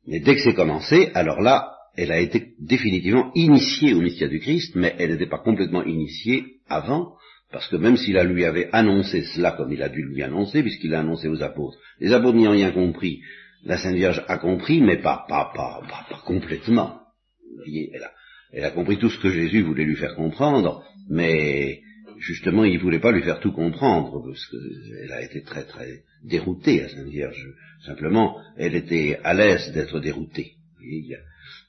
Mais 0.07 0.19
dès 0.19 0.35
que 0.35 0.41
c'est 0.41 0.53
commencé, 0.53 1.11
alors 1.13 1.41
là, 1.41 1.75
elle 1.95 2.11
a 2.11 2.19
été 2.19 2.53
définitivement 2.59 3.31
initiée 3.35 3.93
au 3.93 4.01
mystère 4.01 4.29
du 4.29 4.39
Christ, 4.39 4.75
mais 4.75 4.95
elle 4.97 5.11
n'était 5.11 5.29
pas 5.29 5.39
complètement 5.39 5.83
initiée 5.83 6.61
avant, 6.67 7.15
parce 7.51 7.67
que 7.67 7.75
même 7.75 7.97
s'il 7.97 8.17
a 8.17 8.23
lui 8.23 8.45
avait 8.45 8.69
annoncé 8.71 9.23
cela 9.23 9.51
comme 9.51 9.73
il 9.73 9.83
a 9.83 9.89
dû 9.89 10.03
lui 10.03 10.23
annoncer, 10.23 10.61
puisqu'il 10.61 10.91
l'a 10.91 11.01
annoncé 11.01 11.27
aux 11.27 11.41
apôtres, 11.43 11.77
les 11.99 12.13
apôtres 12.13 12.37
n'y 12.37 12.47
ont 12.47 12.51
rien 12.51 12.71
compris, 12.71 13.21
la 13.63 13.77
Sainte 13.77 13.95
Vierge 13.95 14.23
a 14.27 14.37
compris, 14.37 14.81
mais 14.81 15.01
pas, 15.01 15.25
pas, 15.27 15.51
pas, 15.53 15.81
pas, 15.87 16.21
complètement. 16.25 17.01
Vous 17.49 17.57
voyez, 17.57 17.91
elle 17.93 18.03
a, 18.03 18.11
elle 18.51 18.65
a 18.65 18.71
compris 18.71 18.97
tout 18.97 19.09
ce 19.09 19.19
que 19.19 19.31
Jésus 19.31 19.61
voulait 19.61 19.85
lui 19.85 19.95
faire 19.95 20.15
comprendre, 20.15 20.83
mais 21.09 21.81
justement, 22.19 22.63
il 22.63 22.75
ne 22.75 22.81
voulait 22.81 22.99
pas 22.99 23.11
lui 23.11 23.23
faire 23.23 23.39
tout 23.39 23.51
comprendre, 23.51 24.23
parce 24.25 24.45
qu'elle 24.47 25.11
a 25.11 25.23
été 25.23 25.41
très 25.43 25.63
très 25.63 26.03
déroutée, 26.23 26.81
la 26.81 26.89
Sainte 26.89 27.07
Vierge. 27.07 27.47
Simplement, 27.85 28.37
elle 28.57 28.75
était 28.75 29.19
à 29.23 29.33
l'aise 29.33 29.71
d'être 29.73 29.99
déroutée. 29.99 30.53
Il 30.81 31.17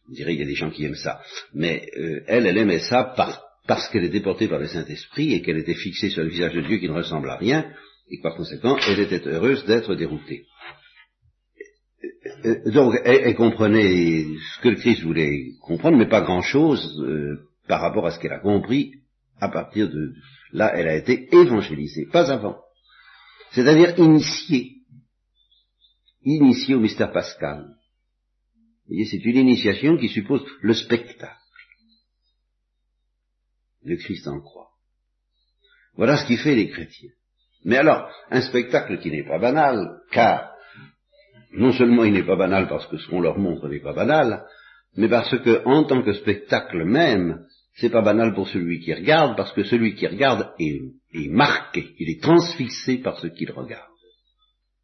on 0.08 0.12
dirait 0.12 0.32
qu'il 0.32 0.40
y 0.40 0.44
a 0.44 0.46
des 0.46 0.54
gens 0.54 0.70
qui 0.70 0.84
aiment 0.84 0.94
ça. 0.94 1.20
Mais 1.54 1.88
euh, 1.96 2.20
elle, 2.26 2.46
elle 2.46 2.58
aimait 2.58 2.80
ça 2.80 3.14
parce 3.66 3.88
qu'elle 3.88 4.04
était 4.04 4.20
portée 4.20 4.48
par 4.48 4.58
le 4.58 4.66
Saint-Esprit 4.66 5.32
et 5.32 5.42
qu'elle 5.42 5.58
était 5.58 5.74
fixée 5.74 6.10
sur 6.10 6.22
le 6.22 6.28
visage 6.28 6.54
de 6.54 6.60
Dieu 6.62 6.78
qui 6.78 6.88
ne 6.88 6.94
ressemble 6.94 7.30
à 7.30 7.36
rien, 7.36 7.70
et 8.10 8.20
par 8.20 8.34
conséquent, 8.34 8.76
elle 8.88 9.00
était 9.00 9.26
heureuse 9.26 9.64
d'être 9.64 9.94
déroutée. 9.94 10.44
Euh, 12.44 12.70
donc, 12.70 12.94
elle, 13.04 13.34
comprenait 13.34 14.24
ce 14.24 14.60
que 14.60 14.68
le 14.68 14.76
Christ 14.76 15.02
voulait 15.02 15.52
comprendre, 15.60 15.98
mais 15.98 16.08
pas 16.08 16.20
grand-chose 16.20 17.02
euh, 17.02 17.48
par 17.66 17.80
rapport 17.80 18.06
à 18.06 18.12
ce 18.12 18.18
qu'elle 18.18 18.32
a 18.32 18.38
compris 18.38 18.94
à 19.40 19.48
partir 19.48 19.88
de 19.88 20.14
là, 20.52 20.72
elle 20.76 20.86
a 20.86 20.96
été 20.96 21.28
évangélisée, 21.34 22.06
pas 22.06 22.30
avant. 22.30 22.60
C'est-à-dire 23.50 23.98
initiée, 23.98 24.76
initiée 26.24 26.76
au 26.76 26.80
mystère 26.80 27.12
pascal. 27.12 27.66
C'est 28.88 29.24
une 29.24 29.36
initiation 29.36 29.96
qui 29.96 30.08
suppose 30.08 30.44
le 30.60 30.74
spectacle. 30.74 31.36
Le 33.84 33.96
Christ 33.96 34.28
en 34.28 34.40
croix. 34.40 34.70
Voilà 35.96 36.16
ce 36.16 36.26
qui 36.26 36.36
fait 36.36 36.54
les 36.54 36.68
chrétiens. 36.68 37.10
Mais 37.64 37.78
alors, 37.78 38.08
un 38.30 38.42
spectacle 38.42 38.98
qui 39.00 39.10
n'est 39.10 39.26
pas 39.26 39.38
banal, 39.38 40.00
car 40.12 40.51
non 41.52 41.72
seulement 41.72 42.04
il 42.04 42.12
n'est 42.12 42.26
pas 42.26 42.36
banal 42.36 42.68
parce 42.68 42.86
que 42.86 42.98
ce 42.98 43.08
qu'on 43.08 43.20
leur 43.20 43.38
montre 43.38 43.68
n'est 43.68 43.80
pas 43.80 43.92
banal, 43.92 44.44
mais 44.96 45.08
parce 45.08 45.38
que, 45.38 45.64
en 45.64 45.84
tant 45.84 46.02
que 46.02 46.12
spectacle 46.12 46.84
même, 46.84 47.46
c'est 47.76 47.90
pas 47.90 48.02
banal 48.02 48.34
pour 48.34 48.48
celui 48.48 48.80
qui 48.80 48.92
regarde, 48.92 49.36
parce 49.36 49.52
que 49.52 49.64
celui 49.64 49.94
qui 49.94 50.06
regarde 50.06 50.52
est, 50.58 50.80
marqué, 51.28 51.94
il 51.98 52.10
est 52.10 52.22
transfixé 52.22 52.98
par 52.98 53.18
ce 53.18 53.28
qu'il 53.28 53.50
regarde. 53.50 53.88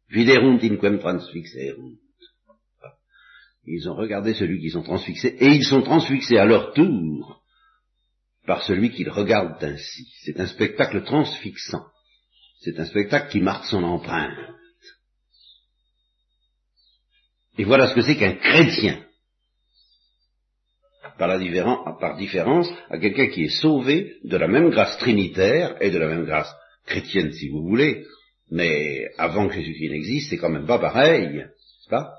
Viderunt 0.09 0.59
inquem 0.63 0.99
transfixerunt. 0.99 1.97
Ils 3.65 3.87
ont 3.87 3.95
regardé 3.95 4.33
celui 4.33 4.59
qu'ils 4.59 4.77
ont 4.77 4.83
transfixé, 4.83 5.35
et 5.39 5.49
ils 5.49 5.65
sont 5.65 5.83
transfixés 5.83 6.39
à 6.39 6.45
leur 6.45 6.73
tour 6.73 7.43
par 8.47 8.63
celui 8.63 8.89
qu'ils 8.89 9.09
regardent 9.09 9.63
ainsi. 9.63 10.07
C'est 10.23 10.39
un 10.39 10.47
spectacle 10.47 11.03
transfixant. 11.03 11.85
C'est 12.61 12.79
un 12.79 12.85
spectacle 12.85 13.31
qui 13.31 13.41
marque 13.41 13.65
son 13.65 13.83
empreinte. 13.83 14.55
Et 17.59 17.65
voilà 17.65 17.89
ce 17.89 17.93
que 17.93 18.01
c'est 18.01 18.15
qu'un 18.15 18.35
chrétien. 18.35 19.03
Par, 21.17 21.27
la 21.27 21.37
par 21.99 22.15
différence 22.15 22.71
à 22.89 22.97
quelqu'un 22.97 23.27
qui 23.27 23.43
est 23.43 23.61
sauvé 23.61 24.15
de 24.23 24.37
la 24.37 24.47
même 24.47 24.69
grâce 24.69 24.97
trinitaire 24.99 25.75
et 25.81 25.89
de 25.89 25.97
la 25.97 26.07
même 26.07 26.23
grâce 26.23 26.49
chrétienne 26.85 27.33
si 27.33 27.49
vous 27.49 27.61
voulez, 27.61 28.05
mais 28.49 29.09
avant 29.17 29.49
que 29.49 29.55
Jésus-Christ 29.55 29.89
n'existe, 29.89 30.29
c'est 30.29 30.37
quand 30.37 30.49
même 30.49 30.67
pas 30.67 30.79
pareil, 30.79 31.47
pas? 31.89 32.13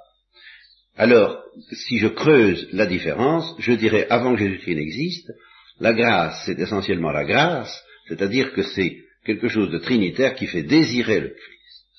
Alors, 0.98 1.42
si 1.72 1.96
je 1.96 2.08
creuse 2.08 2.68
la 2.72 2.84
différence, 2.84 3.54
je 3.58 3.72
dirais 3.72 4.06
avant 4.10 4.34
que 4.34 4.40
Jésus-Christ 4.40 4.74
n'existe, 4.74 5.32
la 5.80 5.94
grâce, 5.94 6.42
c'est 6.44 6.58
essentiellement 6.58 7.12
la 7.12 7.24
grâce, 7.24 7.82
c'est-à-dire 8.08 8.52
que 8.52 8.62
c'est 8.62 8.98
quelque 9.24 9.48
chose 9.48 9.70
de 9.70 9.78
trinitaire 9.78 10.34
qui 10.34 10.46
fait 10.46 10.64
désirer 10.64 11.20
le 11.20 11.28
Christ, 11.28 11.96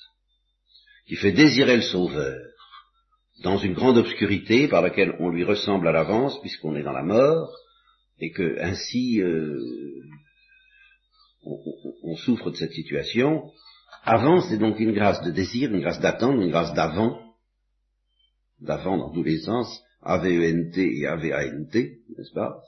qui 1.08 1.16
fait 1.16 1.32
désirer 1.32 1.74
le 1.74 1.82
Sauveur, 1.82 2.51
dans 3.42 3.58
une 3.58 3.74
grande 3.74 3.98
obscurité 3.98 4.68
par 4.68 4.82
laquelle 4.82 5.16
on 5.18 5.28
lui 5.28 5.44
ressemble 5.44 5.88
à 5.88 5.92
l'avance 5.92 6.40
puisqu'on 6.40 6.76
est 6.76 6.82
dans 6.82 6.92
la 6.92 7.02
mort, 7.02 7.52
et 8.18 8.30
que 8.30 8.60
ainsi 8.60 9.20
euh, 9.20 9.58
on, 11.44 12.16
souffre 12.16 12.50
de 12.50 12.56
cette 12.56 12.72
situation. 12.72 13.50
Avant, 14.04 14.40
c'est 14.40 14.58
donc 14.58 14.78
une 14.78 14.92
grâce 14.92 15.22
de 15.22 15.30
désir, 15.30 15.72
une 15.72 15.80
grâce 15.80 16.00
d'attente, 16.00 16.40
une 16.40 16.50
grâce 16.50 16.72
d'avant, 16.74 17.20
d'avant 18.60 18.96
dans 18.96 19.10
tous 19.10 19.22
les 19.22 19.40
sens, 19.40 19.82
A-V-E-N-T 20.02 20.98
et 20.98 21.06
A-V-A-N-T, 21.06 21.98
n'est-ce 22.16 22.32
pas? 22.32 22.62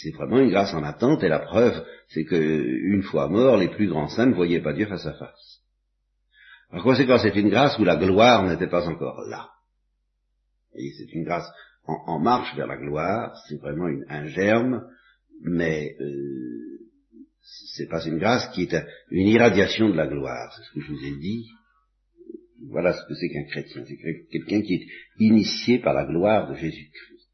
C'est 0.00 0.10
vraiment 0.10 0.40
une 0.40 0.50
grâce 0.50 0.74
en 0.74 0.82
attente, 0.82 1.22
et 1.22 1.28
la 1.28 1.40
preuve, 1.40 1.84
c'est 2.08 2.24
que 2.24 2.36
une 2.36 3.02
fois 3.02 3.28
mort, 3.28 3.56
les 3.56 3.68
plus 3.68 3.88
grands 3.88 4.08
saints 4.08 4.26
ne 4.26 4.34
voyaient 4.34 4.60
pas 4.60 4.72
Dieu 4.72 4.86
face 4.86 5.06
à 5.06 5.14
face. 5.14 5.51
En 6.72 6.82
conséquence, 6.82 7.22
c'est 7.22 7.36
une 7.36 7.50
grâce 7.50 7.78
où 7.78 7.84
la 7.84 7.96
gloire 7.96 8.44
n'était 8.44 8.68
pas 8.68 8.88
encore 8.88 9.20
là. 9.28 9.50
C'est 10.74 11.12
une 11.12 11.24
grâce 11.24 11.46
en, 11.84 12.18
marche 12.18 12.56
vers 12.56 12.66
la 12.66 12.78
gloire, 12.78 13.36
c'est 13.46 13.60
vraiment 13.60 13.90
un 14.08 14.26
germe, 14.28 14.88
mais 15.42 15.96
euh, 16.00 16.88
c'est 17.74 17.88
pas 17.88 18.02
une 18.06 18.18
grâce 18.18 18.48
qui 18.54 18.62
est 18.62 18.74
une 19.10 19.26
irradiation 19.26 19.90
de 19.90 19.96
la 19.96 20.06
gloire, 20.06 20.54
c'est 20.54 20.62
ce 20.62 20.72
que 20.72 20.80
je 20.80 20.92
vous 20.92 21.04
ai 21.04 21.18
dit. 21.18 21.50
Voilà 22.70 22.94
ce 22.94 23.06
que 23.06 23.14
c'est 23.14 23.28
qu'un 23.28 23.44
chrétien, 23.44 23.84
c'est 23.86 23.98
quelqu'un 24.30 24.62
qui 24.62 24.74
est 24.74 24.86
initié 25.18 25.80
par 25.80 25.92
la 25.92 26.06
gloire 26.06 26.48
de 26.48 26.54
Jésus-Christ. 26.54 27.28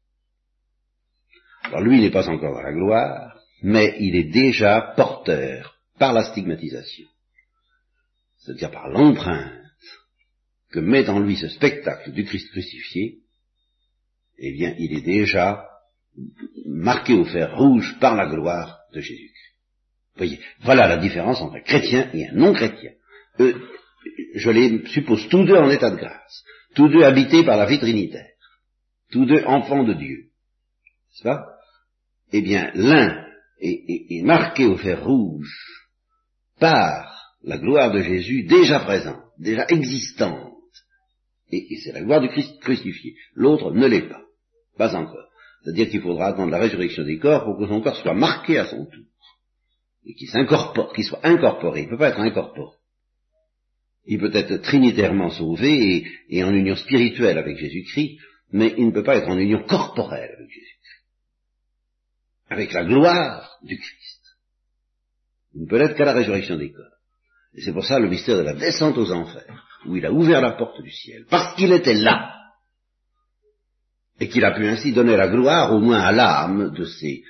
Alors 1.65 1.81
lui, 1.81 1.97
il 1.97 2.01
n'est 2.01 2.11
pas 2.11 2.27
encore 2.27 2.55
dans 2.55 2.63
la 2.63 2.73
gloire, 2.73 3.39
mais 3.61 3.95
il 3.99 4.15
est 4.15 4.31
déjà 4.31 4.93
porteur 4.97 5.77
par 5.99 6.13
la 6.13 6.23
stigmatisation 6.23 7.07
c'est-à-dire 8.39 8.71
par 8.71 8.89
l'empreinte 8.89 9.53
que 10.71 10.79
met 10.79 11.09
en 11.09 11.19
lui 11.19 11.35
ce 11.35 11.49
spectacle 11.49 12.11
du 12.11 12.23
Christ 12.25 12.49
crucifié, 12.51 13.19
eh 14.37 14.53
bien, 14.53 14.75
il 14.77 14.97
est 14.97 15.01
déjà 15.01 15.65
marqué 16.65 17.13
au 17.13 17.25
fer 17.25 17.57
rouge 17.57 17.97
par 17.99 18.15
la 18.15 18.27
gloire 18.27 18.79
de 18.93 19.01
Jésus. 19.01 19.33
Voyez, 20.15 20.39
voilà 20.61 20.87
la 20.87 20.97
différence 20.97 21.41
entre 21.41 21.55
un 21.55 21.61
chrétien 21.61 22.09
et 22.13 22.27
un 22.27 22.33
non-chrétien. 22.33 22.91
je 23.37 24.49
les 24.49 24.85
suppose 24.87 25.27
tous 25.29 25.45
deux 25.45 25.55
en 25.55 25.69
état 25.69 25.91
de 25.91 25.97
grâce, 25.97 26.43
tous 26.75 26.87
deux 26.87 27.03
habités 27.03 27.43
par 27.45 27.57
la 27.57 27.65
vie 27.65 27.79
trinitaire, 27.79 28.31
tous 29.11 29.25
deux 29.25 29.43
enfants 29.45 29.83
de 29.83 29.93
Dieu. 29.93 30.17
N'est-ce 30.17 31.23
pas? 31.23 31.45
Eh 32.31 32.41
bien, 32.41 32.71
l'un 32.75 33.25
est 33.59 34.23
marqué 34.23 34.65
au 34.65 34.77
fer 34.77 35.03
rouge 35.03 35.89
par 36.59 37.18
la 37.43 37.57
gloire 37.57 37.91
de 37.91 38.01
Jésus 38.01 38.43
déjà 38.43 38.79
présente, 38.81 39.23
déjà 39.37 39.65
existante. 39.69 40.53
Et, 41.51 41.77
c'est 41.83 41.93
la 41.93 42.01
gloire 42.01 42.21
du 42.21 42.29
Christ 42.29 42.59
crucifié. 42.59 43.15
L'autre 43.33 43.71
ne 43.71 43.87
l'est 43.87 44.07
pas. 44.07 44.21
Pas 44.77 44.95
encore. 44.95 45.27
C'est-à-dire 45.63 45.89
qu'il 45.89 46.01
faudra 46.01 46.27
attendre 46.27 46.51
la 46.51 46.59
résurrection 46.59 47.03
des 47.03 47.17
corps 47.17 47.43
pour 47.43 47.57
que 47.57 47.67
son 47.67 47.81
corps 47.81 47.97
soit 47.97 48.13
marqué 48.13 48.57
à 48.59 48.67
son 48.67 48.85
tour. 48.85 49.05
Et 50.05 50.13
qu'il 50.13 50.29
s'incorpore, 50.29 50.93
qu'il 50.93 51.03
soit 51.03 51.25
incorporé. 51.25 51.81
Il 51.81 51.85
ne 51.85 51.89
peut 51.91 51.97
pas 51.97 52.09
être 52.09 52.19
incorporé. 52.19 52.77
Il 54.05 54.19
peut 54.19 54.33
être 54.33 54.57
trinitairement 54.57 55.29
sauvé 55.29 56.07
et, 56.29 56.43
en 56.43 56.53
union 56.53 56.75
spirituelle 56.75 57.37
avec 57.37 57.57
Jésus-Christ, 57.57 58.19
mais 58.51 58.73
il 58.77 58.87
ne 58.87 58.91
peut 58.91 59.03
pas 59.03 59.17
être 59.17 59.27
en 59.27 59.37
union 59.37 59.63
corporelle 59.63 60.31
avec 60.35 60.49
Jésus-Christ. 60.49 61.05
Avec 62.49 62.73
la 62.73 62.85
gloire 62.85 63.59
du 63.63 63.77
Christ. 63.77 64.21
Il 65.53 65.63
ne 65.63 65.67
peut 65.67 65.77
l'être 65.77 65.95
qu'à 65.95 66.05
la 66.05 66.13
résurrection 66.13 66.57
des 66.57 66.71
corps. 66.71 66.98
C'est 67.57 67.73
pour 67.73 67.85
ça 67.85 67.99
le 67.99 68.09
mystère 68.09 68.37
de 68.37 68.43
la 68.43 68.53
descente 68.53 68.97
aux 68.97 69.11
enfers, 69.11 69.65
où 69.85 69.95
il 69.95 70.05
a 70.05 70.11
ouvert 70.11 70.41
la 70.41 70.51
porte 70.51 70.81
du 70.81 70.91
ciel, 70.91 71.25
parce 71.29 71.55
qu'il 71.55 71.71
était 71.71 71.95
là, 71.95 72.35
et 74.19 74.27
qu'il 74.27 74.45
a 74.45 74.51
pu 74.51 74.67
ainsi 74.67 74.93
donner 74.93 75.15
la 75.15 75.29
gloire 75.29 75.73
au 75.73 75.79
moins 75.79 75.99
à 75.99 76.11
l'âme 76.11 76.73
de 76.73 76.83
ces 76.83 77.23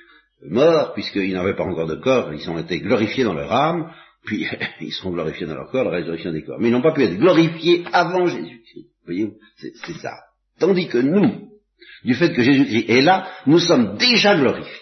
morts, 0.48 0.92
puisqu'ils 0.92 1.32
n'avaient 1.32 1.56
pas 1.56 1.64
encore 1.64 1.86
de 1.86 1.96
corps, 1.96 2.32
ils 2.34 2.50
ont 2.50 2.58
été 2.58 2.80
glorifiés 2.80 3.24
dans 3.24 3.34
leur 3.34 3.52
âme, 3.52 3.92
puis 4.24 4.46
ils 4.80 4.92
seront 4.92 5.12
glorifiés 5.12 5.46
dans 5.46 5.54
leur 5.54 5.70
corps, 5.70 5.84
la 5.84 5.98
résurrection 5.98 6.32
des 6.32 6.42
corps. 6.42 6.58
Mais 6.60 6.68
ils 6.68 6.72
n'ont 6.72 6.82
pas 6.82 6.92
pu 6.92 7.04
être 7.04 7.18
glorifiés 7.18 7.84
avant 7.92 8.26
Jésus-Christ. 8.26 8.88
Voyez, 9.04 9.30
c'est 9.56 9.98
ça. 9.98 10.12
Tandis 10.58 10.88
que 10.88 10.98
nous, 10.98 11.48
du 12.04 12.14
fait 12.14 12.32
que 12.32 12.42
Jésus-Christ 12.42 12.90
est 12.90 13.02
là, 13.02 13.26
nous 13.46 13.58
sommes 13.58 13.96
déjà 13.96 14.36
glorifiés 14.36 14.79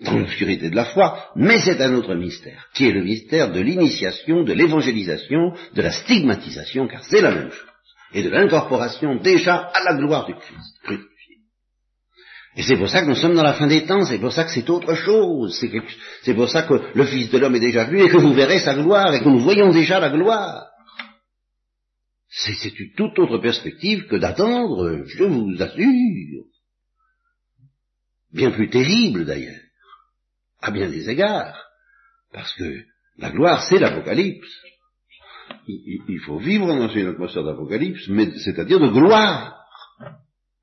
dans 0.00 0.18
l'obscurité 0.18 0.68
de 0.68 0.76
la 0.76 0.84
foi, 0.86 1.30
mais 1.36 1.58
c'est 1.60 1.80
un 1.80 1.94
autre 1.94 2.14
mystère, 2.14 2.66
qui 2.74 2.86
est 2.86 2.92
le 2.92 3.02
mystère 3.02 3.50
de 3.50 3.60
l'initiation, 3.60 4.44
de 4.44 4.52
l'évangélisation, 4.52 5.54
de 5.74 5.82
la 5.82 5.90
stigmatisation, 5.90 6.86
car 6.86 7.02
c'est 7.04 7.22
la 7.22 7.32
même 7.32 7.50
chose, 7.50 7.70
et 8.12 8.22
de 8.22 8.28
l'incorporation 8.28 9.16
déjà 9.16 9.54
à 9.56 9.82
la 9.84 9.96
gloire 9.96 10.26
du 10.26 10.34
Christ 10.34 10.78
crucifié. 10.82 11.36
Et 12.56 12.62
c'est 12.62 12.76
pour 12.76 12.88
ça 12.88 13.02
que 13.02 13.06
nous 13.06 13.14
sommes 13.14 13.34
dans 13.34 13.42
la 13.42 13.54
fin 13.54 13.66
des 13.66 13.84
temps, 13.84 14.04
c'est 14.04 14.18
pour 14.18 14.32
ça 14.32 14.44
que 14.44 14.50
c'est 14.50 14.68
autre 14.68 14.94
chose, 14.94 15.58
c'est 16.22 16.34
pour 16.34 16.48
ça 16.48 16.62
que 16.62 16.74
le 16.94 17.04
Fils 17.04 17.30
de 17.30 17.38
l'homme 17.38 17.56
est 17.56 17.60
déjà 17.60 17.84
venu 17.84 18.02
et 18.02 18.08
que 18.08 18.16
vous 18.18 18.34
verrez 18.34 18.60
sa 18.60 18.74
gloire 18.74 19.14
et 19.14 19.20
que 19.20 19.28
nous 19.28 19.40
voyons 19.40 19.72
déjà 19.72 19.98
la 19.98 20.10
gloire. 20.10 20.66
C'est 22.28 22.78
une 22.78 22.92
toute 22.96 23.18
autre 23.18 23.38
perspective 23.38 24.06
que 24.08 24.16
d'attendre, 24.16 25.04
je 25.06 25.24
vous 25.24 25.54
assure. 25.58 26.44
Bien 28.32 28.50
plus 28.50 28.68
terrible 28.68 29.24
d'ailleurs, 29.24 29.65
à 30.66 30.70
bien 30.70 30.88
des 30.90 31.08
égards, 31.08 31.64
parce 32.32 32.52
que 32.54 32.84
la 33.18 33.30
gloire 33.30 33.62
c'est 33.68 33.78
l'Apocalypse. 33.78 34.52
Il, 35.68 36.20
faut 36.26 36.38
vivre 36.38 36.66
dans 36.66 36.88
une 36.88 37.06
atmosphère 37.06 37.44
d'Apocalypse, 37.44 38.08
mais 38.08 38.30
c'est-à-dire 38.38 38.80
de 38.80 38.88
gloire. 38.88 39.64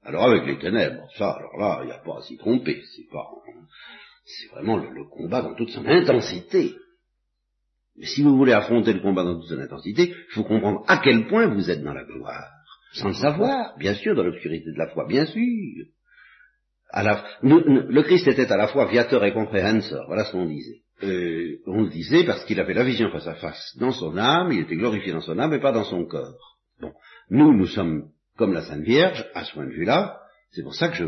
Alors 0.04 0.26
avec 0.26 0.46
les 0.46 0.60
ténèbres, 0.60 1.08
ça, 1.18 1.32
alors 1.32 1.58
là, 1.58 1.80
il 1.84 1.86
n'y 1.86 1.94
a 1.94 2.00
pas 2.00 2.18
à 2.18 2.22
s'y 2.22 2.38
tromper, 2.38 2.82
c'est 4.26 4.50
vraiment 4.52 4.78
le, 4.78 5.06
combat 5.10 5.42
dans 5.42 5.56
toute 5.56 5.70
son 5.70 5.86
intensité. 5.86 6.76
Mais 7.96 8.08
si 8.08 8.24
vous 8.24 8.36
voulez 8.36 8.54
affronter 8.54 8.94
le 8.94 9.02
combat 9.02 9.24
dans 9.24 9.36
toute 9.40 9.50
son 9.50 9.60
intensité, 9.60 10.10
il 10.10 10.34
faut 10.34 10.44
comprendre 10.44 10.84
à 10.88 10.98
quel 10.98 11.28
point 11.28 11.48
vous 11.48 11.70
êtes 11.70 11.84
dans 11.84 11.94
la 11.94 12.04
gloire. 12.04 12.50
Sans 12.94 13.10
le 13.10 13.14
savoir, 13.14 13.78
bien 13.78 13.94
sûr, 13.96 14.16
dans 14.16 14.24
l'obscurité 14.24 14.72
de 14.72 14.78
la 14.78 14.90
foi, 14.90 15.06
bien 15.08 15.26
sûr. 15.26 15.86
Le 16.94 18.02
Christ 18.04 18.28
était 18.28 18.52
à 18.52 18.58
la 18.58 18.68
fois 18.68 18.86
viateur 18.88 19.24
et 19.24 19.34
compréhenseur, 19.34 20.06
voilà 20.08 20.26
ce 20.26 20.32
qu'on 20.32 20.46
disait. 20.46 20.82
Euh, 21.02 21.58
on 21.66 21.84
le 21.84 21.90
disait 21.90 22.24
parce 22.24 22.46
qu'il 22.46 22.60
avait 22.60 22.74
la 22.74 22.84
vision 22.84 23.10
face 23.10 23.28
à 23.28 23.36
face 23.36 23.76
dans 23.80 23.92
son 23.92 24.16
âme, 24.18 24.52
il 24.52 24.62
était 24.62 24.76
glorifié 24.76 25.12
dans 25.12 25.22
son 25.22 25.38
âme, 25.40 25.52
mais 25.52 25.60
pas 25.60 25.72
dans 25.72 25.84
son 25.84 26.06
corps. 26.06 26.58
Bon, 26.80 26.94
nous, 27.30 27.54
nous 27.54 27.66
sommes 27.66 28.10
comme 28.38 28.54
la 28.54 28.62
Sainte 28.62 28.84
Vierge, 28.84 29.26
à 29.34 29.44
ce 29.44 29.54
point 29.54 29.66
de 29.66 29.72
vue-là, 29.72 30.20
c'est 30.52 30.62
pour 30.62 30.76
ça 30.76 30.90
que 30.90 30.96
je, 30.96 31.06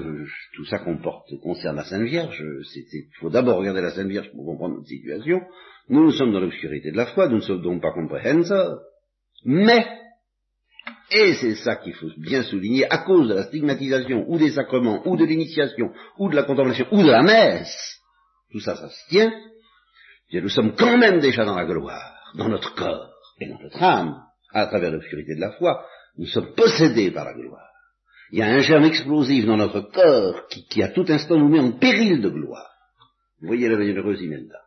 tout 0.55 0.65
ça 0.65 0.79
comporte, 0.79 1.29
concerne 1.41 1.75
la 1.75 1.85
Sainte 1.85 2.07
Vierge. 2.07 2.43
Il 2.75 3.05
faut 3.19 3.29
d'abord 3.29 3.59
regarder 3.59 3.81
la 3.81 3.91
Sainte 3.91 4.07
Vierge 4.07 4.31
pour 4.31 4.45
comprendre 4.45 4.75
notre 4.75 4.87
situation. 4.87 5.41
Nous, 5.87 6.03
nous 6.03 6.11
sommes 6.11 6.33
dans 6.33 6.39
l'obscurité 6.39 6.91
de 6.91 6.97
la 6.97 7.05
foi, 7.05 7.29
nous 7.29 7.37
ne 7.37 7.41
sommes 7.41 7.61
donc 7.61 7.81
pas 7.81 7.93
compréhenseurs. 7.93 8.79
Mais, 9.43 9.85
et 11.11 11.33
c'est 11.35 11.55
ça 11.55 11.75
qu'il 11.77 11.93
faut 11.93 12.09
bien 12.17 12.43
souligner, 12.43 12.91
à 12.91 12.99
cause 12.99 13.29
de 13.29 13.33
la 13.33 13.43
stigmatisation, 13.43 14.25
ou 14.27 14.37
des 14.37 14.51
sacrements, 14.51 15.07
ou 15.07 15.15
de 15.17 15.25
l'initiation, 15.25 15.91
ou 16.17 16.29
de 16.29 16.35
la 16.35 16.43
contemplation, 16.43 16.87
ou 16.91 17.03
de 17.03 17.11
la 17.11 17.21
messe, 17.21 17.99
tout 18.51 18.59
ça, 18.59 18.75
ça 18.75 18.89
se 18.89 19.09
tient, 19.09 19.31
nous 20.33 20.49
sommes 20.49 20.75
quand 20.75 20.97
même 20.97 21.19
déjà 21.19 21.45
dans 21.45 21.55
la 21.55 21.65
gloire, 21.65 22.13
dans 22.35 22.49
notre 22.49 22.73
corps 22.75 23.11
et 23.39 23.47
dans 23.47 23.59
notre 23.59 23.81
âme, 23.81 24.21
à 24.53 24.67
travers 24.67 24.91
l'obscurité 24.91 25.35
de 25.35 25.41
la 25.41 25.51
foi, 25.51 25.85
nous 26.17 26.27
sommes 26.27 26.53
possédés 26.55 27.11
par 27.11 27.25
la 27.25 27.33
gloire. 27.33 27.69
Il 28.31 28.39
y 28.39 28.41
a 28.41 28.47
un 28.47 28.59
germe 28.59 28.85
explosif 28.85 29.45
dans 29.45 29.57
notre 29.57 29.81
corps 29.81 30.47
qui, 30.47 30.81
à 30.81 30.89
tout 30.89 31.05
instant 31.07 31.37
nous 31.37 31.49
met 31.49 31.59
en 31.59 31.73
péril 31.73 32.21
de 32.21 32.29
gloire. 32.29 32.71
Vous 33.41 33.47
voyez 33.47 33.69
la 33.69 33.77
bienheureuse 33.77 34.21
Imelda. 34.21 34.64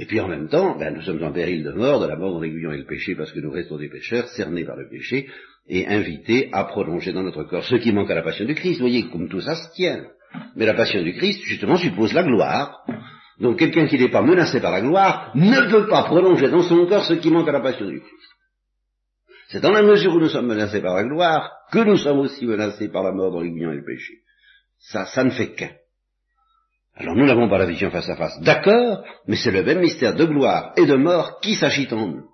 Et 0.00 0.06
puis 0.06 0.20
en 0.20 0.28
même 0.28 0.48
temps, 0.48 0.78
ben, 0.78 0.94
nous 0.94 1.02
sommes 1.02 1.22
en 1.24 1.32
péril 1.32 1.64
de 1.64 1.72
mort, 1.72 2.00
de 2.00 2.06
la 2.06 2.14
mort 2.14 2.32
dans 2.32 2.40
l'aiguillon 2.40 2.70
et 2.70 2.78
le 2.78 2.86
péché, 2.86 3.16
parce 3.16 3.32
que 3.32 3.40
nous 3.40 3.50
restons 3.50 3.78
des 3.78 3.88
pécheurs, 3.88 4.28
cernés 4.28 4.64
par 4.64 4.76
le 4.76 4.88
péché, 4.88 5.26
et 5.68 5.88
invités 5.88 6.50
à 6.52 6.64
prolonger 6.64 7.12
dans 7.12 7.24
notre 7.24 7.42
corps 7.42 7.64
ce 7.64 7.74
qui 7.74 7.90
manque 7.92 8.08
à 8.08 8.14
la 8.14 8.22
passion 8.22 8.44
du 8.44 8.54
Christ. 8.54 8.74
Vous 8.74 8.86
voyez 8.86 9.08
comme 9.10 9.28
tout 9.28 9.40
ça 9.40 9.56
se 9.56 9.74
tient. 9.74 10.04
Mais 10.54 10.66
la 10.66 10.74
passion 10.74 11.02
du 11.02 11.14
Christ, 11.14 11.42
justement, 11.42 11.76
suppose 11.76 12.12
la 12.12 12.22
gloire. 12.22 12.84
Donc 13.40 13.58
quelqu'un 13.58 13.88
qui 13.88 13.98
n'est 13.98 14.10
pas 14.10 14.22
menacé 14.22 14.60
par 14.60 14.70
la 14.70 14.82
gloire 14.82 15.32
ne 15.34 15.68
peut 15.68 15.88
pas 15.88 16.04
prolonger 16.04 16.48
dans 16.48 16.62
son 16.62 16.86
corps 16.86 17.04
ce 17.04 17.14
qui 17.14 17.30
manque 17.30 17.48
à 17.48 17.52
la 17.52 17.60
passion 17.60 17.86
du 17.86 17.98
Christ. 17.98 18.28
C'est 19.48 19.60
dans 19.60 19.72
la 19.72 19.82
mesure 19.82 20.14
où 20.14 20.20
nous 20.20 20.28
sommes 20.28 20.46
menacés 20.46 20.80
par 20.80 20.94
la 20.94 21.04
gloire 21.04 21.50
que 21.72 21.80
nous 21.80 21.96
sommes 21.96 22.20
aussi 22.20 22.46
menacés 22.46 22.88
par 22.88 23.02
la 23.02 23.10
mort 23.10 23.32
dans 23.32 23.40
l'union 23.40 23.72
et 23.72 23.76
le 23.76 23.84
péché. 23.84 24.14
Ça, 24.78 25.06
ça 25.06 25.24
ne 25.24 25.30
fait 25.30 25.54
qu'un. 25.54 25.70
Alors 26.98 27.14
nous 27.14 27.26
n'avons 27.26 27.48
pas 27.48 27.58
la 27.58 27.66
vision 27.66 27.90
face 27.90 28.08
à 28.08 28.16
face, 28.16 28.40
d'accord, 28.40 29.04
mais 29.28 29.36
c'est 29.36 29.52
le 29.52 29.62
même 29.62 29.78
mystère 29.78 30.16
de 30.16 30.24
gloire 30.24 30.72
et 30.76 30.84
de 30.84 30.96
mort 30.96 31.38
qui 31.40 31.54
s'agit 31.54 31.86
en 31.92 32.08
nous. 32.08 32.28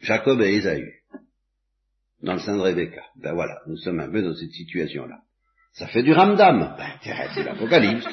Jacob 0.00 0.40
et 0.40 0.54
Ésaü, 0.56 0.92
dans 2.20 2.32
le 2.32 2.40
sein 2.40 2.56
de 2.56 2.62
Rebecca. 2.62 3.02
Ben 3.16 3.32
voilà, 3.32 3.60
nous 3.68 3.76
sommes 3.76 4.00
un 4.00 4.10
peu 4.10 4.22
dans 4.22 4.34
cette 4.34 4.50
situation-là. 4.50 5.18
Ça 5.72 5.86
fait 5.86 6.02
du 6.02 6.12
ramdam. 6.12 6.74
Ben, 6.76 7.28
c'est 7.32 7.44
l'Apocalypse. 7.44 8.06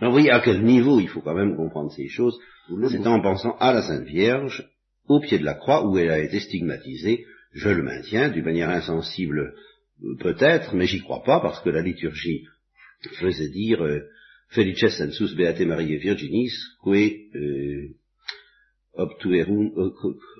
vous 0.00 0.10
voyez 0.10 0.30
à 0.30 0.40
quel 0.40 0.62
niveau 0.62 1.00
il 1.00 1.08
faut 1.08 1.22
quand 1.22 1.34
même 1.34 1.56
comprendre 1.56 1.90
ces 1.90 2.08
choses. 2.08 2.38
C'est 2.90 3.06
en 3.06 3.20
pensant 3.22 3.56
à 3.60 3.72
la 3.72 3.82
Sainte 3.82 4.04
Vierge, 4.04 4.68
au 5.06 5.20
pied 5.20 5.38
de 5.38 5.44
la 5.44 5.54
croix 5.54 5.86
où 5.86 5.96
elle 5.96 6.10
a 6.10 6.18
été 6.18 6.38
stigmatisée, 6.38 7.24
je 7.54 7.70
le 7.70 7.82
maintiens, 7.82 8.28
d'une 8.28 8.44
manière 8.44 8.68
insensible 8.68 9.54
peut-être, 10.18 10.74
mais 10.74 10.86
j'y 10.86 11.00
crois 11.00 11.22
pas 11.22 11.40
parce 11.40 11.60
que 11.60 11.70
la 11.70 11.82
liturgie 11.82 12.44
faisait 13.20 13.50
dire 13.50 13.82
euh, 13.82 14.00
Felices 14.50 14.96
sensus 14.96 15.34
beate 15.34 15.60
Mariae 15.60 15.98
Virginis, 15.98 16.52
que 16.82 16.90
euh, 17.36 17.94
obtuerum, 18.94 19.70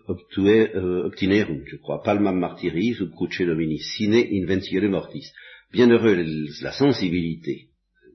obtinerum, 0.07 1.63
je 1.67 1.77
crois, 1.77 2.03
palmam 2.03 2.39
martyris 2.39 3.01
ut 3.01 3.11
cruce 3.11 3.43
domini 3.43 3.79
sine 3.79 4.27
inventiere 4.33 4.89
mortis. 4.89 5.31
Bienheureux 5.73 6.25
la 6.63 6.73
sensibilité, 6.73 7.69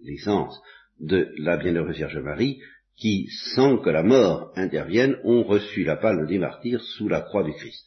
l'essence 0.04 0.60
de 1.00 1.32
la 1.38 1.58
bienheureuse 1.58 1.98
Vierge 1.98 2.18
Marie, 2.18 2.60
qui, 2.98 3.28
sans 3.56 3.78
que 3.78 3.90
la 3.90 4.04
mort 4.04 4.52
intervienne, 4.56 5.18
ont 5.24 5.44
reçu 5.44 5.84
la 5.84 5.98
palme 5.98 6.26
des 6.26 6.40
martyrs 6.40 6.82
sous 6.82 7.08
la 7.08 7.22
croix 7.22 7.44
du 7.44 7.54
Christ. 7.54 7.86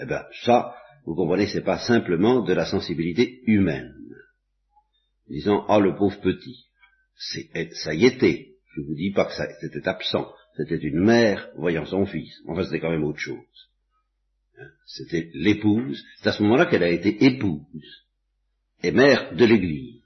Eh 0.00 0.06
bien, 0.06 0.22
ça, 0.44 0.74
vous 1.04 1.14
comprenez, 1.14 1.46
c'est 1.46 1.64
pas 1.64 1.78
simplement 1.78 2.42
de 2.42 2.52
la 2.52 2.66
sensibilité 2.66 3.42
humaine. 3.46 3.94
Disons, 5.28 5.64
ah, 5.68 5.80
le 5.80 5.94
pauvre 5.96 6.20
petit. 6.20 6.66
Eh, 7.54 7.70
ça 7.72 7.94
y 7.94 8.06
était. 8.06 8.54
Je 8.74 8.82
vous 8.82 8.94
dis 8.94 9.12
pas 9.12 9.24
que 9.26 9.34
ça 9.34 9.46
était 9.62 9.88
absent. 9.88 10.32
C'était 10.56 10.76
une 10.76 11.04
mère 11.04 11.48
voyant 11.56 11.86
son 11.86 12.06
fils. 12.06 12.34
Enfin, 12.46 12.64
c'était 12.64 12.80
quand 12.80 12.90
même 12.90 13.04
autre 13.04 13.18
chose. 13.18 13.38
Hein, 14.58 14.68
c'était 14.86 15.30
l'épouse. 15.34 16.04
C'est 16.18 16.28
à 16.28 16.32
ce 16.32 16.42
moment-là 16.42 16.66
qu'elle 16.66 16.82
a 16.82 16.90
été 16.90 17.24
épouse 17.24 18.06
et 18.82 18.92
mère 18.92 19.34
de 19.34 19.44
l'Église. 19.44 20.02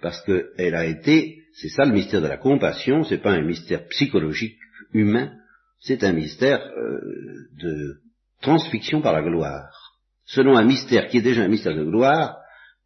Parce 0.00 0.22
qu'elle 0.24 0.74
a 0.74 0.86
été 0.86 1.38
c'est 1.60 1.68
ça 1.70 1.84
le 1.84 1.92
mystère 1.92 2.22
de 2.22 2.28
la 2.28 2.36
compassion, 2.36 3.02
c'est 3.02 3.18
pas 3.18 3.32
un 3.32 3.42
mystère 3.42 3.86
psychologique 3.88 4.58
humain, 4.92 5.32
c'est 5.80 6.04
un 6.04 6.12
mystère 6.12 6.64
euh, 6.64 7.48
de 7.60 8.00
transfixion 8.40 9.00
par 9.00 9.12
la 9.12 9.22
gloire. 9.22 9.98
Selon 10.24 10.56
un 10.56 10.64
mystère 10.64 11.08
qui 11.08 11.18
est 11.18 11.22
déjà 11.22 11.42
un 11.42 11.48
mystère 11.48 11.74
de 11.74 11.84
gloire, 11.84 12.36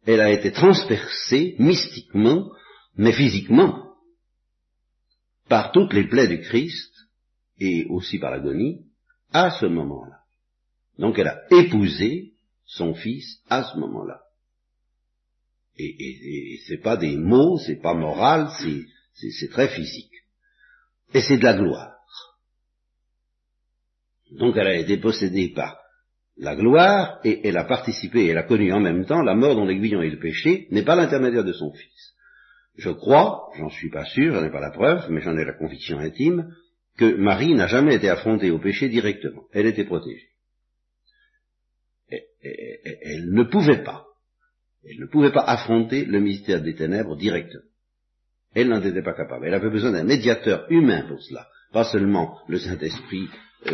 elle 0.05 0.21
a 0.21 0.31
été 0.31 0.51
transpercée 0.51 1.55
mystiquement, 1.59 2.49
mais 2.95 3.13
physiquement, 3.13 3.95
par 5.49 5.71
toutes 5.71 5.93
les 5.93 6.07
plaies 6.07 6.27
du 6.27 6.41
Christ, 6.41 6.91
et 7.59 7.85
aussi 7.89 8.19
par 8.19 8.31
l'agonie, 8.31 8.85
à 9.31 9.51
ce 9.51 9.65
moment-là. 9.65 10.19
Donc 10.97 11.17
elle 11.17 11.27
a 11.27 11.41
épousé 11.51 12.33
son 12.65 12.93
fils 12.93 13.41
à 13.49 13.63
ce 13.63 13.77
moment-là. 13.77 14.21
Et, 15.77 15.85
et, 15.85 16.53
et 16.53 16.59
c'est 16.67 16.77
pas 16.77 16.97
des 16.97 17.17
mots, 17.17 17.57
c'est 17.57 17.81
pas 17.81 17.93
moral, 17.93 18.49
c'est 18.59 19.49
très 19.49 19.69
physique. 19.69 20.11
Et 21.13 21.21
c'est 21.21 21.37
de 21.37 21.43
la 21.43 21.55
gloire. 21.55 21.92
Donc 24.37 24.57
elle 24.57 24.67
a 24.67 24.75
été 24.75 24.97
possédée 24.97 25.49
par 25.49 25.77
la 26.37 26.55
gloire, 26.55 27.19
et 27.23 27.47
elle 27.47 27.57
a 27.57 27.65
participé, 27.65 28.27
elle 28.27 28.37
a 28.37 28.43
connu 28.43 28.73
en 28.73 28.79
même 28.79 29.05
temps 29.05 29.21
la 29.21 29.35
mort 29.35 29.55
dont 29.55 29.65
l'aiguillon 29.65 30.01
et 30.01 30.09
le 30.09 30.19
péché 30.19 30.67
n'est 30.71 30.83
pas 30.83 30.95
l'intermédiaire 30.95 31.43
de 31.43 31.53
son 31.53 31.71
Fils. 31.71 32.13
Je 32.75 32.89
crois, 32.89 33.51
j'en 33.57 33.69
suis 33.69 33.91
pas 33.91 34.05
sûr, 34.05 34.33
j'en 34.33 34.43
ai 34.43 34.51
pas 34.51 34.59
la 34.59 34.71
preuve, 34.71 35.05
mais 35.11 35.21
j'en 35.21 35.37
ai 35.37 35.45
la 35.45 35.53
conviction 35.53 35.99
intime, 35.99 36.51
que 36.97 37.15
Marie 37.15 37.53
n'a 37.53 37.67
jamais 37.67 37.95
été 37.95 38.09
affrontée 38.09 38.49
au 38.49 38.59
péché 38.59 38.89
directement. 38.89 39.43
Elle 39.51 39.67
était 39.67 39.85
protégée. 39.85 40.29
elle 42.09 43.31
ne 43.31 43.43
pouvait 43.43 43.83
pas. 43.83 44.05
Elle 44.83 44.99
ne 44.99 45.05
pouvait 45.05 45.31
pas 45.31 45.43
affronter 45.43 46.05
le 46.05 46.19
mystère 46.19 46.61
des 46.61 46.75
ténèbres 46.75 47.15
directement. 47.15 47.63
Elle 48.55 48.69
n'en 48.69 48.81
était 48.81 49.01
pas 49.01 49.13
capable. 49.13 49.45
Elle 49.47 49.53
avait 49.53 49.69
besoin 49.69 49.91
d'un 49.91 50.03
médiateur 50.03 50.65
humain 50.69 51.05
pour 51.07 51.21
cela. 51.21 51.47
Pas 51.71 51.85
seulement 51.85 52.39
le 52.47 52.59
Saint-Esprit, 52.59 53.27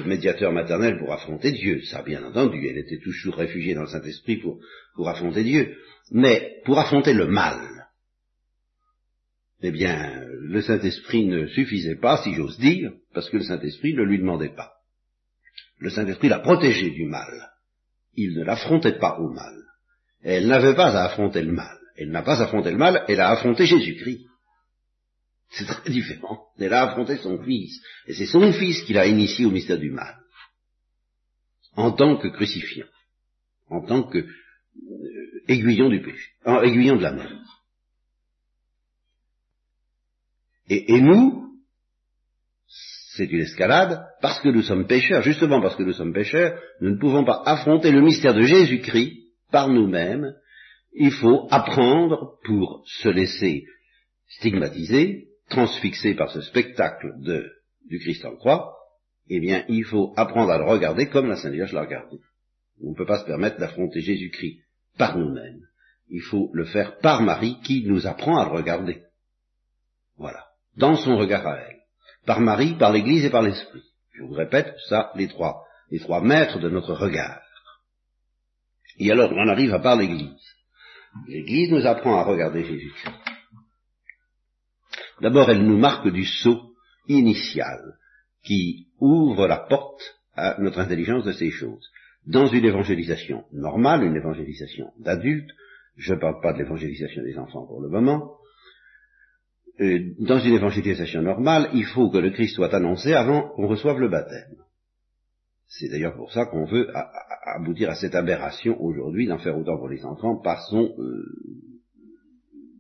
médiateur 0.06 0.52
maternel 0.52 0.98
pour 0.98 1.14
affronter 1.14 1.52
Dieu. 1.52 1.82
Ça, 1.86 2.02
bien 2.02 2.24
entendu, 2.24 2.68
elle 2.68 2.78
était 2.78 3.00
toujours 3.00 3.36
réfugiée 3.36 3.74
dans 3.74 3.82
le 3.82 3.88
Saint-Esprit 3.88 4.38
pour, 4.38 4.60
pour 4.96 5.10
affronter 5.10 5.44
Dieu. 5.44 5.78
Mais 6.12 6.62
pour 6.66 6.80
affronter 6.80 7.14
le 7.14 7.28
mal, 7.28 7.60
eh 9.62 9.72
bien, 9.72 10.24
le 10.28 10.62
Saint-Esprit 10.62 11.26
ne 11.26 11.48
suffisait 11.48 11.98
pas, 11.98 12.22
si 12.24 12.34
j'ose 12.34 12.58
dire, 12.60 12.94
parce 13.14 13.30
que 13.30 13.38
le 13.38 13.44
Saint-Esprit 13.44 13.94
ne 13.94 14.04
lui 14.04 14.20
demandait 14.20 14.56
pas. 14.56 14.74
Le 15.80 15.90
Saint-Esprit 15.90 16.30
l'a 16.30 16.40
protégée 16.40 16.92
du 16.92 17.06
mal. 17.06 17.52
Il 18.16 18.36
ne 18.36 18.44
l'affrontait 18.44 18.98
pas 18.98 19.18
au 19.20 19.30
mal. 19.30 19.56
Elle 20.24 20.48
n'avait 20.48 20.76
pas 20.76 20.96
à 20.96 21.06
affronter 21.06 21.42
le 21.42 21.52
mal. 21.52 21.78
Elle 21.96 22.12
n'a 22.12 22.22
pas 22.22 22.42
affronté 22.42 22.72
le 22.72 22.78
mal, 22.78 23.04
elle 23.10 23.20
a 23.20 23.30
affronté 23.30 23.66
Jésus-Christ. 23.66 24.29
C'est 25.52 25.66
très 25.66 25.90
différent. 25.90 26.48
Elle 26.60 26.74
a 26.74 26.90
affronté 26.90 27.18
son 27.18 27.42
fils. 27.44 27.82
Et 28.06 28.14
c'est 28.14 28.28
son 28.28 28.52
fils 28.54 28.82
qui 28.84 28.94
l'a 28.94 29.08
initié 29.08 29.46
au 29.46 29.52
mystère 29.52 29.80
du 29.80 29.92
mal. 29.92 30.16
En 31.76 31.92
tant 31.92 32.18
que 32.18 32.28
crucifiant. 32.28 32.88
en 33.70 33.82
tant 33.82 34.04
que 34.04 34.18
euh, 34.18 35.44
aiguillon 35.48 35.90
du 35.90 36.02
péché, 36.02 36.32
en 36.46 36.62
aiguillon 36.62 36.98
de 36.98 37.04
la 37.04 37.12
mort. 37.14 37.60
Et 40.72 41.02
nous, 41.02 41.50
c'est 43.20 43.26
une 43.26 43.42
escalade, 43.42 44.06
parce 44.22 44.40
que 44.40 44.50
nous 44.50 44.62
sommes 44.62 44.86
pécheurs, 44.86 45.24
justement 45.24 45.62
parce 45.62 45.76
que 45.76 45.84
nous 45.84 45.94
sommes 45.94 46.14
pécheurs, 46.14 46.60
nous 46.80 46.92
ne 46.92 47.00
pouvons 47.00 47.26
pas 47.26 47.42
affronter 47.46 47.92
le 47.92 48.02
mystère 48.02 48.36
de 48.36 48.44
Jésus-Christ 48.44 49.18
par 49.52 49.68
nous-mêmes, 49.68 50.34
il 50.94 51.12
faut 51.12 51.48
apprendre 51.50 52.38
pour 52.46 52.84
se 52.86 53.10
laisser 53.10 53.66
stigmatiser, 54.28 55.29
transfixer 55.50 56.16
par 56.16 56.32
ce 56.32 56.42
spectacle 56.42 57.14
de, 57.20 57.52
du 57.88 58.00
Christ 58.00 58.26
en 58.26 58.36
croix, 58.36 58.76
eh 59.30 59.40
bien, 59.40 59.64
il 59.68 59.84
faut 59.86 60.14
apprendre 60.18 60.52
à 60.52 60.58
le 60.58 60.66
regarder 60.66 61.10
comme 61.10 61.28
la 61.28 61.36
Sainte 61.36 61.54
Vierge 61.54 61.74
l'a 61.74 61.82
regardé. 61.82 62.18
On 62.84 62.92
ne 62.92 62.96
peut 62.96 63.06
pas 63.06 63.20
se 63.20 63.26
permettre 63.26 63.60
d'affronter 63.60 64.02
Jésus-Christ 64.02 64.62
par 64.98 65.18
nous-mêmes. 65.18 65.62
Il 66.10 66.22
faut 66.22 66.50
le 66.54 66.66
faire 66.66 66.98
par 67.00 67.22
Marie 67.22 67.60
qui 67.64 67.86
nous 67.86 68.08
apprend 68.08 68.38
à 68.38 68.46
le 68.46 68.52
regarder. 68.52 69.04
Voilà. 70.18 70.46
Dans 70.76 70.96
son 70.96 71.18
regard 71.18 71.46
à 71.46 71.58
elle. 71.58 71.80
Par 72.26 72.42
Marie, 72.42 72.76
par 72.78 72.92
l'Église 72.92 73.26
et 73.26 73.30
par 73.30 73.44
l'Esprit. 73.44 73.84
Je 74.14 74.24
vous 74.24 74.34
répète, 74.34 74.76
ça, 74.90 75.12
les 75.16 75.28
trois, 75.28 75.64
les 75.92 76.00
trois 76.00 76.22
maîtres 76.22 76.60
de 76.60 76.70
notre 76.70 76.94
regard. 76.94 77.42
Et 78.98 79.12
alors, 79.12 79.32
on 79.32 79.48
arrive 79.48 79.74
à 79.74 79.80
par 79.80 79.96
l'Église. 79.96 80.44
L'Église 81.28 81.72
nous 81.72 81.86
apprend 81.86 82.18
à 82.20 82.24
regarder 82.24 82.66
Jésus-Christ. 82.66 83.29
D'abord, 85.22 85.50
elle 85.50 85.64
nous 85.64 85.78
marque 85.78 86.08
du 86.10 86.26
saut 86.26 86.74
initial 87.08 87.98
qui 88.44 88.88
ouvre 89.00 89.48
la 89.48 89.58
porte 89.58 90.02
à 90.36 90.60
notre 90.60 90.80
intelligence 90.80 91.26
de 91.26 91.34
ces 91.34 91.52
choses. 91.52 91.88
Dans 92.26 92.48
une 92.48 92.66
évangélisation 92.66 93.44
normale, 93.52 94.04
une 94.04 94.16
évangélisation 94.16 94.92
d'adultes, 95.00 95.52
je 95.98 96.14
ne 96.14 96.20
parle 96.20 96.42
pas 96.42 96.54
de 96.54 96.60
l'évangélisation 96.60 97.24
des 97.24 97.38
enfants 97.38 97.66
pour 97.66 97.82
le 97.82 97.90
moment, 97.90 98.38
euh, 99.82 100.14
dans 100.20 100.40
une 100.40 100.56
évangélisation 100.56 101.22
normale, 101.22 101.70
il 101.74 101.86
faut 101.86 102.10
que 102.10 102.18
le 102.18 102.32
Christ 102.32 102.56
soit 102.56 102.74
annoncé 102.74 103.14
avant 103.14 103.50
qu'on 103.50 103.68
reçoive 103.68 104.00
le 104.00 104.10
baptême. 104.10 104.56
C'est 105.68 105.88
d'ailleurs 105.88 106.16
pour 106.16 106.34
ça 106.34 106.46
qu'on 106.48 106.66
veut 106.66 106.90
aboutir 107.56 107.90
à 107.90 107.96
cette 107.96 108.16
aberration 108.16 108.82
aujourd'hui 108.82 109.28
d'en 109.28 109.38
faire 109.38 109.58
autant 109.58 109.78
pour 109.78 109.88
les 109.88 110.04
enfants 110.04 110.38
par 110.38 110.62
son 110.68 110.94
euh, 110.98 111.26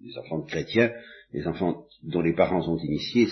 les 0.02 0.17
enfants 0.17 0.39
de 0.39 0.47
chrétiens, 0.47 0.91
les 1.34 1.48
enfants 1.48 1.86
dont 2.04 2.22
les 2.22 2.34
parents 2.34 2.62
sont 2.62 2.78
initiés, 2.78 3.28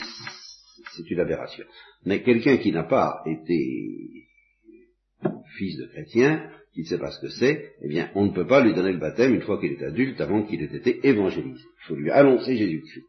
c'est 0.96 1.10
une 1.10 1.20
aberration. 1.20 1.66
Mais 2.06 2.22
quelqu'un 2.22 2.58
qui 2.58 2.72
n'a 2.72 2.84
pas 2.84 3.22
été 3.26 4.28
fils 5.58 5.78
de 5.78 5.88
chrétien, 5.88 6.50
qui 6.74 6.82
ne 6.82 6.86
sait 6.86 7.00
pas 7.00 7.12
ce 7.12 7.20
que 7.20 7.30
c'est, 7.30 7.74
eh 7.82 7.88
bien, 7.88 8.12
on 8.14 8.26
ne 8.26 8.32
peut 8.32 8.46
pas 8.46 8.64
lui 8.64 8.74
donner 8.74 8.92
le 8.92 9.00
baptême 9.00 9.34
une 9.34 9.42
fois 9.42 9.60
qu'il 9.60 9.72
est 9.72 9.84
adulte, 9.84 10.22
avant 10.22 10.44
qu'il 10.44 10.62
ait 10.62 10.76
été 10.76 11.08
évangélisé. 11.08 11.64
Il 11.64 11.88
faut 11.88 11.96
lui 11.96 12.12
annoncer 12.12 12.56
Jésus-Christ. 12.56 13.06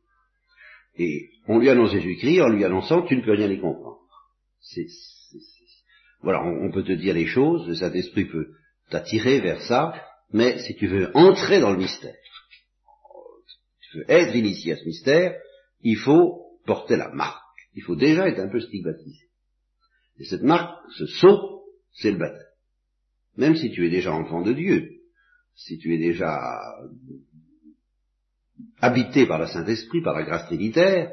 Et 0.98 1.30
on 1.46 1.58
lui 1.58 1.68
annonce 1.68 1.92
Jésus-Christ 1.92 2.40
en 2.40 2.48
lui 2.48 2.64
annonçant 2.64 3.02
tu 3.02 3.16
ne 3.16 3.22
peux 3.22 3.32
rien 3.32 3.50
y 3.50 3.60
comprendre. 3.60 3.98
voilà, 6.22 6.42
on, 6.44 6.70
peut 6.72 6.82
te 6.82 6.92
dire 6.92 7.14
les 7.14 7.26
choses, 7.26 7.68
le 7.68 7.74
Saint-Esprit 7.74 8.24
peut 8.24 8.48
t'attirer 8.90 9.40
vers 9.40 9.60
ça, 9.62 9.94
mais 10.32 10.58
si 10.60 10.74
tu 10.74 10.86
veux 10.86 11.10
entrer 11.14 11.60
dans 11.60 11.70
le 11.70 11.78
mystère, 11.78 12.14
être 14.08 14.34
initié 14.34 14.72
à 14.72 14.76
ce 14.76 14.84
mystère, 14.84 15.38
il 15.82 15.96
faut 15.96 16.58
porter 16.66 16.96
la 16.96 17.08
marque. 17.10 17.42
Il 17.74 17.82
faut 17.82 17.96
déjà 17.96 18.28
être 18.28 18.40
un 18.40 18.48
peu 18.48 18.60
stigmatisé. 18.60 19.26
Et 20.18 20.24
cette 20.24 20.42
marque, 20.42 20.76
ce 20.96 21.06
saut, 21.06 21.64
c'est 21.92 22.10
le 22.10 22.18
baptême. 22.18 22.42
Même 23.36 23.56
si 23.56 23.70
tu 23.70 23.86
es 23.86 23.90
déjà 23.90 24.12
enfant 24.12 24.42
de 24.42 24.52
Dieu, 24.52 24.90
si 25.54 25.78
tu 25.78 25.94
es 25.94 25.98
déjà 25.98 26.40
habité 28.80 29.26
par 29.26 29.38
le 29.38 29.46
Saint-Esprit, 29.46 30.02
par 30.02 30.14
la 30.14 30.24
grâce 30.24 30.46
trinitaire, 30.46 31.12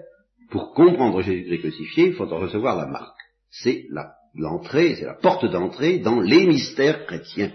pour 0.50 0.74
comprendre 0.74 1.22
Jésus-Christ 1.22 1.60
crucifié, 1.60 2.08
il 2.08 2.16
faut 2.16 2.32
en 2.32 2.40
recevoir 2.40 2.76
la 2.78 2.88
marque. 2.88 3.20
C'est 3.50 3.88
l'entrée, 4.34 4.96
c'est 4.96 5.06
la 5.06 5.16
porte 5.16 5.46
d'entrée 5.46 6.00
dans 6.00 6.20
les 6.20 6.46
mystères 6.48 7.06
chrétiens. 7.06 7.54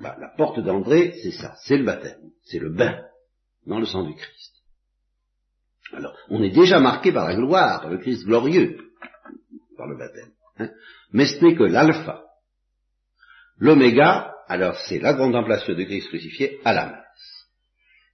Bah, 0.00 0.16
la 0.20 0.28
porte 0.28 0.60
d'entrée, 0.60 1.14
c'est 1.22 1.32
ça, 1.32 1.54
c'est 1.64 1.76
le 1.76 1.84
baptême, 1.84 2.30
c'est 2.44 2.58
le 2.58 2.70
bain 2.70 3.00
dans 3.66 3.78
le 3.78 3.86
sang 3.86 4.04
du 4.04 4.14
Christ. 4.14 4.52
Alors, 5.92 6.16
on 6.28 6.42
est 6.42 6.50
déjà 6.50 6.78
marqué 6.78 7.12
par 7.12 7.26
la 7.28 7.34
gloire, 7.34 7.80
par 7.80 7.90
le 7.90 7.98
Christ 7.98 8.24
glorieux, 8.24 8.78
par 9.76 9.86
le 9.88 9.98
baptême. 9.98 10.32
Hein. 10.58 10.70
Mais 11.12 11.26
ce 11.26 11.44
n'est 11.44 11.56
que 11.56 11.64
l'alpha. 11.64 12.24
L'oméga, 13.58 14.32
alors 14.48 14.76
c'est 14.88 15.00
la 15.00 15.14
contemplation 15.14 15.74
de 15.74 15.84
Christ 15.84 16.08
crucifié 16.08 16.60
à 16.64 16.72
la 16.72 16.86
messe, 16.86 17.48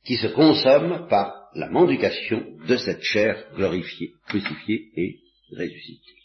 qui 0.05 0.17
se 0.17 0.29
consomme 0.29 1.07
par 1.09 1.51
la 1.55 1.69
mendication 1.69 2.59
de 2.67 2.77
cette 2.77 3.03
chair 3.03 3.47
glorifiée, 3.55 4.13
crucifiée 4.27 4.91
et 4.97 5.21
ressuscitée, 5.51 6.23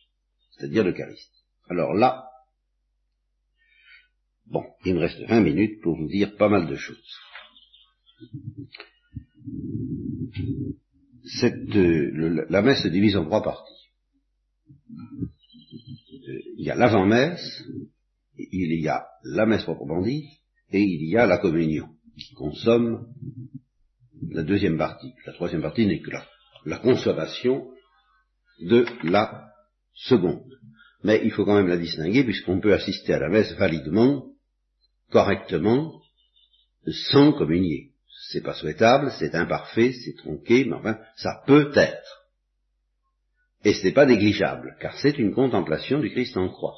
c'est-à-dire 0.51 0.83
l'Eucharistie. 0.83 1.43
Alors 1.69 1.93
là, 1.93 2.25
bon, 4.47 4.65
il 4.85 4.95
me 4.95 5.01
reste 5.01 5.21
20 5.27 5.41
minutes 5.41 5.81
pour 5.81 5.95
vous 5.95 6.07
dire 6.07 6.35
pas 6.37 6.49
mal 6.49 6.67
de 6.67 6.75
choses 6.75 7.19
euh, 11.43 12.45
la 12.49 12.61
messe 12.61 12.83
se 12.83 12.87
divise 12.87 13.15
en 13.15 13.25
trois 13.25 13.43
parties. 13.43 13.89
Il 16.57 16.65
y 16.65 16.71
a 16.71 16.75
l'avant-messe, 16.75 17.63
il 18.37 18.81
y 18.81 18.87
a 18.87 19.05
la 19.23 19.45
messe 19.45 19.63
proprement 19.63 20.01
dite, 20.01 20.29
et 20.71 20.81
il 20.81 21.09
y 21.09 21.17
a 21.17 21.25
la 21.25 21.37
communion, 21.37 21.89
qui 22.17 22.33
consomme 22.33 23.07
la 24.29 24.43
deuxième 24.43 24.77
partie. 24.77 25.13
La 25.25 25.33
troisième 25.33 25.61
partie 25.61 25.85
n'est 25.85 26.01
que 26.01 26.11
la, 26.11 26.25
la 26.65 26.77
consommation 26.77 27.67
de 28.61 28.85
la 29.03 29.51
seconde. 29.93 30.45
Mais 31.03 31.21
il 31.23 31.31
faut 31.31 31.45
quand 31.45 31.55
même 31.55 31.67
la 31.67 31.77
distinguer, 31.77 32.23
puisqu'on 32.23 32.61
peut 32.61 32.73
assister 32.73 33.13
à 33.13 33.19
la 33.19 33.29
messe 33.29 33.53
validement, 33.53 34.27
correctement, 35.09 36.01
sans 36.87 37.33
communier 37.33 37.90
c'est 38.29 38.41
pas 38.41 38.53
souhaitable, 38.53 39.11
c'est 39.17 39.35
imparfait, 39.35 39.93
c'est 39.93 40.15
tronqué, 40.15 40.65
mais 40.65 40.75
enfin, 40.75 40.99
ça 41.15 41.41
peut 41.47 41.71
être. 41.75 42.27
Et 43.63 43.73
ce 43.73 43.85
n'est 43.85 43.93
pas 43.93 44.05
négligeable, 44.05 44.75
car 44.79 44.97
c'est 44.99 45.17
une 45.17 45.33
contemplation 45.33 45.99
du 45.99 46.11
Christ 46.11 46.37
en 46.37 46.49
croix, 46.49 46.75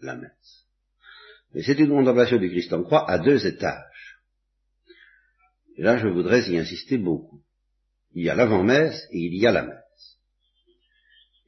la 0.00 0.16
messe. 0.16 0.66
Mais 1.54 1.62
c'est 1.62 1.78
une 1.78 1.88
contemplation 1.88 2.38
du 2.38 2.50
Christ 2.50 2.72
en 2.72 2.82
croix 2.82 3.08
à 3.08 3.18
deux 3.18 3.46
étages. 3.46 4.18
Et 5.76 5.82
là, 5.82 5.96
je 5.96 6.08
voudrais 6.08 6.42
y 6.50 6.58
insister 6.58 6.98
beaucoup. 6.98 7.40
Il 8.14 8.24
y 8.24 8.30
a 8.30 8.34
l'avant-messe 8.34 9.06
et 9.12 9.18
il 9.18 9.34
y 9.36 9.46
a 9.46 9.52
la 9.52 9.62
messe. 9.62 10.18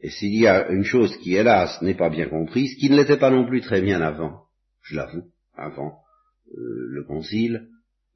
Et 0.01 0.11
s'il 0.11 0.35
y 0.35 0.46
a 0.46 0.68
une 0.68 0.85
chose 0.85 1.16
qui, 1.18 1.35
hélas, 1.35 1.83
n'est 1.83 1.96
pas 1.96 2.11
bien 2.11 2.29
comprise, 2.29 2.75
qui 2.77 2.90
ne 2.90 2.96
l'était 2.96 3.18
pas 3.18 3.31
non 3.31 3.46
plus 3.46 3.61
très 3.61 3.83
bien 3.83 4.01
avant, 4.01 4.44
je 4.83 4.96
l'avoue, 4.96 5.31
avant 5.55 5.99
euh, 6.55 6.87
le 6.90 7.05
concile, 7.05 7.68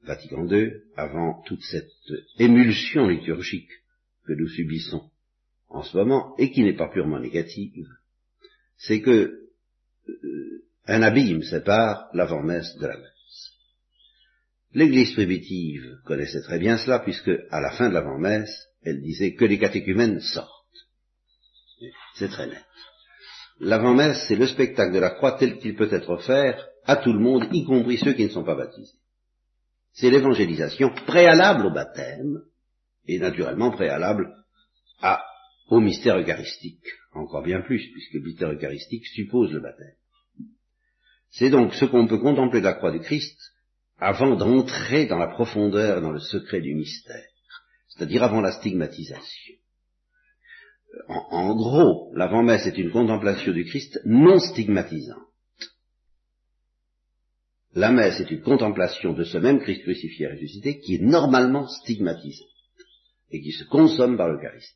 Vatican 0.05 0.47
II, 0.47 0.71
avant 0.95 1.41
toute 1.45 1.63
cette 1.63 1.91
émulsion 2.37 3.07
liturgique 3.07 3.71
que 4.25 4.33
nous 4.33 4.47
subissons 4.47 5.09
en 5.67 5.83
ce 5.83 5.97
moment, 5.97 6.35
et 6.37 6.51
qui 6.51 6.63
n'est 6.63 6.75
pas 6.75 6.89
purement 6.89 7.19
négative, 7.19 7.87
c'est 8.77 9.01
que 9.01 9.49
euh, 10.07 10.65
un 10.85 11.01
abîme 11.01 11.43
sépare 11.43 12.07
l'avant-messe 12.13 12.75
de 12.77 12.87
la 12.87 12.97
messe. 12.97 13.51
L'Église 14.73 15.13
primitive 15.13 15.97
connaissait 16.05 16.41
très 16.41 16.59
bien 16.59 16.77
cela, 16.77 16.99
puisque 16.99 17.31
à 17.49 17.59
la 17.61 17.71
fin 17.71 17.89
de 17.89 17.93
l'avant-messe, 17.93 18.67
elle 18.83 19.01
disait 19.01 19.33
que 19.33 19.45
les 19.45 19.57
catéchumènes 19.57 20.19
sortent. 20.19 20.51
C'est 22.15 22.29
très 22.29 22.47
net. 22.47 22.63
L'avant-messe, 23.59 24.25
c'est 24.27 24.35
le 24.35 24.47
spectacle 24.47 24.93
de 24.93 24.99
la 24.99 25.11
croix 25.11 25.37
tel 25.37 25.57
qu'il 25.59 25.75
peut 25.75 25.91
être 25.91 26.09
offert 26.09 26.67
à 26.83 26.97
tout 26.97 27.13
le 27.13 27.19
monde, 27.19 27.47
y 27.51 27.63
compris 27.65 27.97
ceux 27.97 28.13
qui 28.13 28.25
ne 28.25 28.29
sont 28.29 28.43
pas 28.43 28.55
baptisés. 28.55 28.99
C'est 29.95 30.09
l'évangélisation 30.09 30.89
préalable 31.07 31.65
au 31.65 31.71
baptême, 31.71 32.41
et 33.07 33.17
naturellement 33.17 33.71
préalable 33.71 34.33
au 35.69 35.79
mystère 35.79 36.17
eucharistique, 36.19 36.85
encore 37.13 37.43
bien 37.43 37.61
plus, 37.61 37.89
puisque 37.91 38.13
le 38.13 38.21
mystère 38.21 38.51
eucharistique 38.51 39.05
suppose 39.07 39.51
le 39.51 39.61
baptême. 39.61 39.95
C'est 41.31 41.49
donc 41.49 41.73
ce 41.73 41.85
qu'on 41.85 42.07
peut 42.07 42.19
contempler 42.19 42.59
de 42.59 42.65
la 42.65 42.73
croix 42.73 42.91
du 42.91 42.99
Christ 42.99 43.39
avant 43.97 44.35
d'entrer 44.35 45.05
dans 45.05 45.17
la 45.17 45.27
profondeur, 45.27 46.01
dans 46.01 46.11
le 46.11 46.19
secret 46.19 46.61
du 46.61 46.75
mystère, 46.75 47.29
c'est-à-dire 47.87 48.23
avant 48.23 48.41
la 48.41 48.51
stigmatisation. 48.51 49.55
En, 51.07 51.25
en 51.31 51.55
gros, 51.55 52.11
l'avant-messe 52.15 52.67
est 52.67 52.77
une 52.77 52.91
contemplation 52.91 53.53
du 53.53 53.65
Christ 53.65 53.99
non 54.05 54.39
stigmatisante. 54.39 55.23
La 57.75 57.91
messe 57.91 58.21
est 58.21 58.31
une 58.31 58.41
contemplation 58.41 59.11
de 59.11 59.25
ce 59.25 59.37
même 59.37 59.59
Christ 59.59 59.83
crucifié 59.83 60.25
et 60.27 60.31
ressuscité 60.31 60.79
qui 60.79 60.95
est 60.95 61.01
normalement 61.01 61.67
stigmatisé 61.67 62.45
et 63.31 63.41
qui 63.41 63.51
se 63.51 63.65
consomme 63.65 64.15
par 64.15 64.29
l'Eucharistie. 64.29 64.73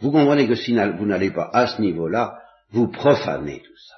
Vous 0.00 0.10
comprenez 0.10 0.48
que 0.48 0.56
si 0.56 0.72
vous 0.72 1.06
n'allez 1.06 1.30
pas 1.30 1.48
à 1.52 1.68
ce 1.68 1.80
niveau-là, 1.80 2.40
vous 2.70 2.88
profanez 2.88 3.60
tout 3.60 3.76
ça. 3.76 3.94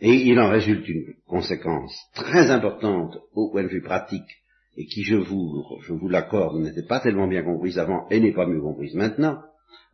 Et 0.00 0.14
il 0.14 0.40
en 0.40 0.48
résulte 0.48 0.88
une 0.88 1.14
conséquence 1.26 1.94
très 2.14 2.50
importante 2.50 3.18
au 3.34 3.50
point 3.50 3.64
de 3.64 3.68
vue 3.68 3.82
pratique, 3.82 4.30
et 4.76 4.86
qui, 4.86 5.02
je 5.04 5.16
vous, 5.16 5.62
je 5.82 5.92
vous 5.92 6.08
l'accorde, 6.08 6.58
n'était 6.58 6.86
pas 6.86 7.00
tellement 7.00 7.28
bien 7.28 7.44
comprise 7.44 7.78
avant 7.78 8.08
et 8.08 8.18
n'est 8.18 8.32
pas 8.32 8.46
mieux 8.46 8.62
comprise 8.62 8.94
maintenant, 8.94 9.42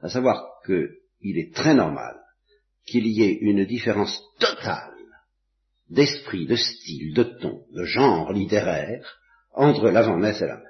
à 0.01 0.09
savoir 0.09 0.47
qu'il 0.64 1.39
est 1.39 1.53
très 1.53 1.74
normal 1.74 2.16
qu'il 2.87 3.07
y 3.07 3.22
ait 3.24 3.39
une 3.41 3.64
différence 3.64 4.22
totale 4.39 4.95
d'esprit, 5.91 6.47
de 6.47 6.57
style, 6.57 7.14
de 7.14 7.24
ton, 7.24 7.64
de 7.74 7.84
genre 7.84 8.32
littéraire 8.32 9.05
entre 9.53 9.91
l'avant-messe 9.91 10.41
et 10.41 10.47
la 10.47 10.57
messe. 10.57 10.66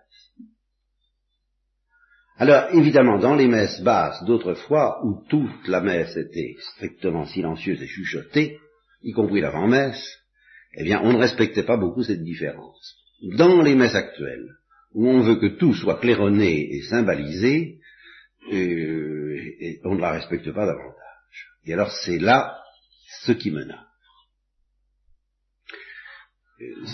Alors, 2.38 2.74
évidemment, 2.74 3.18
dans 3.18 3.34
les 3.34 3.46
messes 3.46 3.82
basses 3.82 4.24
d'autrefois, 4.24 5.04
où 5.04 5.22
toute 5.28 5.68
la 5.68 5.82
messe 5.82 6.16
était 6.16 6.56
strictement 6.74 7.26
silencieuse 7.26 7.82
et 7.82 7.86
chuchotée, 7.86 8.58
y 9.02 9.12
compris 9.12 9.42
l'avant-messe, 9.42 10.02
eh 10.78 10.84
bien, 10.84 11.00
on 11.02 11.12
ne 11.12 11.18
respectait 11.18 11.64
pas 11.64 11.76
beaucoup 11.76 12.02
cette 12.02 12.22
différence. 12.22 12.94
Dans 13.36 13.60
les 13.60 13.74
messes 13.74 13.94
actuelles, 13.94 14.48
où 14.94 15.06
on 15.06 15.20
veut 15.20 15.36
que 15.36 15.58
tout 15.58 15.74
soit 15.74 16.00
claironné 16.00 16.76
et 16.76 16.82
symbalisé, 16.82 17.78
euh, 18.50 19.36
et 19.60 19.80
on 19.84 19.96
ne 19.96 20.00
la 20.00 20.12
respecte 20.12 20.50
pas 20.50 20.64
davantage. 20.64 20.96
Et 21.66 21.74
alors, 21.74 21.92
c'est 21.92 22.18
là 22.18 22.56
ce 23.24 23.32
qui 23.32 23.50
menace 23.50 23.89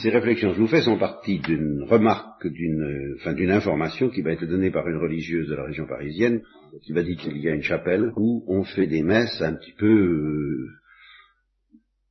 ces 0.02 0.10
réflexions 0.10 0.50
que 0.50 0.56
je 0.56 0.60
vous 0.60 0.68
fais 0.68 0.82
sont 0.82 0.98
parties 0.98 1.40
d'une 1.40 1.82
remarque, 1.82 2.46
d'une, 2.46 3.16
enfin, 3.16 3.32
d'une 3.32 3.50
information 3.50 4.10
qui 4.10 4.22
m'a 4.22 4.32
été 4.32 4.46
donnée 4.46 4.70
par 4.70 4.86
une 4.88 4.98
religieuse 4.98 5.48
de 5.48 5.54
la 5.54 5.64
région 5.64 5.86
parisienne, 5.86 6.42
qui 6.82 6.92
m'a 6.92 7.02
dit 7.02 7.16
qu'il 7.16 7.38
y 7.38 7.48
a 7.48 7.54
une 7.54 7.62
chapelle 7.62 8.12
où 8.16 8.44
on 8.46 8.62
fait 8.62 8.86
des 8.86 9.02
messes 9.02 9.40
un 9.40 9.54
petit 9.54 9.72
peu, 9.72 9.86
euh, 9.86 10.68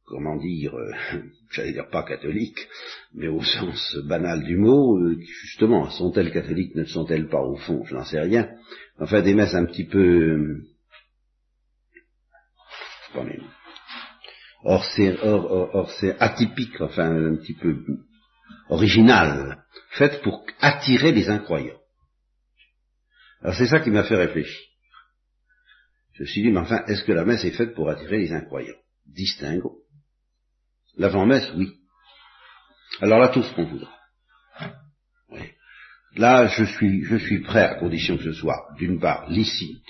comment 0.06 0.36
dire, 0.36 0.76
euh, 0.76 0.91
j'allais 1.51 1.72
dire 1.72 1.89
pas 1.89 2.03
catholiques, 2.03 2.68
mais 3.14 3.28
au 3.28 3.41
sens 3.41 3.97
banal 4.06 4.43
du 4.43 4.58
mot, 4.58 4.97
euh, 4.97 5.18
justement, 5.43 5.89
sont-elles 5.89 6.34
catholiques, 6.34 6.76
ne 6.76 6.84
sont-elles 6.84 7.30
pas 7.30 7.41
au 7.41 7.56
fond, 7.56 7.86
je 7.86 7.95
n'en 7.95 8.03
sais 8.03 8.20
rien. 8.20 8.49
Enfin, 8.99 9.22
des 9.22 9.34
messes 9.34 9.56
un 9.56 9.66
petit 9.66 9.86
peu, 9.86 10.62
Or 14.68 14.84
c'est, 14.84 15.16
or, 15.22 15.88
atypique, 16.20 16.82
enfin 16.82 17.11
un 17.11 17.36
petit 17.36 17.53
peu 17.53 17.86
original, 18.70 19.63
fait 19.91 20.24
pour 20.24 20.43
attirer 20.59 21.11
les 21.11 21.30
incroyants. 21.30 21.80
Alors 23.41 23.55
c'est 23.55 23.68
ça 23.68 23.80
qui 23.80 23.91
m'a 23.91 24.03
fait 24.03 24.16
réfléchir. 24.16 24.59
Je 26.13 26.24
me 26.24 26.28
suis 26.28 26.41
dit, 26.41 26.51
mais 26.51 26.61
enfin, 26.61 26.84
est-ce 26.88 27.03
que 27.03 27.11
la 27.11 27.26
messe 27.26 27.45
est 27.45 27.51
faite 27.51 27.76
pour 27.76 27.89
attirer 27.89 28.18
les 28.18 28.32
incroyants? 28.32 28.80
Distingo. 29.05 29.84
L'avant-messe, 30.97 31.51
oui. 31.55 31.72
Alors 33.01 33.20
là, 33.20 33.28
tout 33.28 33.43
ce 33.43 33.53
qu'on 33.53 33.66
voudra. 33.66 33.93
Là, 36.16 36.47
je 36.47 36.63
suis, 36.63 37.03
je 37.03 37.18
suis 37.18 37.41
prêt, 37.41 37.63
à 37.63 37.76
condition 37.76 38.18
que 38.18 38.24
ce 38.24 38.32
soit, 38.32 38.70
d'une 38.78 38.99
part, 38.99 39.30
licite, 39.30 39.84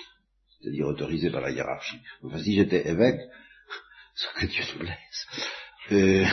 c'est-à-dire 0.60 0.86
autorisé 0.86 1.30
par 1.30 1.40
la 1.40 1.50
hiérarchie. 1.50 2.00
Enfin, 2.24 2.40
si 2.40 2.56
j'étais 2.56 2.86
évêque, 2.88 3.20
ce 4.16 4.40
que 4.40 4.46
Dieu 4.46 4.64
nous 4.78 4.86
laisse. 4.86 5.26
Euh, 5.92 6.24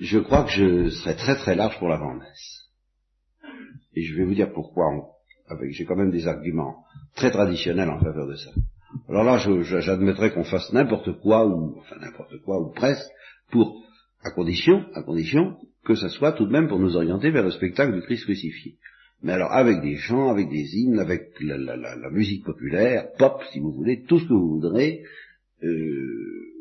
je 0.00 0.18
crois 0.18 0.44
que 0.44 0.50
je 0.50 0.90
serai 0.90 1.16
très 1.16 1.36
très 1.36 1.54
large 1.54 1.78
pour 1.78 1.88
l'avant-messe. 1.88 2.70
Et 3.94 4.02
je 4.02 4.14
vais 4.16 4.24
vous 4.24 4.34
dire 4.34 4.52
pourquoi, 4.52 4.86
avec 5.48 5.70
j'ai 5.72 5.84
quand 5.84 5.96
même 5.96 6.10
des 6.10 6.26
arguments 6.26 6.84
très 7.14 7.30
traditionnels 7.30 7.88
en 7.88 8.00
faveur 8.00 8.26
de 8.26 8.34
ça. 8.34 8.50
Alors 9.08 9.24
là, 9.24 9.38
j'admettrais 9.38 10.32
qu'on 10.32 10.44
fasse 10.44 10.72
n'importe 10.72 11.20
quoi, 11.20 11.46
ou 11.46 11.78
enfin 11.78 11.96
n'importe 12.00 12.38
quoi, 12.42 12.60
ou 12.60 12.72
presque, 12.72 13.08
pour, 13.50 13.82
à 14.22 14.30
condition, 14.30 14.84
à 14.94 15.02
condition 15.02 15.56
que 15.84 15.94
ce 15.94 16.08
soit 16.08 16.32
tout 16.32 16.46
de 16.46 16.52
même 16.52 16.66
pour 16.66 16.80
nous 16.80 16.96
orienter 16.96 17.30
vers 17.30 17.44
le 17.44 17.52
spectacle 17.52 17.94
du 17.94 18.02
Christ 18.02 18.24
crucifié. 18.24 18.76
Mais 19.22 19.32
alors 19.32 19.52
avec 19.52 19.80
des 19.82 19.96
chants, 19.96 20.30
avec 20.30 20.50
des 20.50 20.76
hymnes, 20.76 20.98
avec 20.98 21.30
la, 21.40 21.56
la, 21.56 21.76
la, 21.76 22.10
musique 22.10 22.44
populaire, 22.44 23.12
pop 23.18 23.40
si 23.52 23.60
vous 23.60 23.72
voulez, 23.72 24.02
tout 24.02 24.18
ce 24.18 24.24
que 24.24 24.34
vous 24.34 24.60
voudrez, 24.60 25.04
euh, 25.62 26.55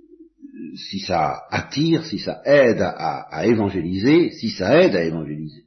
si 0.76 1.00
ça 1.00 1.44
attire, 1.50 2.06
si 2.06 2.20
ça 2.20 2.42
aide 2.46 2.82
à, 2.82 3.46
évangéliser, 3.46 4.32
si 4.32 4.50
ça 4.50 4.82
aide 4.82 4.96
à 4.96 5.04
évangéliser. 5.04 5.64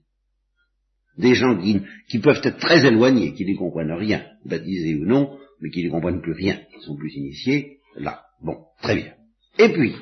Des 1.17 1.35
gens 1.35 1.59
qui, 1.59 2.19
peuvent 2.21 2.41
être 2.45 2.59
très 2.59 2.87
éloignés, 2.87 3.35
qui 3.35 3.45
ne 3.45 3.57
comprennent 3.57 3.93
rien, 3.93 4.25
baptisés 4.45 4.95
ou 4.95 5.05
non, 5.05 5.37
mais 5.61 5.71
qui 5.71 5.85
ne 5.85 5.91
comprennent 5.91 6.23
plus 6.23 6.33
rien, 6.33 6.61
qui 6.73 6.81
sont 6.85 6.97
plus 6.97 7.13
initiés, 7.15 7.79
là. 7.97 8.23
Bon, 8.41 8.57
très 8.81 8.95
bien. 8.95 9.15
Et 9.59 9.71
puis, 9.71 9.97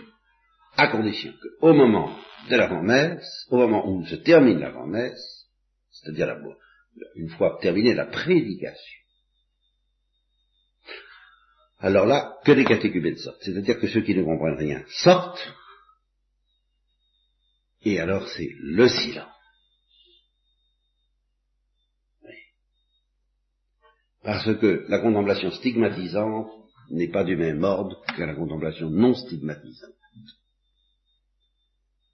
à 0.76 0.88
condition 0.88 1.32
qu'au 1.40 1.72
moment 1.72 2.10
de 2.50 2.56
l'avant-messe, 2.56 3.46
au 3.50 3.56
moment 3.56 3.88
où 3.88 4.04
se 4.04 4.16
termine 4.16 4.58
l'avant-messe, 4.58 5.46
c'est-à-dire 5.90 6.36
une 7.14 7.30
fois 7.30 7.58
terminée 7.62 7.94
la 7.94 8.06
prédication, 8.06 9.05
alors 11.78 12.06
là, 12.06 12.38
que 12.44 12.52
les 12.52 12.64
catéchumènes 12.64 13.18
sortent. 13.18 13.42
C'est-à-dire 13.42 13.78
que 13.78 13.88
ceux 13.88 14.02
qui 14.02 14.14
ne 14.14 14.22
comprennent 14.22 14.58
rien 14.58 14.82
sortent, 14.88 15.46
et 17.82 18.00
alors 18.00 18.26
c'est 18.28 18.50
le 18.60 18.88
silence. 18.88 19.32
Parce 24.22 24.58
que 24.58 24.86
la 24.88 24.98
contemplation 24.98 25.52
stigmatisante 25.52 26.50
n'est 26.90 27.10
pas 27.10 27.22
du 27.22 27.36
même 27.36 27.62
ordre 27.62 28.02
que 28.16 28.22
la 28.22 28.34
contemplation 28.34 28.90
non 28.90 29.14
stigmatisante. 29.14 29.92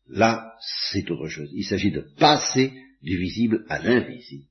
Là, 0.09 0.55
c'est 0.91 1.11
autre 1.11 1.29
chose. 1.29 1.49
Il 1.55 1.65
s'agit 1.65 1.91
de 1.91 2.07
passer 2.19 2.73
du 3.01 3.17
visible 3.17 3.65
à 3.71 3.79
l'invisible, 3.79 4.49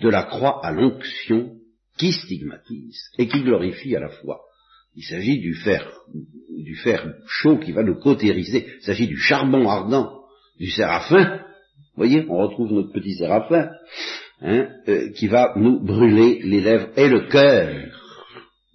de 0.00 0.08
la 0.08 0.22
croix 0.22 0.64
à 0.64 0.72
l'onction 0.72 1.58
qui 1.98 2.12
stigmatise 2.12 3.10
et 3.18 3.28
qui 3.28 3.42
glorifie 3.42 3.94
à 3.96 4.00
la 4.00 4.08
fois. 4.08 4.40
Il 4.96 5.02
s'agit 5.02 5.40
du 5.40 5.54
fer, 5.54 5.90
du 6.56 6.76
fer 6.76 7.14
chaud 7.26 7.58
qui 7.58 7.72
va 7.72 7.82
nous 7.82 7.96
cautériser. 7.96 8.66
Il 8.80 8.84
s'agit 8.84 9.08
du 9.08 9.16
charbon 9.16 9.68
ardent, 9.68 10.22
du 10.58 10.70
séraphin. 10.70 11.38
Vous 11.96 11.96
voyez, 12.04 12.24
on 12.28 12.38
retrouve 12.38 12.72
notre 12.72 12.92
petit 12.92 13.14
séraphin, 13.14 13.70
hein, 14.40 14.68
euh, 14.88 15.10
qui 15.12 15.26
va 15.26 15.52
nous 15.56 15.84
brûler 15.84 16.40
les 16.44 16.60
lèvres 16.60 16.90
et 16.96 17.08
le 17.08 17.28
cœur. 17.28 17.74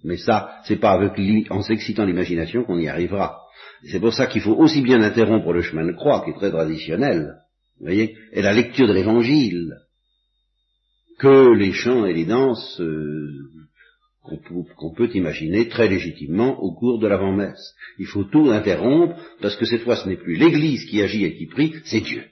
Mais 0.04 0.16
ça, 0.16 0.60
c'est 0.64 0.80
pas 0.80 0.92
avec 0.92 1.16
lui, 1.16 1.46
en 1.50 1.62
s'excitant 1.62 2.04
l'imagination 2.04 2.64
qu'on 2.64 2.78
y 2.78 2.88
arrivera. 2.88 3.38
C'est 3.84 4.00
pour 4.00 4.12
ça 4.12 4.26
qu'il 4.26 4.42
faut 4.42 4.56
aussi 4.56 4.82
bien 4.82 5.00
interrompre 5.02 5.52
le 5.52 5.62
chemin 5.62 5.86
de 5.86 5.92
croix, 5.92 6.22
qui 6.24 6.30
est 6.30 6.34
très 6.34 6.50
traditionnel, 6.50 7.34
vous 7.78 7.86
voyez, 7.86 8.14
et 8.32 8.42
la 8.42 8.52
lecture 8.52 8.86
de 8.86 8.92
l'évangile, 8.92 9.72
que 11.20 11.54
les 11.54 11.72
chants 11.72 12.06
et 12.06 12.14
les 12.14 12.24
danses 12.24 12.80
euh, 12.80 13.50
qu'on 14.22 14.94
peut, 14.94 15.10
imaginer 15.14 15.68
très 15.68 15.88
légitimement 15.88 16.58
au 16.60 16.72
cours 16.74 16.98
de 16.98 17.06
l'avant-messe. 17.06 17.74
Il 17.98 18.06
faut 18.06 18.24
tout 18.24 18.50
interrompre, 18.50 19.16
parce 19.40 19.56
que 19.56 19.66
cette 19.66 19.82
fois 19.82 19.96
ce 19.96 20.08
n'est 20.08 20.16
plus 20.16 20.36
l'Église 20.36 20.84
qui 20.86 21.02
agit 21.02 21.24
et 21.24 21.36
qui 21.36 21.46
prie, 21.46 21.74
c'est 21.84 22.00
Dieu. 22.00 22.24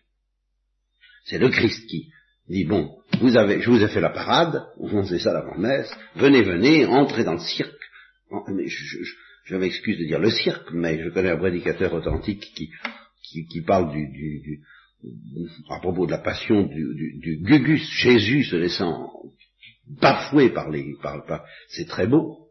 C'est 1.26 1.39
le 1.39 1.51
Christ 1.51 1.86
qui 1.89 2.09
dit, 2.49 2.64
bon, 2.64 2.97
je 3.12 3.70
vous 3.70 3.82
ai 3.82 3.89
fait 3.89 4.01
la 4.01 4.11
parade, 4.11 4.64
on 4.78 5.03
faisait 5.03 5.18
ça 5.18 5.34
l'avant-messe, 5.34 5.93
venez, 6.16 6.43
venez, 6.43 6.86
entrez 6.86 7.24
dans 7.24 7.34
le 7.34 7.41
cirque. 7.41 7.74
Je, 8.30 9.57
m'excuse 9.57 9.99
de 9.99 10.05
dire 10.05 10.18
le 10.18 10.30
cirque, 10.30 10.70
mais 10.72 11.03
je 11.03 11.11
connais 11.11 11.30
un 11.30 11.39
prédicateur 11.39 11.93
authentique 11.93 12.53
qui, 12.55 12.70
qui, 13.47 13.61
parle 13.62 13.93
du 13.93 14.62
à 15.70 15.78
propos 15.80 16.07
de 16.07 16.11
la 16.11 16.18
passion 16.18 16.64
du, 16.64 17.18
du, 17.18 17.38
Gugus, 17.42 17.88
Jésus 17.90 18.44
se 18.44 18.57
laissant 18.57 19.12
bafouer 19.86 20.51
par 20.51 20.70
les... 20.70 20.94
Par, 21.03 21.44
c'est 21.68 21.86
très 21.86 22.07
beau. 22.07 22.49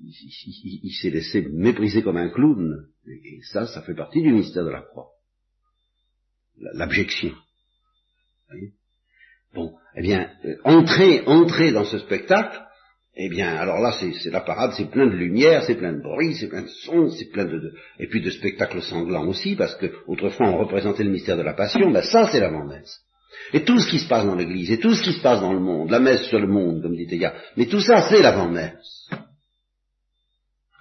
Il 0.00 0.92
s'est 1.00 1.10
laissé 1.10 1.42
mépriser 1.52 2.02
comme 2.02 2.16
un 2.16 2.30
clown. 2.30 2.86
Et 3.06 3.40
ça, 3.50 3.66
ça 3.66 3.82
fait 3.82 3.94
partie 3.94 4.22
du 4.22 4.32
mystère 4.32 4.64
de 4.64 4.70
la 4.70 4.82
croix. 4.82 5.08
L'abjection. 6.74 7.34
Bon, 9.54 9.74
eh 9.96 10.02
bien, 10.02 10.30
euh, 10.44 10.56
entrer, 10.64 11.22
entrer 11.26 11.72
dans 11.72 11.84
ce 11.84 11.98
spectacle, 11.98 12.60
eh 13.20 13.28
bien, 13.28 13.56
alors 13.56 13.80
là, 13.80 13.92
c'est 13.92 14.30
la 14.30 14.40
parade, 14.40 14.72
c'est 14.76 14.88
plein 14.88 15.06
de 15.06 15.16
lumière, 15.16 15.64
c'est 15.64 15.74
plein 15.74 15.92
de 15.92 16.00
bruit, 16.00 16.36
c'est 16.36 16.48
plein 16.48 16.62
de 16.62 16.68
sons, 16.68 17.10
c'est 17.10 17.30
plein 17.32 17.46
de, 17.46 17.74
et 17.98 18.06
puis 18.06 18.22
de 18.22 18.30
spectacles 18.30 18.80
sanglants 18.80 19.26
aussi, 19.26 19.56
parce 19.56 19.74
que 19.74 19.86
autrefois 20.06 20.46
on 20.46 20.58
représentait 20.58 21.02
le 21.02 21.10
mystère 21.10 21.36
de 21.36 21.42
la 21.42 21.54
passion, 21.54 21.90
ben 21.90 22.02
ça 22.02 22.28
c'est 22.30 22.38
l'avant-messe. 22.38 23.00
Et 23.52 23.64
tout 23.64 23.80
ce 23.80 23.90
qui 23.90 23.98
se 23.98 24.08
passe 24.08 24.24
dans 24.24 24.36
l'Église, 24.36 24.70
et 24.70 24.78
tout 24.78 24.94
ce 24.94 25.02
qui 25.02 25.12
se 25.12 25.20
passe 25.20 25.40
dans 25.40 25.52
le 25.52 25.58
monde, 25.58 25.90
la 25.90 25.98
messe 25.98 26.28
sur 26.28 26.38
le 26.38 26.46
monde, 26.46 26.80
comme 26.80 26.94
dit 26.94 27.08
Théa, 27.08 27.34
mais 27.56 27.66
tout 27.66 27.80
ça 27.80 28.08
c'est 28.08 28.22
l'avant-messe 28.22 29.08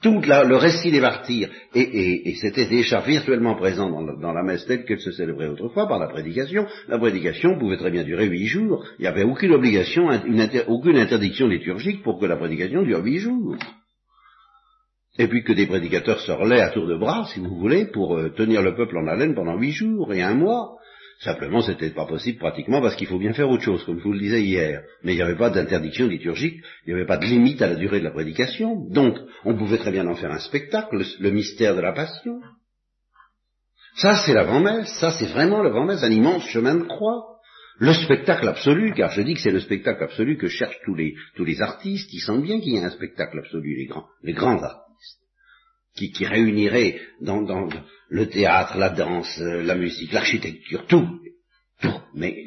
tout 0.01 0.21
le 0.21 0.55
récit 0.55 0.91
des 0.91 0.99
martyrs, 0.99 1.49
et, 1.73 2.35
c'était 2.39 2.67
déjà 2.67 2.99
virtuellement 2.99 3.55
présent 3.55 3.89
dans, 3.89 4.31
la 4.31 4.43
messe 4.43 4.65
telle 4.65 4.85
qu'elle 4.85 4.99
se 4.99 5.11
célébrait 5.11 5.47
autrefois 5.47 5.87
par 5.87 5.97
la 5.97 6.07
prédication. 6.07 6.67
La 6.87 6.99
prédication 6.99 7.57
pouvait 7.57 7.77
très 7.77 7.89
bien 7.89 8.03
durer 8.03 8.27
huit 8.27 8.45
jours. 8.45 8.85
Il 8.99 9.03
n'y 9.03 9.07
avait 9.07 9.23
aucune 9.23 9.53
obligation, 9.53 10.09
aucune 10.67 10.97
interdiction 10.97 11.47
liturgique 11.47 12.03
pour 12.03 12.19
que 12.19 12.27
la 12.27 12.37
prédication 12.37 12.83
dure 12.83 13.03
huit 13.03 13.19
jours. 13.19 13.55
et 15.19 15.27
puis 15.27 15.43
que 15.43 15.53
des 15.53 15.65
prédicateurs 15.65 16.19
se 16.19 16.31
relaient 16.31 16.61
à 16.61 16.69
tour 16.69 16.85
de 16.85 16.95
bras, 16.95 17.27
si 17.33 17.39
vous 17.39 17.55
voulez, 17.55 17.85
pour 17.85 18.17
euh, 18.17 18.29
tenir 18.29 18.61
le 18.61 18.75
peuple 18.75 18.99
en 18.99 19.07
haleine 19.07 19.33
pendant 19.33 19.57
huit 19.57 19.71
jours 19.71 20.13
et 20.13 20.21
un 20.21 20.35
mois. 20.35 20.75
Simplement, 21.19 21.61
c'était 21.61 21.89
pas 21.89 22.05
possible 22.05 22.37
pratiquement 22.37 22.79
parce 22.79 22.95
qu'il 22.95 23.07
faut 23.07 23.17
bien 23.17 23.33
faire 23.33 23.49
autre 23.49 23.63
chose, 23.63 23.83
comme 23.85 23.97
je 23.97 24.03
vous 24.03 24.13
le 24.13 24.19
disais 24.19 24.43
hier. 24.43 24.83
Mais 25.03 25.13
il 25.13 25.15
n'y 25.15 25.23
avait 25.23 25.37
pas 25.37 25.49
d'interdiction 25.49 26.07
liturgique, 26.07 26.61
il 26.85 26.89
n'y 26.89 26.93
avait 26.93 27.07
pas 27.07 27.17
de 27.17 27.25
limite 27.25 27.59
à 27.61 27.67
la 27.67 27.75
durée 27.75 27.99
de 27.99 28.05
la 28.05 28.11
prédication. 28.11 28.87
Donc, 28.91 29.17
on 29.43 29.57
pouvait 29.57 29.79
très 29.79 29.91
bien 29.91 30.05
en 30.07 30.13
faire 30.13 30.31
un 30.31 30.39
spectacle, 30.39 31.03
le, 31.19 31.31
mystère 31.31 31.75
de 31.75 31.81
la 31.81 31.91
passion. 31.91 32.39
Ça, 33.95 34.15
c'est 34.23 34.33
l'avant-messe, 34.33 34.89
ça, 34.99 35.11
c'est 35.11 35.25
vraiment 35.25 35.63
l'avant-messe, 35.63 36.03
un 36.03 36.11
immense 36.11 36.47
chemin 36.49 36.75
de 36.75 36.83
croix. 36.83 37.39
Le 37.79 37.93
spectacle 37.93 38.47
absolu, 38.47 38.93
car 38.93 39.11
je 39.11 39.21
dis 39.21 39.33
que 39.33 39.39
c'est 39.39 39.51
le 39.51 39.59
spectacle 39.59 40.03
absolu 40.03 40.37
que 40.37 40.47
cherchent 40.47 40.79
tous 40.85 40.93
les, 40.93 41.15
tous 41.35 41.45
les 41.45 41.61
artistes, 41.61 42.13
ils 42.13 42.19
sentent 42.19 42.43
bien 42.43 42.59
qu'il 42.59 42.73
y 42.73 42.79
a 42.79 42.85
un 42.85 42.91
spectacle 42.91 43.39
absolu, 43.39 43.75
les 43.75 43.85
grands, 43.85 44.05
les 44.21 44.33
grands 44.33 44.61
artistes 44.61 44.86
qui, 45.97 46.11
qui 46.11 46.25
réunirait 46.25 47.01
dans, 47.19 47.41
dans, 47.41 47.67
le 48.09 48.29
théâtre, 48.29 48.77
la 48.77 48.89
danse, 48.89 49.39
euh, 49.39 49.63
la 49.63 49.75
musique, 49.75 50.13
l'architecture, 50.13 50.85
tout, 50.87 51.19
tout. 51.81 52.01
Mais 52.13 52.45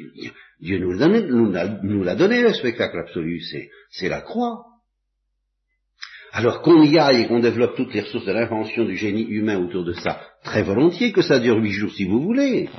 Dieu 0.59 0.79
nous 0.79 0.91
l'a 0.91 1.07
donné, 1.07 1.21
nous 1.83 2.03
l'a 2.03 2.15
donné 2.15 2.41
le 2.41 2.53
spectacle 2.53 2.97
absolu, 2.97 3.41
c'est 3.91 4.09
la 4.09 4.21
croix. 4.21 4.65
Alors 6.33 6.61
qu'on 6.61 6.81
y 6.83 6.97
aille 6.97 7.23
et 7.23 7.27
qu'on 7.27 7.39
développe 7.39 7.75
toutes 7.75 7.93
les 7.93 8.01
ressources 8.01 8.25
de 8.25 8.31
l'invention 8.31 8.85
du 8.85 8.95
génie 8.95 9.23
humain 9.25 9.57
autour 9.57 9.83
de 9.83 9.93
ça, 9.93 10.21
très 10.43 10.63
volontiers 10.63 11.11
que 11.11 11.21
ça 11.21 11.39
dure 11.39 11.57
huit 11.57 11.73
jours 11.73 11.91
si 11.91 12.05
vous 12.05 12.21
voulez. 12.21 12.69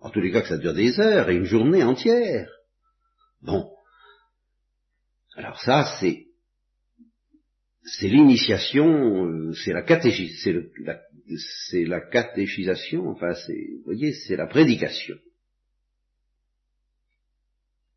En 0.00 0.10
tous 0.10 0.20
les 0.20 0.30
cas 0.30 0.42
que 0.42 0.48
ça 0.48 0.58
dure 0.58 0.74
des 0.74 1.00
heures 1.00 1.30
et 1.30 1.34
une 1.34 1.44
journée 1.44 1.82
entière. 1.82 2.48
Bon. 3.40 3.70
Alors 5.34 5.58
ça, 5.60 5.96
c'est 5.98 6.27
c'est 7.92 8.08
l'initiation, 8.08 9.26
euh, 9.26 9.52
c'est 9.52 9.72
la 9.72 9.84
la, 11.86 12.00
catéchisation, 12.00 13.08
enfin, 13.08 13.34
c'est, 13.34 13.68
vous 13.76 13.84
voyez, 13.84 14.12
c'est 14.12 14.36
la 14.36 14.46
prédication. 14.46 15.16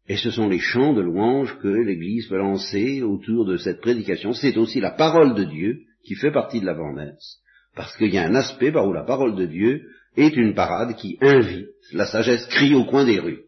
Et 0.07 0.17
ce 0.17 0.31
sont 0.31 0.49
les 0.49 0.59
chants 0.59 0.93
de 0.93 1.01
louange 1.01 1.57
que 1.59 1.67
l'Église 1.67 2.27
peut 2.27 2.37
lancer 2.37 3.01
autour 3.01 3.45
de 3.45 3.57
cette 3.57 3.79
prédication. 3.79 4.33
C'est 4.33 4.57
aussi 4.57 4.79
la 4.79 4.91
parole 4.91 5.35
de 5.35 5.45
Dieu 5.45 5.81
qui 6.03 6.15
fait 6.15 6.31
partie 6.31 6.59
de 6.59 6.65
l'avant-messe, 6.65 7.37
parce 7.75 7.95
qu'il 7.95 8.13
y 8.13 8.17
a 8.17 8.27
un 8.27 8.35
aspect 8.35 8.71
par 8.71 8.87
où 8.87 8.93
la 8.93 9.03
parole 9.03 9.35
de 9.35 9.45
Dieu 9.45 9.83
est 10.17 10.35
une 10.35 10.53
parade 10.53 10.95
qui 10.95 11.17
invite. 11.21 11.67
La 11.93 12.05
sagesse 12.05 12.45
crie 12.47 12.73
au 12.75 12.85
coin 12.85 13.05
des 13.05 13.19
rues. 13.19 13.43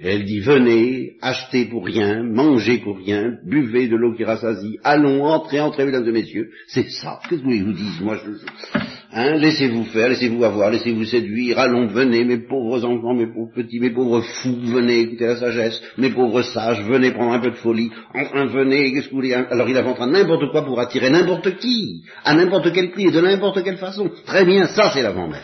Elle 0.00 0.24
dit, 0.24 0.40
venez, 0.40 1.12
achetez 1.22 1.66
pour 1.66 1.84
rien, 1.86 2.24
mangez 2.24 2.78
pour 2.78 2.98
rien, 2.98 3.38
buvez 3.46 3.86
de 3.86 3.94
l'eau 3.94 4.12
qui 4.12 4.24
rassasie, 4.24 4.76
allons, 4.82 5.24
entrez, 5.24 5.60
entrez, 5.60 5.84
mesdames 5.84 6.08
et 6.08 6.12
messieurs. 6.12 6.50
C'est 6.66 6.90
ça. 6.90 7.20
Qu'est-ce 7.28 7.42
que 7.42 7.64
vous 7.64 7.72
dites 7.72 8.00
Moi, 8.00 8.16
je, 8.16 8.80
hein, 9.12 9.36
laissez-vous 9.36 9.84
faire, 9.84 10.08
laissez-vous 10.08 10.42
avoir, 10.42 10.72
laissez-vous 10.72 11.04
séduire, 11.04 11.60
allons, 11.60 11.86
venez, 11.86 12.24
mes 12.24 12.38
pauvres 12.38 12.84
enfants, 12.84 13.14
mes 13.14 13.32
pauvres 13.32 13.52
petits, 13.54 13.78
mes 13.78 13.90
pauvres 13.90 14.20
fous, 14.20 14.58
venez 14.64 14.98
écouter 14.98 15.26
la 15.26 15.36
sagesse, 15.36 15.80
mes 15.96 16.10
pauvres 16.10 16.42
sages, 16.42 16.82
venez 16.82 17.12
prendre 17.12 17.34
un 17.34 17.40
peu 17.40 17.52
de 17.52 17.56
folie, 17.56 17.92
enfin, 18.12 18.46
venez, 18.46 18.92
qu'est-ce 18.92 19.06
que 19.06 19.10
vous 19.10 19.18
voulez 19.18 19.32
Alors 19.32 19.68
il 19.68 19.76
inventera 19.76 20.08
n'importe 20.08 20.50
quoi 20.50 20.64
pour 20.64 20.80
attirer 20.80 21.08
n'importe 21.08 21.56
qui, 21.58 22.02
à 22.24 22.34
n'importe 22.34 22.72
quel 22.72 22.90
prix 22.90 23.12
de 23.12 23.20
n'importe 23.20 23.62
quelle 23.62 23.78
façon. 23.78 24.10
Très 24.26 24.44
bien, 24.44 24.66
ça 24.66 24.90
c'est 24.92 25.02
l'avant-messe. 25.02 25.40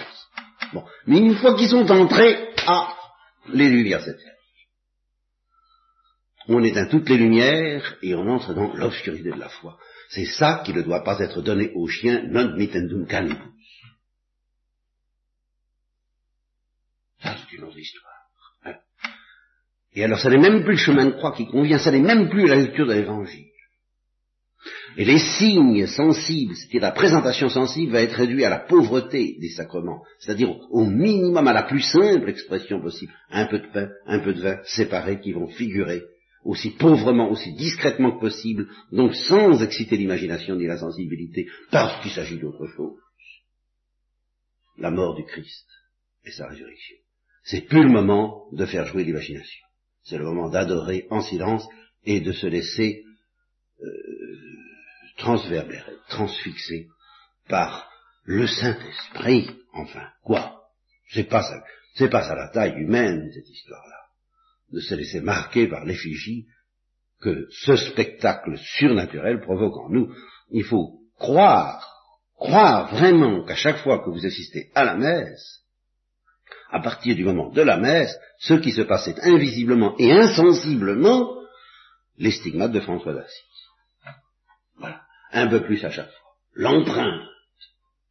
Bon. 0.72 0.82
Mais 1.06 1.18
une 1.18 1.36
fois 1.36 1.54
qu'ils 1.54 1.68
sont 1.68 1.88
entrés, 1.88 2.36
ah, 2.66 2.88
les 3.54 3.68
s'éteignent 3.68 4.39
on 6.56 6.64
éteint 6.64 6.86
toutes 6.86 7.08
les 7.08 7.18
lumières 7.18 7.96
et 8.02 8.14
on 8.14 8.28
entre 8.28 8.54
dans 8.54 8.74
l'obscurité 8.74 9.30
de 9.30 9.38
la 9.38 9.48
foi. 9.48 9.78
C'est 10.08 10.26
ça 10.26 10.62
qui 10.64 10.72
ne 10.72 10.82
doit 10.82 11.04
pas 11.04 11.20
être 11.20 11.42
donné 11.42 11.70
aux 11.74 11.86
chiens, 11.86 12.24
non 12.28 12.56
mitendum 12.56 13.06
canibus. 13.06 13.38
Ça, 17.22 17.36
c'est 17.36 17.56
une 17.56 17.64
autre 17.64 17.78
histoire. 17.78 18.12
Hein. 18.64 18.74
Et 19.92 20.02
alors, 20.02 20.18
ça 20.18 20.30
n'est 20.30 20.38
même 20.38 20.64
plus 20.64 20.72
le 20.72 20.78
chemin 20.78 21.06
de 21.06 21.10
croix 21.12 21.32
qui 21.32 21.46
convient, 21.46 21.78
ça 21.78 21.92
n'est 21.92 22.00
même 22.00 22.28
plus 22.28 22.46
la 22.46 22.56
lecture 22.56 22.86
de 22.86 22.94
l'évangile. 22.94 23.46
Et 24.96 25.04
les 25.04 25.18
signes 25.18 25.86
sensibles, 25.86 26.56
c'est-à-dire 26.56 26.82
la 26.82 26.90
présentation 26.90 27.48
sensible, 27.48 27.92
va 27.92 28.02
être 28.02 28.16
réduite 28.16 28.44
à 28.44 28.50
la 28.50 28.58
pauvreté 28.58 29.36
des 29.40 29.50
sacrements, 29.50 30.02
c'est-à-dire 30.18 30.50
au 30.70 30.84
minimum, 30.84 31.46
à 31.46 31.52
la 31.52 31.62
plus 31.62 31.80
simple 31.80 32.28
expression 32.28 32.80
possible, 32.80 33.12
un 33.30 33.46
peu 33.46 33.60
de 33.60 33.68
pain, 33.72 33.88
un 34.06 34.18
peu 34.18 34.34
de 34.34 34.40
vin 34.40 34.58
séparés 34.64 35.20
qui 35.20 35.32
vont 35.32 35.46
figurer 35.46 36.02
aussi 36.44 36.70
pauvrement, 36.70 37.30
aussi 37.30 37.52
discrètement 37.52 38.12
que 38.12 38.20
possible, 38.20 38.68
donc 38.92 39.14
sans 39.14 39.62
exciter 39.62 39.96
l'imagination 39.96 40.56
ni 40.56 40.66
la 40.66 40.78
sensibilité, 40.78 41.48
parce 41.70 42.00
qu'il 42.02 42.12
s'agit 42.12 42.38
d'autre 42.38 42.66
chose. 42.66 42.98
La 44.78 44.90
mort 44.90 45.14
du 45.14 45.24
Christ 45.24 45.66
et 46.24 46.30
sa 46.30 46.48
résurrection. 46.48 46.96
C'est 47.44 47.62
plus 47.62 47.82
le 47.82 47.90
moment 47.90 48.46
de 48.52 48.64
faire 48.66 48.86
jouer 48.86 49.04
l'imagination. 49.04 49.66
C'est 50.02 50.18
le 50.18 50.24
moment 50.24 50.48
d'adorer 50.48 51.06
en 51.10 51.20
silence 51.20 51.66
et 52.04 52.20
de 52.20 52.32
se 52.32 52.46
laisser 52.46 53.04
euh, 53.82 53.86
transverbérer, 55.18 55.92
transfixer 56.08 56.88
par 57.48 57.90
le 58.24 58.46
Saint-Esprit, 58.46 59.50
enfin, 59.72 60.06
quoi? 60.22 60.62
C'est 61.10 61.28
pas 61.28 61.42
ça, 61.42 61.62
c'est 61.94 62.08
pas 62.08 62.22
ça 62.22 62.34
la 62.34 62.48
taille 62.48 62.80
humaine, 62.80 63.30
cette 63.34 63.48
histoire-là 63.48 64.09
de 64.72 64.80
se 64.80 64.94
laisser 64.94 65.20
marquer 65.20 65.68
par 65.68 65.84
l'effigie 65.84 66.46
que 67.20 67.46
ce 67.50 67.76
spectacle 67.76 68.56
surnaturel 68.58 69.40
provoque 69.40 69.76
en 69.76 69.90
nous. 69.90 70.14
Il 70.50 70.64
faut 70.64 71.00
croire, 71.18 71.86
croire 72.36 72.94
vraiment 72.94 73.44
qu'à 73.44 73.56
chaque 73.56 73.82
fois 73.82 74.02
que 74.02 74.10
vous 74.10 74.24
assistez 74.24 74.70
à 74.74 74.84
la 74.84 74.96
messe, 74.96 75.60
à 76.70 76.80
partir 76.80 77.14
du 77.14 77.24
moment 77.24 77.50
de 77.50 77.62
la 77.62 77.76
messe, 77.76 78.16
ce 78.38 78.54
qui 78.54 78.72
se 78.72 78.82
passait 78.82 79.20
invisiblement 79.22 79.96
et 79.98 80.12
insensiblement, 80.12 81.36
les 82.16 82.30
stigmates 82.30 82.72
de 82.72 82.80
François 82.80 83.14
d'Assise. 83.14 83.44
Voilà. 84.78 85.02
Un 85.32 85.48
peu 85.48 85.62
plus 85.62 85.84
à 85.84 85.90
chaque 85.90 86.10
fois. 86.10 86.30
L'empreinte 86.54 87.28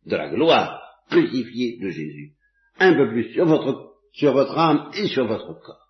de 0.05 0.15
la 0.15 0.29
gloire 0.29 0.81
crucifiée 1.09 1.79
de 1.81 1.89
Jésus. 1.89 2.33
Un 2.79 2.93
peu 2.93 3.09
plus 3.09 3.33
sur 3.33 3.45
votre, 3.45 3.93
sur 4.13 4.33
votre 4.33 4.57
âme 4.57 4.91
et 4.93 5.07
sur 5.07 5.25
votre 5.25 5.53
corps. 5.61 5.88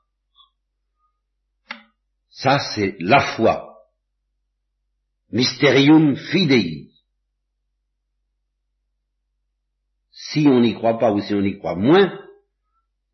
Ça, 2.41 2.57
c'est 2.73 2.95
la 2.99 3.35
foi. 3.35 3.75
Mysterium 5.31 6.15
fidei. 6.15 6.89
Si 10.11 10.47
on 10.47 10.61
n'y 10.61 10.73
croit 10.73 10.99
pas 10.99 11.11
ou 11.11 11.19
si 11.19 11.33
on 11.33 11.41
y 11.41 11.57
croit 11.57 11.75
moins, 11.75 12.17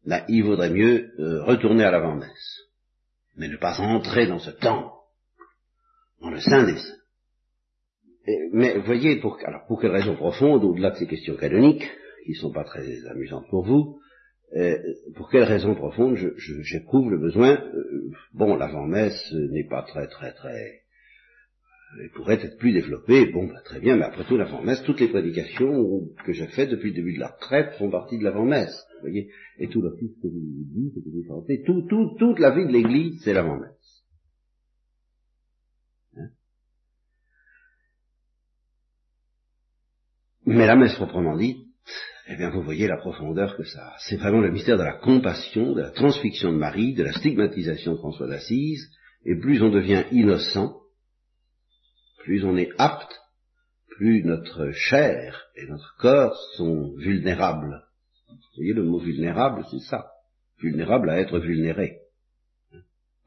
ben, 0.05 0.23
il 0.27 0.43
vaudrait 0.43 0.69
mieux 0.69 1.11
euh, 1.19 1.43
retourner 1.43 1.83
à 1.83 1.91
l'avant-messe. 1.91 2.61
Mais 3.35 3.47
ne 3.47 3.57
pas 3.57 3.79
entrer 3.79 4.27
dans 4.27 4.39
ce 4.39 4.51
temps, 4.51 4.93
dans 6.21 6.29
le 6.29 6.39
sein 6.39 6.63
des 6.63 6.77
saints. 6.77 6.97
mais 8.53 8.77
voyez, 8.77 9.19
pour, 9.19 9.39
alors 9.43 9.65
pour 9.65 9.81
quelles 9.81 9.91
raisons 9.91 10.15
profondes, 10.15 10.63
au-delà 10.63 10.91
de 10.91 10.97
ces 10.97 11.07
questions 11.07 11.35
canoniques, 11.35 11.91
qui 12.25 12.31
ne 12.33 12.37
sont 12.37 12.53
pas 12.53 12.63
très 12.63 13.05
amusantes 13.07 13.49
pour 13.49 13.65
vous, 13.65 13.99
euh, 14.55 14.77
pour 15.15 15.29
quelle 15.29 15.43
raison 15.43 15.75
profonde 15.75 16.17
j'éprouve 16.37 17.11
le 17.11 17.19
besoin 17.19 17.61
euh, 17.61 18.11
Bon, 18.33 18.55
l'avant-messe 18.55 19.33
n'est 19.51 19.67
pas 19.67 19.83
très 19.83 20.07
très 20.07 20.33
très... 20.33 20.81
Elle 21.99 22.09
pourrait 22.11 22.43
être 22.43 22.57
plus 22.57 22.73
développée, 22.73 23.31
bon, 23.31 23.47
bah, 23.47 23.61
très 23.63 23.79
bien, 23.79 23.95
mais 23.95 24.03
après 24.03 24.25
tout, 24.25 24.35
l'avant-messe, 24.35 24.83
toutes 24.83 24.99
les 24.99 25.07
prédications 25.07 26.01
que 26.25 26.33
j'ai 26.33 26.47
faites 26.47 26.69
depuis 26.69 26.89
le 26.89 26.95
début 26.95 27.13
de 27.13 27.19
la 27.19 27.29
retraite 27.29 27.73
font 27.77 27.89
partie 27.89 28.17
de 28.17 28.23
l'avant-messe, 28.23 28.85
vous 28.95 29.01
voyez, 29.01 29.29
et 29.59 29.69
tout 29.69 29.81
l'office 29.81 30.11
que 30.21 30.27
vous 30.27 30.65
dites, 30.73 30.95
que 30.95 31.09
vous 31.09 31.23
chantez, 31.25 31.63
tout, 31.63 31.83
tout, 31.87 32.15
toute 32.17 32.39
la 32.39 32.51
vie 32.51 32.65
de 32.65 32.71
l'Église, 32.71 33.21
c'est 33.23 33.33
l'avant-messe. 33.33 34.03
Hein? 36.17 36.29
Mais 40.45 40.67
la 40.67 40.75
messe 40.75 40.95
proprement 40.95 41.37
dite, 41.37 41.65
eh 42.27 42.35
bien 42.35 42.49
vous 42.49 42.61
voyez 42.61 42.87
la 42.87 42.97
profondeur 42.97 43.55
que 43.55 43.63
ça 43.63 43.89
a. 43.89 43.95
C'est 43.99 44.17
vraiment 44.17 44.41
le 44.41 44.51
mystère 44.51 44.77
de 44.77 44.83
la 44.83 44.97
compassion, 44.97 45.73
de 45.73 45.81
la 45.81 45.91
transfixion 45.91 46.51
de 46.51 46.57
Marie, 46.57 46.93
de 46.93 47.03
la 47.03 47.13
stigmatisation 47.13 47.93
de 47.93 47.97
François 47.97 48.27
d'Assise, 48.27 48.89
et 49.25 49.35
plus 49.35 49.61
on 49.61 49.69
devient 49.69 50.05
innocent, 50.11 50.81
plus 52.19 52.43
on 52.43 52.57
est 52.57 52.71
apte, 52.77 53.21
plus 53.97 54.23
notre 54.23 54.71
chair 54.71 55.45
et 55.55 55.67
notre 55.67 55.95
corps 55.99 56.35
sont 56.57 56.93
vulnérables. 56.97 57.83
Vous 58.27 58.35
voyez, 58.57 58.73
le 58.73 58.83
mot 58.83 58.99
vulnérable, 58.99 59.63
c'est 59.69 59.79
ça. 59.79 60.07
Vulnérable 60.59 61.09
à 61.09 61.19
être 61.19 61.39
vulnéré. 61.39 61.99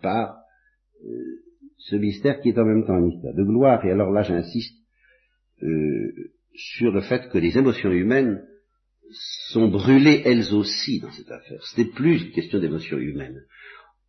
Par 0.03 0.38
euh, 1.05 1.42
ce 1.78 1.96
mystère 1.96 2.40
qui 2.40 2.51
est 2.51 2.59
en 2.59 2.64
même 2.64 2.84
temps 2.86 2.94
un 2.94 3.01
mystère 3.01 3.34
de 3.34 3.44
gloire. 3.44 3.84
Et 3.84 3.90
alors 3.90 4.11
là, 4.11 4.22
j'insiste 4.22 4.76
euh, 5.62 6.32
sur 6.55 6.92
le 6.92 7.01
fait 7.03 7.28
que 7.30 7.38
les 7.38 7.57
émotions 7.57 7.90
humaines 7.90 8.42
sont 9.51 9.69
brûlées 9.69 10.23
elles 10.25 10.55
aussi 10.55 11.01
dans 11.01 11.13
cette 11.13 11.31
affaire. 11.31 11.63
Ce 11.65 11.81
n'est 11.81 11.89
plus 11.89 12.25
une 12.25 12.33
question 12.33 12.59
d'émotion 12.59 12.99
humaine. 12.99 13.43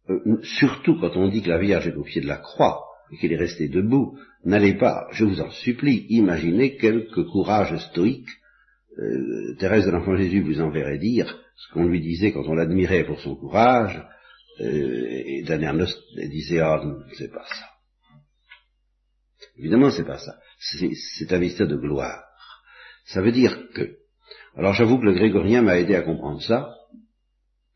Euh, 0.09 0.37
surtout 0.59 0.99
quand 0.99 1.15
on 1.15 1.29
dit 1.29 1.41
que 1.41 1.49
la 1.49 1.59
Vierge 1.59 1.87
est 1.87 1.95
au 1.95 2.03
pied 2.03 2.21
de 2.21 2.27
la 2.27 2.37
croix 2.37 2.83
et 3.11 3.17
qu'elle 3.17 3.33
est 3.33 3.37
restée 3.37 3.67
debout 3.67 4.17
n'allez 4.45 4.75
pas, 4.75 5.07
je 5.11 5.25
vous 5.25 5.41
en 5.41 5.51
supplie, 5.51 6.05
imaginer 6.09 6.77
quelque 6.77 7.21
courage 7.21 7.75
stoïque. 7.89 8.29
Euh, 8.97 9.55
Thérèse 9.59 9.85
de 9.85 9.91
l'Enfant 9.91 10.15
Jésus 10.15 10.41
vous 10.41 10.61
enverrait 10.61 10.97
dire 10.97 11.37
ce 11.55 11.73
qu'on 11.73 11.87
lui 11.87 12.01
disait 12.01 12.31
quand 12.31 12.47
on 12.47 12.55
l'admirait 12.55 13.05
pour 13.05 13.19
son 13.19 13.35
courage, 13.35 14.01
euh, 14.61 14.65
et 14.65 15.43
Daniel 15.43 15.85
disait, 16.29 16.59
ah, 16.59 16.81
c'est 17.17 17.31
pas 17.31 17.45
ça. 17.45 17.65
Évidemment, 19.57 19.91
c'est 19.91 20.05
pas 20.05 20.17
ça. 20.17 20.37
C'est 20.59 21.31
un 21.31 21.39
mystère 21.39 21.67
de 21.67 21.75
gloire. 21.75 22.23
Ça 23.05 23.21
veut 23.21 23.31
dire 23.31 23.57
que, 23.73 23.97
alors 24.59 24.73
j'avoue 24.73 24.99
que 24.99 25.05
le 25.05 25.13
grégorien 25.13 25.61
m'a 25.61 25.79
aidé 25.79 25.95
à 25.95 26.01
comprendre 26.01 26.41
ça, 26.41 26.75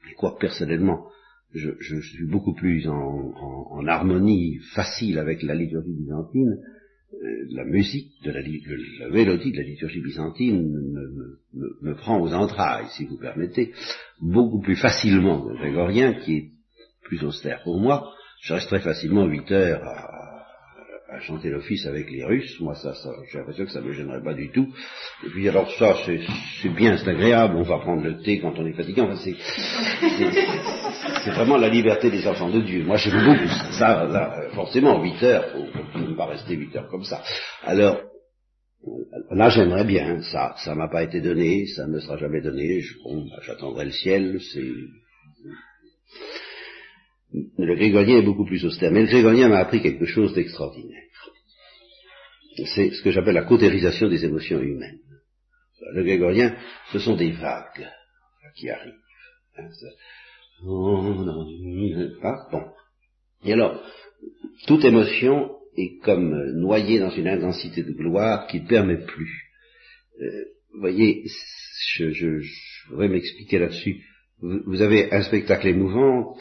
et 0.10 0.14
quoi 0.16 0.38
personnellement, 0.38 1.08
je, 1.54 2.02
suis 2.02 2.26
beaucoup 2.26 2.54
plus 2.54 2.88
en, 2.90 3.86
harmonie 3.88 4.60
facile 4.74 5.18
avec 5.18 5.44
la 5.44 5.56
liturgie 5.56 5.94
byzantine, 5.94 6.58
euh, 7.14 7.46
la 7.52 7.64
musique 7.64 8.12
de 8.24 8.32
la, 8.32 8.42
la, 8.42 9.10
mélodie 9.10 9.52
de 9.52 9.58
la 9.58 9.64
liturgie 9.64 10.02
byzantine 10.02 10.72
me, 11.82 11.96
prend 11.96 12.20
aux 12.20 12.34
entrailles, 12.34 12.88
si 12.90 13.06
vous 13.06 13.18
permettez, 13.18 13.72
beaucoup 14.20 14.60
plus 14.60 14.76
facilement 14.76 15.42
que 15.42 15.50
le 15.52 15.56
grégorien, 15.60 16.14
qui 16.16 16.36
est 16.36 16.50
plus 17.04 17.24
austère 17.24 17.64
pour 17.64 17.80
moi. 17.80 18.12
Je 18.42 18.54
reste 18.54 18.68
très 18.68 18.82
facilement 18.82 19.26
huit 19.26 19.50
heures 19.52 19.84
à, 19.84 20.23
à 21.14 21.20
chanter 21.20 21.50
l'office 21.50 21.86
avec 21.86 22.10
les 22.10 22.24
Russes, 22.24 22.60
moi 22.60 22.76
ça, 22.76 22.94
ça 22.96 23.10
j'ai 23.32 23.38
l'impression 23.38 23.66
que 23.66 23.72
ça 23.72 23.82
me 23.82 23.94
gênerait 23.94 24.24
pas 24.24 24.34
du 24.34 24.50
tout. 24.52 24.68
Et 25.26 25.30
puis 25.30 25.48
alors 25.48 25.72
ça, 25.74 25.96
c'est 26.06 26.70
bien, 26.70 26.98
c'est 26.98 27.10
agréable, 27.10 27.56
on 27.56 27.64
va 27.64 27.78
prendre 27.80 28.04
le 28.04 28.22
thé 28.22 28.40
quand 28.40 28.58
on 28.58 28.66
est 28.66 28.74
fatigué, 28.74 29.02
enfin 29.02 29.18
c'est 29.24 29.36
c'est 31.24 31.32
vraiment 31.32 31.58
la 31.58 31.70
liberté 31.70 32.10
des 32.10 32.28
enfants 32.28 32.50
de 32.50 32.62
Dieu. 32.62 32.84
Moi 32.84 32.98
j'aime 32.98 33.24
beaucoup 33.24 33.48
ça, 33.78 34.06
là, 34.06 34.50
forcément 34.54 35.02
8 35.02 35.24
heures, 35.24 35.46
faut 35.94 36.00
ne 36.00 36.16
pas 36.16 36.26
rester 36.26 36.56
8 36.56 36.76
heures 36.76 36.88
comme 36.88 37.04
ça. 37.04 37.22
Alors, 37.64 38.02
là 39.32 39.50
j'aimerais 39.50 39.86
bien, 39.86 40.22
ça, 40.22 40.56
ça 40.58 40.74
m'a 40.74 40.88
pas 40.88 41.04
été 41.04 41.22
donné, 41.22 41.68
ça 41.68 41.86
ne 41.86 41.94
me 41.94 42.00
sera 42.00 42.18
jamais 42.18 42.42
donné, 42.42 42.82
j'attendrai 43.44 43.86
le 43.86 43.92
ciel, 43.92 44.40
c'est 44.54 44.72
le 47.34 47.76
grégorien 47.76 48.20
est 48.20 48.26
beaucoup 48.26 48.46
plus 48.46 48.64
austère. 48.66 48.92
Mais 48.92 49.02
le 49.02 49.08
grégorien 49.08 49.50
m'a 49.50 49.60
appris 49.60 49.82
quelque 49.82 50.06
chose 50.06 50.34
d'extraordinaire. 50.34 51.02
C'est 52.76 52.92
ce 52.92 53.02
que 53.02 53.12
j'appelle 53.12 53.34
la 53.34 53.46
cautérisation 53.46 54.08
des 54.08 54.24
émotions 54.26 54.62
humaines. 54.62 55.00
Le 55.94 56.04
grégorien, 56.04 56.56
ce 56.92 57.00
sont 57.00 57.16
des 57.16 57.32
vagues 57.32 57.88
qui 58.56 58.70
arrivent. 58.70 58.94
Hein, 59.58 59.70
bon. 62.52 62.64
Et 63.44 63.54
alors, 63.54 63.84
toute 64.68 64.86
émotion 64.86 65.52
est 65.76 65.98
comme 66.04 66.52
noyée 66.54 67.00
dans 67.00 67.10
une 67.10 67.28
intensité 67.28 67.84
de 67.84 67.92
gloire 67.92 68.48
qui 68.48 68.62
ne 68.62 68.68
permet 68.68 69.04
plus. 69.04 69.50
Euh, 70.22 70.46
vous 70.74 70.80
voyez, 70.80 71.26
je, 71.96 72.12
je, 72.12 72.40
je 72.40 72.90
voudrais 72.90 73.10
m'expliquer 73.10 73.60
là-dessus 73.60 74.04
vous 74.44 74.82
avez 74.82 75.12
un 75.14 75.22
spectacle 75.22 75.68
émouvant, 75.68 76.36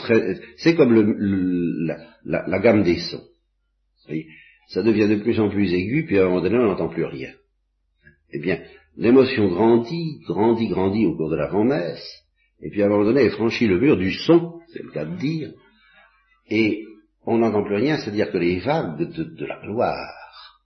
c'est 0.56 0.74
comme 0.74 0.92
le, 0.92 1.96
la, 2.24 2.58
gamme 2.58 2.82
des 2.82 2.98
sons. 2.98 3.22
Ça 4.68 4.82
devient 4.82 5.08
de 5.08 5.22
plus 5.22 5.38
en 5.38 5.48
plus 5.48 5.72
aigu, 5.72 6.04
puis 6.06 6.18
à 6.18 6.22
un 6.22 6.24
moment 6.26 6.40
donné, 6.40 6.56
on 6.56 6.66
n'entend 6.66 6.88
plus 6.88 7.04
rien. 7.04 7.30
Eh 8.32 8.40
bien, 8.40 8.60
l'émotion 8.96 9.48
grandit, 9.48 10.20
grandit, 10.26 10.68
grandit 10.68 11.06
au 11.06 11.16
cours 11.16 11.30
de 11.30 11.36
la 11.36 11.46
grand-messe, 11.46 12.04
et 12.60 12.70
puis 12.70 12.82
à 12.82 12.86
un 12.86 12.88
moment 12.88 13.04
donné, 13.04 13.22
elle 13.22 13.30
franchit 13.30 13.68
le 13.68 13.78
mur 13.78 13.96
du 13.96 14.12
son, 14.12 14.60
c'est 14.72 14.82
le 14.82 14.90
cas 14.90 15.04
de 15.04 15.16
dire, 15.16 15.52
et 16.50 16.84
on 17.24 17.38
n'entend 17.38 17.62
plus 17.62 17.76
rien, 17.76 17.98
c'est-à-dire 17.98 18.32
que 18.32 18.38
les 18.38 18.58
vagues 18.58 18.98
de, 18.98 19.22
de 19.22 19.46
la 19.46 19.60
gloire 19.60 20.60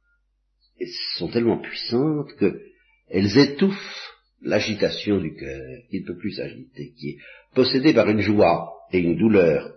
sont 1.19 1.29
tellement 1.29 1.59
puissantes 1.59 2.33
qu'elles 2.39 3.39
étouffent 3.39 4.06
l'agitation 4.47 5.19
du 5.19 5.35
cœur, 5.35 5.81
qui 5.91 6.01
ne 6.01 6.07
peut 6.07 6.17
plus 6.17 6.33
s'agiter, 6.33 6.93
qui 6.97 7.11
est 7.11 7.19
possédé 7.55 7.93
par 7.93 8.09
une 8.09 8.21
joie 8.21 8.73
et 8.93 8.99
une 8.99 9.19
douleur 9.19 9.75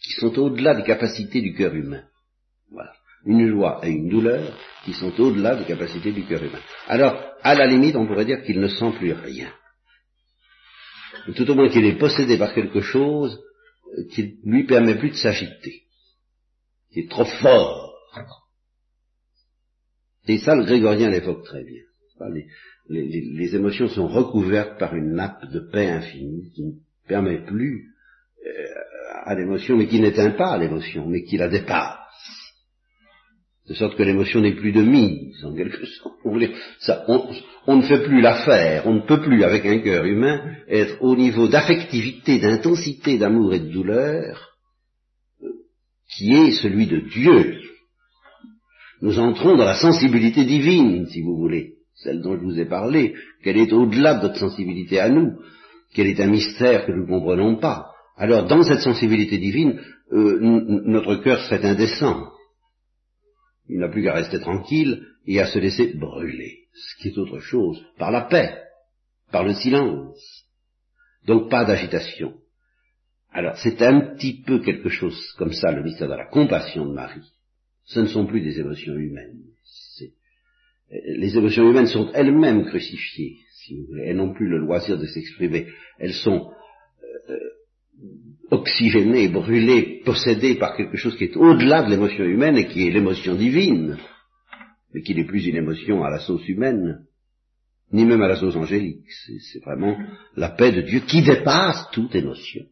qui 0.00 0.12
sont 0.12 0.38
au-delà 0.38 0.74
des 0.74 0.84
capacités 0.84 1.42
du 1.42 1.54
cœur 1.54 1.74
humain. 1.74 2.04
Voilà. 2.70 2.92
Une 3.26 3.48
joie 3.48 3.80
et 3.82 3.90
une 3.90 4.08
douleur 4.08 4.56
qui 4.84 4.94
sont 4.94 5.12
au-delà 5.20 5.56
des 5.56 5.64
capacités 5.64 6.12
du 6.12 6.24
cœur 6.24 6.42
humain. 6.42 6.60
Alors, 6.86 7.20
à 7.42 7.54
la 7.54 7.66
limite, 7.66 7.96
on 7.96 8.06
pourrait 8.06 8.24
dire 8.24 8.42
qu'il 8.44 8.60
ne 8.60 8.68
sent 8.68 8.92
plus 8.96 9.12
rien. 9.12 9.52
tout 11.34 11.50
au 11.50 11.54
moins 11.54 11.68
qu'il 11.68 11.84
est 11.84 11.98
possédé 11.98 12.38
par 12.38 12.54
quelque 12.54 12.80
chose 12.80 13.38
euh, 13.98 14.06
qui 14.10 14.38
ne 14.44 14.52
lui 14.52 14.64
permet 14.64 14.94
plus 14.94 15.10
de 15.10 15.16
s'agiter, 15.16 15.82
qui 16.92 17.00
est 17.00 17.10
trop 17.10 17.26
fort. 17.26 17.94
Et 20.28 20.38
ça, 20.38 20.54
le 20.54 20.64
grégorien 20.64 21.10
l'évoque 21.10 21.44
très 21.44 21.64
bien 21.64 21.82
les, 22.90 23.54
émotions 23.54 23.88
sont 23.88 24.08
recouvertes 24.08 24.78
par 24.78 24.94
une 24.94 25.12
nappe 25.14 25.46
de 25.50 25.60
paix 25.60 25.88
infinie 25.88 26.50
qui 26.54 26.64
ne 26.64 26.72
permet 27.06 27.44
plus 27.44 27.86
euh, 28.44 28.50
à 29.24 29.34
l'émotion, 29.34 29.76
mais 29.76 29.86
qui 29.86 30.00
n'éteint 30.00 30.32
pas 30.32 30.58
l'émotion, 30.58 31.06
mais 31.06 31.22
qui 31.22 31.36
la 31.36 31.48
dépasse. 31.48 31.98
De 33.68 33.74
sorte 33.74 33.96
que 33.96 34.02
l'émotion 34.02 34.40
n'est 34.40 34.56
plus 34.56 34.72
de 34.72 34.82
mise, 34.82 35.44
en 35.44 35.54
quelque 35.54 35.86
sorte. 36.84 37.06
on, 37.66 37.76
ne 37.76 37.82
fait 37.82 38.02
plus 38.02 38.20
l'affaire, 38.20 38.86
on 38.86 38.94
ne 38.94 39.06
peut 39.06 39.20
plus, 39.20 39.44
avec 39.44 39.64
un 39.66 39.78
cœur 39.78 40.04
humain, 40.04 40.56
être 40.68 41.00
au 41.00 41.14
niveau 41.14 41.46
d'affectivité, 41.46 42.40
d'intensité, 42.40 43.18
d'amour 43.18 43.54
et 43.54 43.60
de 43.60 43.70
douleur, 43.70 44.50
qui 46.16 46.34
est 46.34 46.52
celui 46.60 46.86
de 46.86 46.98
Dieu. 47.08 47.60
Nous 49.00 49.20
entrons 49.20 49.56
dans 49.56 49.64
la 49.64 49.80
sensibilité 49.80 50.44
divine, 50.44 51.06
si 51.06 51.22
vous 51.22 51.36
voulez 51.36 51.79
celle 52.02 52.22
dont 52.22 52.36
je 52.36 52.44
vous 52.44 52.58
ai 52.58 52.64
parlé, 52.64 53.14
qu'elle 53.42 53.58
est 53.58 53.72
au-delà 53.72 54.14
de 54.14 54.22
notre 54.22 54.38
sensibilité 54.38 55.00
à 55.00 55.08
nous, 55.08 55.38
qu'elle 55.94 56.06
est 56.06 56.20
un 56.20 56.28
mystère 56.28 56.86
que 56.86 56.92
nous 56.92 57.02
ne 57.02 57.08
comprenons 57.08 57.56
pas. 57.56 57.92
Alors, 58.16 58.46
dans 58.46 58.62
cette 58.62 58.80
sensibilité 58.80 59.38
divine, 59.38 59.80
euh, 60.12 60.38
notre 60.40 61.16
cœur 61.16 61.40
serait 61.44 61.64
indécent. 61.64 62.30
Il 63.68 63.78
n'a 63.78 63.88
plus 63.88 64.02
qu'à 64.02 64.14
rester 64.14 64.40
tranquille 64.40 65.06
et 65.26 65.40
à 65.40 65.46
se 65.46 65.58
laisser 65.58 65.94
brûler, 65.94 66.64
ce 66.74 67.02
qui 67.02 67.08
est 67.08 67.18
autre 67.18 67.38
chose, 67.38 67.80
par 67.98 68.10
la 68.10 68.22
paix, 68.22 68.58
par 69.30 69.44
le 69.44 69.54
silence. 69.54 70.44
Donc 71.26 71.50
pas 71.50 71.64
d'agitation. 71.64 72.34
Alors 73.32 73.56
c'est 73.58 73.80
un 73.82 74.14
petit 74.14 74.42
peu 74.42 74.58
quelque 74.60 74.88
chose 74.88 75.16
comme 75.38 75.52
ça, 75.52 75.70
le 75.70 75.84
mystère 75.84 76.08
de 76.08 76.14
la 76.14 76.26
compassion 76.26 76.86
de 76.86 76.94
Marie. 76.94 77.30
Ce 77.84 78.00
ne 78.00 78.06
sont 78.06 78.26
plus 78.26 78.40
des 78.40 78.58
émotions 78.58 78.94
humaines 78.94 79.42
les 80.90 81.36
émotions 81.36 81.68
humaines 81.70 81.86
sont 81.86 82.10
elles-mêmes 82.12 82.64
crucifiées, 82.64 83.38
si 83.52 83.76
vous 83.76 83.86
voulez. 83.86 84.04
Elles 84.06 84.16
n'ont 84.16 84.34
plus 84.34 84.48
le 84.48 84.58
loisir 84.58 84.98
de 84.98 85.06
s'exprimer. 85.06 85.66
Elles 85.98 86.14
sont 86.14 86.50
euh, 87.28 87.36
oxygénées, 88.50 89.28
brûlées, 89.28 90.02
possédées 90.04 90.56
par 90.56 90.76
quelque 90.76 90.96
chose 90.96 91.16
qui 91.16 91.24
est 91.24 91.36
au-delà 91.36 91.84
de 91.84 91.90
l'émotion 91.90 92.24
humaine 92.24 92.56
et 92.56 92.66
qui 92.66 92.86
est 92.86 92.90
l'émotion 92.90 93.36
divine, 93.36 93.98
mais 94.92 95.02
qui 95.02 95.14
n'est 95.14 95.24
plus 95.24 95.46
une 95.46 95.56
émotion 95.56 96.02
à 96.02 96.10
la 96.10 96.18
sauce 96.18 96.46
humaine, 96.48 97.04
ni 97.92 98.04
même 98.04 98.22
à 98.22 98.28
la 98.28 98.36
sauce 98.36 98.56
angélique. 98.56 99.06
C'est 99.52 99.62
vraiment 99.64 99.96
la 100.36 100.48
paix 100.48 100.72
de 100.72 100.82
Dieu 100.82 101.00
qui 101.06 101.22
dépasse 101.22 101.88
toute 101.92 102.14
émotion. 102.16 102.64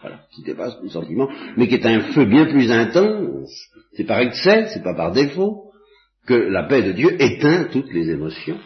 Voilà, 0.00 0.20
qui 0.32 0.42
dépasse 0.42 0.78
tout 0.80 0.88
sentiment, 0.90 1.28
mais 1.56 1.66
qui 1.66 1.74
est 1.74 1.86
un 1.86 2.12
feu 2.12 2.26
bien 2.26 2.44
plus 2.44 2.70
intense. 2.70 3.50
C'est 3.94 4.04
par 4.04 4.20
excès, 4.20 4.66
c'est 4.72 4.82
pas 4.82 4.94
par 4.94 5.12
défaut 5.12 5.72
que 6.26 6.34
la 6.34 6.64
paix 6.64 6.82
de 6.82 6.92
Dieu 6.92 7.20
éteint 7.20 7.64
toutes 7.64 7.92
les 7.92 8.10
émotions. 8.10 8.58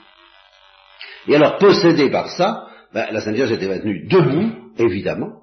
Et 1.27 1.35
alors, 1.35 1.59
possédé 1.59 2.11
par 2.11 2.31
ça, 2.31 2.69
ben, 2.93 3.09
la 3.13 3.21
Sainte 3.21 3.35
Vierge 3.35 3.53
était 3.53 3.69
maintenue 3.69 4.07
debout, 4.07 4.73
évidemment, 4.79 5.43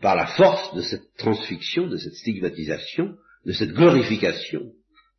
par 0.00 0.16
la 0.16 0.26
force 0.26 0.74
de 0.74 0.82
cette 0.82 1.14
transfixion, 1.18 1.86
de 1.86 1.96
cette 1.96 2.14
stigmatisation, 2.14 3.16
de 3.44 3.52
cette 3.52 3.72
glorification 3.72 4.62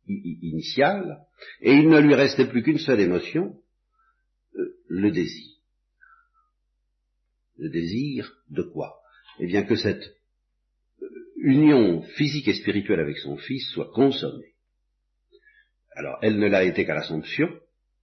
initiale, 0.08 1.18
et 1.60 1.72
il 1.72 1.88
ne 1.88 2.00
lui 2.00 2.14
restait 2.14 2.46
plus 2.46 2.62
qu'une 2.62 2.78
seule 2.78 3.00
émotion, 3.00 3.54
euh, 4.56 4.74
le 4.88 5.10
désir. 5.10 5.46
Le 7.58 7.68
désir 7.68 8.32
de 8.48 8.62
quoi? 8.62 8.96
Eh 9.38 9.46
bien 9.46 9.62
que 9.62 9.76
cette 9.76 10.04
union 11.36 12.02
physique 12.02 12.48
et 12.48 12.54
spirituelle 12.54 13.00
avec 13.00 13.18
son 13.18 13.36
Fils 13.36 13.70
soit 13.70 13.90
consommée. 13.92 14.49
Alors, 15.92 16.18
elle 16.22 16.38
ne 16.38 16.46
l'a 16.46 16.64
été 16.64 16.84
qu'à 16.84 16.94
l'Assomption, 16.94 17.48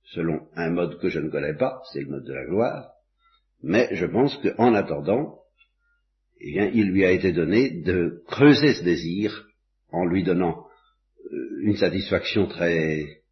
selon 0.04 0.48
un 0.56 0.70
mode 0.70 1.00
que 1.00 1.10
je 1.10 1.20
ne 1.20 1.30
connais 1.30 1.56
pas, 1.56 1.82
c'est 1.92 2.02
le 2.02 2.10
mode 2.10 2.26
de 2.26 2.34
la 2.34 2.46
gloire, 2.46 2.92
mais 3.64 3.90
je 3.92 4.06
pense 4.06 4.38
qu'en 4.38 4.74
attendant, 4.74 5.40
eh 6.40 6.52
bien, 6.52 6.70
il 6.74 6.92
lui 6.92 7.06
a 7.06 7.12
été 7.12 7.32
donné 7.32 7.82
de 7.82 8.22
creuser 8.28 8.74
ce 8.74 8.84
désir 8.84 9.48
en 9.90 10.06
lui 10.06 10.24
donnant 10.24 10.68
euh, 11.32 11.60
une 11.62 11.78
satisfaction 11.78 12.48
très 12.48 13.24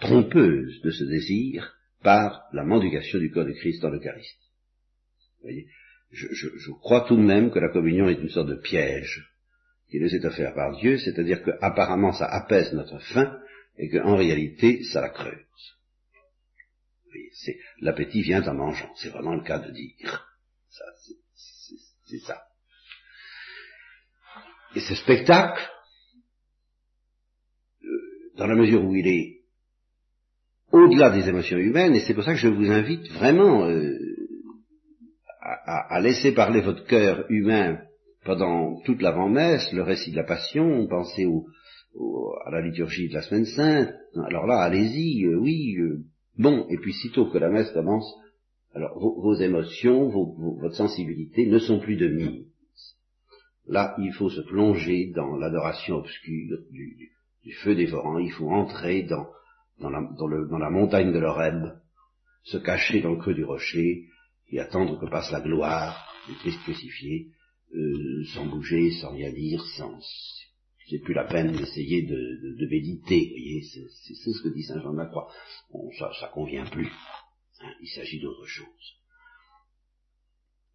trompeuse 0.00 0.80
de 0.82 0.90
ce 0.90 1.04
désir 1.04 1.74
par 2.02 2.42
la 2.52 2.64
mendication 2.64 3.18
du 3.18 3.30
corps 3.30 3.46
de 3.46 3.52
Christ 3.52 3.80
dans 3.82 3.90
l'Eucharistie. 3.90 4.50
Vous 5.38 5.48
voyez, 5.48 5.66
je, 6.10 6.26
je, 6.32 6.70
crois 6.72 7.06
tout 7.06 7.16
de 7.16 7.22
même 7.22 7.50
que 7.50 7.58
la 7.58 7.68
communion 7.68 8.08
est 8.08 8.20
une 8.20 8.28
sorte 8.28 8.48
de 8.48 8.56
piège 8.56 9.26
qui 9.90 10.00
nous 10.00 10.14
est 10.14 10.24
offert 10.24 10.54
par 10.54 10.76
Dieu, 10.78 10.98
c'est-à-dire 10.98 11.42
qu'apparemment 11.42 12.12
ça 12.12 12.26
apaise 12.26 12.72
notre 12.72 12.98
faim 12.98 13.38
et 13.78 13.88
qu'en 13.88 14.16
réalité 14.16 14.82
ça 14.84 15.00
la 15.00 15.10
creuse. 15.10 15.36
l'appétit 17.80 18.22
vient 18.22 18.46
en 18.46 18.54
mangeant, 18.54 18.92
c'est 18.96 19.10
vraiment 19.10 19.34
le 19.34 19.42
cas 19.42 19.58
de 19.58 19.70
dire. 19.70 20.26
C'est 22.06 22.18
ça. 22.18 22.42
Et 24.74 24.80
ce 24.80 24.94
spectacle, 24.94 25.68
euh, 27.82 28.32
dans 28.36 28.46
la 28.46 28.54
mesure 28.54 28.84
où 28.84 28.94
il 28.94 29.06
est 29.06 29.40
au-delà 30.72 31.10
des 31.10 31.28
émotions 31.28 31.58
humaines, 31.58 31.94
et 31.94 32.00
c'est 32.00 32.14
pour 32.14 32.24
ça 32.24 32.32
que 32.32 32.38
je 32.38 32.48
vous 32.48 32.70
invite 32.70 33.08
vraiment 33.12 33.66
euh, 33.68 33.96
à, 35.40 35.94
à, 35.94 36.00
laisser 36.00 36.32
parler 36.32 36.60
votre 36.60 36.84
cœur 36.86 37.24
humain 37.30 37.80
pendant 38.24 38.80
toute 38.82 39.02
l'avant-messe, 39.02 39.72
le 39.72 39.82
récit 39.82 40.12
de 40.12 40.16
la 40.16 40.24
Passion, 40.24 40.86
pensez 40.86 41.26
au, 41.26 41.46
à 42.44 42.50
la 42.50 42.60
liturgie 42.60 43.08
de 43.08 43.14
la 43.14 43.22
Semaine 43.22 43.46
Sainte, 43.46 43.94
alors 44.24 44.46
là, 44.46 44.60
allez-y, 44.60 45.24
euh, 45.24 45.36
oui, 45.36 45.76
euh, 45.78 46.04
bon, 46.38 46.66
et 46.68 46.78
puis 46.78 46.92
sitôt 46.92 47.26
que 47.26 47.38
la 47.38 47.48
messe 47.48 47.70
commence, 47.72 48.12
alors 48.74 48.98
vos, 48.98 49.34
émotions, 49.34 50.08
votre 50.08 50.76
sensibilité 50.76 51.46
ne 51.46 51.58
sont 51.58 51.80
plus 51.80 51.96
de 51.96 52.08
mise. 52.08 52.46
Là, 53.66 53.94
il 53.98 54.12
faut 54.12 54.30
se 54.30 54.40
plonger 54.40 55.12
dans 55.14 55.36
l'adoration 55.36 55.96
obscure 55.96 56.58
du, 56.70 57.10
du, 57.44 57.52
feu 57.54 57.74
dévorant, 57.74 58.18
il 58.18 58.30
faut 58.32 58.50
entrer 58.50 59.02
dans, 59.02 59.26
dans, 59.80 59.90
la, 59.90 60.00
dans 60.16 60.58
la 60.58 60.70
montagne 60.70 61.12
de 61.12 61.18
l'Oreb, 61.18 61.64
se 62.44 62.58
cacher 62.58 63.00
dans 63.00 63.12
le 63.12 63.18
creux 63.18 63.34
du 63.34 63.44
rocher, 63.44 64.06
et 64.48 64.60
attendre 64.60 64.98
que 64.98 65.06
passe 65.06 65.30
la 65.30 65.40
gloire 65.40 66.12
du 66.28 66.34
Christ 66.34 66.60
crucifié, 66.62 67.28
euh, 67.74 68.24
sans 68.34 68.46
bouger, 68.46 68.90
sans 69.00 69.12
rien 69.12 69.32
dire, 69.32 69.62
sans... 69.76 69.98
C'est 70.90 70.98
plus 70.98 71.14
la 71.14 71.24
peine 71.24 71.52
d'essayer 71.52 72.02
de, 72.02 72.56
de, 72.58 72.66
méditer, 72.66 73.26
vous 73.26 73.30
voyez, 73.30 73.62
c'est 73.62 74.32
ce 74.32 74.42
que 74.42 74.52
dit 74.52 74.64
Saint 74.64 74.80
Jean 74.80 74.92
de 74.92 74.98
la 74.98 75.06
Croix. 75.06 75.30
Bon, 75.72 75.88
ça, 75.96 76.10
ça 76.18 76.26
convient 76.28 76.66
plus. 76.66 76.90
Hein, 77.60 77.72
il 77.80 77.88
s'agit 77.88 78.18
d'autre 78.18 78.44
chose. 78.46 78.98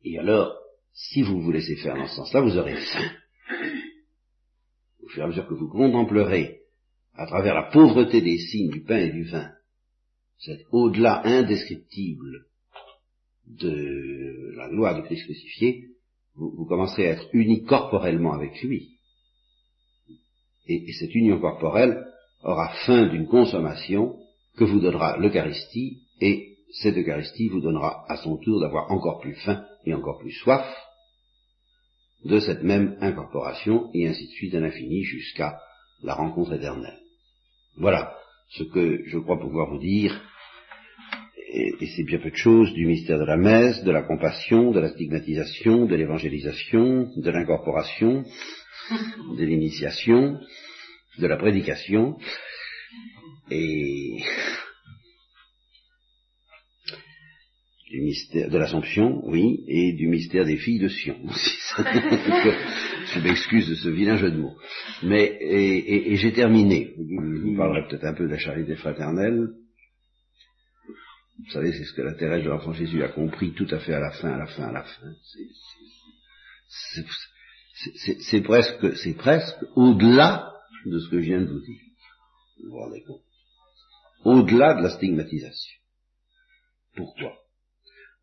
Et 0.05 0.17
alors, 0.17 0.55
si 0.93 1.21
vous 1.21 1.41
vous 1.41 1.51
laissez 1.51 1.75
faire 1.75 1.97
dans 1.97 2.07
ce 2.07 2.15
sens-là, 2.15 2.41
vous 2.41 2.57
aurez 2.57 2.77
faim. 2.77 3.11
Au 5.03 5.07
fur 5.09 5.21
et 5.21 5.25
à 5.25 5.27
mesure 5.27 5.47
que 5.47 5.53
vous 5.53 5.67
contemplerez, 5.67 6.61
à 7.15 7.25
travers 7.27 7.53
la 7.53 7.69
pauvreté 7.71 8.21
des 8.21 8.37
signes 8.37 8.71
du 8.71 8.83
pain 8.83 8.99
et 8.99 9.11
du 9.11 9.23
vin, 9.23 9.51
cet 10.37 10.61
au-delà 10.71 11.25
indescriptible 11.25 12.45
de 13.47 14.53
la 14.55 14.69
gloire 14.69 14.95
du 14.95 15.03
Christ 15.03 15.25
crucifié, 15.25 15.89
vous, 16.35 16.65
commencerez 16.65 17.07
à 17.07 17.11
être 17.11 17.29
unis 17.33 17.63
corporellement 17.63 18.33
avec 18.33 18.61
lui. 18.61 18.94
Et, 20.67 20.91
cette 20.93 21.13
union 21.15 21.39
corporelle 21.39 22.05
aura 22.43 22.69
fin 22.85 23.07
d'une 23.07 23.27
consommation 23.27 24.17
que 24.57 24.63
vous 24.63 24.79
donnera 24.79 25.17
l'Eucharistie, 25.17 26.03
et 26.21 26.55
cette 26.81 26.97
Eucharistie 26.97 27.49
vous 27.49 27.61
donnera 27.61 28.05
à 28.07 28.17
son 28.17 28.37
tour 28.37 28.61
d'avoir 28.61 28.91
encore 28.91 29.19
plus 29.19 29.35
faim 29.35 29.65
et 29.85 29.93
encore 29.93 30.19
plus 30.19 30.31
soif 30.31 30.65
de 32.23 32.39
cette 32.39 32.63
même 32.63 32.97
incorporation, 33.01 33.89
et 33.93 34.07
ainsi 34.07 34.25
de 34.25 34.31
suite 34.31 34.55
à 34.55 34.59
l'infini 34.59 35.03
jusqu'à 35.03 35.59
la 36.01 36.15
rencontre 36.15 36.53
éternelle. 36.53 36.99
Voilà 37.77 38.15
ce 38.49 38.63
que 38.63 39.03
je 39.05 39.17
crois 39.19 39.39
pouvoir 39.39 39.69
vous 39.69 39.79
dire 39.79 40.19
et, 41.55 41.87
c'est 41.95 42.03
bien 42.03 42.19
peu 42.19 42.31
de 42.31 42.35
choses 42.35 42.73
du 42.73 42.85
mystère 42.85 43.19
de 43.19 43.25
la 43.25 43.37
messe, 43.37 43.83
de 43.83 43.91
la 43.91 44.01
compassion, 44.01 44.71
de 44.71 44.79
la 44.79 44.89
stigmatisation, 44.89 45.85
de 45.85 45.95
l'évangélisation, 45.95 47.09
de 47.15 47.31
l'incorporation, 47.31 48.25
de 49.37 49.43
l'initiation, 49.43 50.39
de 51.17 51.27
la 51.27 51.37
prédication, 51.37 52.17
et 53.49 54.17
du 57.89 58.01
mystère 58.01 58.49
de 58.49 58.57
l'Assomption, 58.57 59.21
oui, 59.25 59.63
et 59.67 59.93
du 59.93 60.07
mystère 60.07 60.45
des 60.45 60.57
filles 60.57 60.79
de 60.79 60.87
Sion 60.87 61.17
je 61.77 63.19
m'excuse 63.19 63.69
de 63.69 63.75
ce 63.75 63.89
vilain 63.89 64.17
jeu 64.17 64.31
de 64.31 64.37
mots. 64.37 64.57
Mais 65.03 65.37
et, 65.39 66.15
j'ai 66.15 66.33
terminé. 66.33 66.93
Je 66.97 67.41
vous 67.41 67.55
parlerai 67.55 67.87
peut-être 67.87 68.05
un 68.05 68.13
peu 68.13 68.25
de 68.25 68.31
la 68.31 68.39
charité 68.39 68.75
fraternelle, 68.75 69.49
vous 71.37 71.51
savez, 71.51 71.73
c'est 71.73 71.83
ce 71.83 71.93
que 71.93 72.01
la 72.01 72.13
Thérèse 72.13 72.43
de 72.43 72.49
l'Enfant 72.49 72.71
Jésus 72.71 73.03
a 73.03 73.09
compris 73.09 73.53
tout 73.53 73.67
à 73.69 73.79
fait 73.79 73.93
à 73.93 73.99
la 73.99 74.11
fin, 74.11 74.29
à 74.29 74.37
la 74.37 74.47
fin, 74.47 74.63
à 74.63 74.71
la 74.71 74.83
fin. 74.83 75.11
C'est 77.75 78.41
presque, 78.41 78.95
c'est 78.97 79.15
presque 79.15 79.65
au-delà 79.75 80.53
de 80.85 80.99
ce 80.99 81.09
que 81.09 81.19
je 81.19 81.25
viens 81.25 81.41
de 81.41 81.51
vous 81.51 81.59
dire. 81.59 81.81
Vous 82.63 82.69
vous 82.69 82.77
rendez 82.77 83.03
compte? 83.03 83.21
Au-delà 84.23 84.75
de 84.75 84.83
la 84.83 84.91
stigmatisation. 84.91 85.79
Pourquoi? 86.95 87.33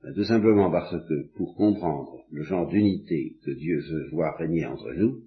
Ben, 0.02 0.14
Tout 0.14 0.24
simplement 0.24 0.70
parce 0.70 0.90
que 0.90 1.36
pour 1.36 1.54
comprendre 1.54 2.24
le 2.30 2.42
genre 2.44 2.66
d'unité 2.68 3.36
que 3.44 3.50
Dieu 3.50 3.80
veut 3.80 4.08
voir 4.10 4.38
régner 4.38 4.64
entre 4.64 4.90
nous, 4.94 5.22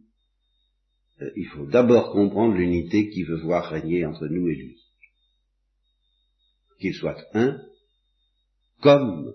euh, 1.22 1.32
il 1.36 1.46
faut 1.48 1.68
d'abord 1.68 2.12
comprendre 2.12 2.56
l'unité 2.56 3.10
qu'il 3.10 3.28
veut 3.28 3.42
voir 3.42 3.70
régner 3.70 4.06
entre 4.06 4.28
nous 4.28 4.50
et 4.50 4.56
lui. 4.56 4.78
Qu'il 6.80 6.96
soit 6.96 7.24
un, 7.34 7.62
comme 8.82 9.34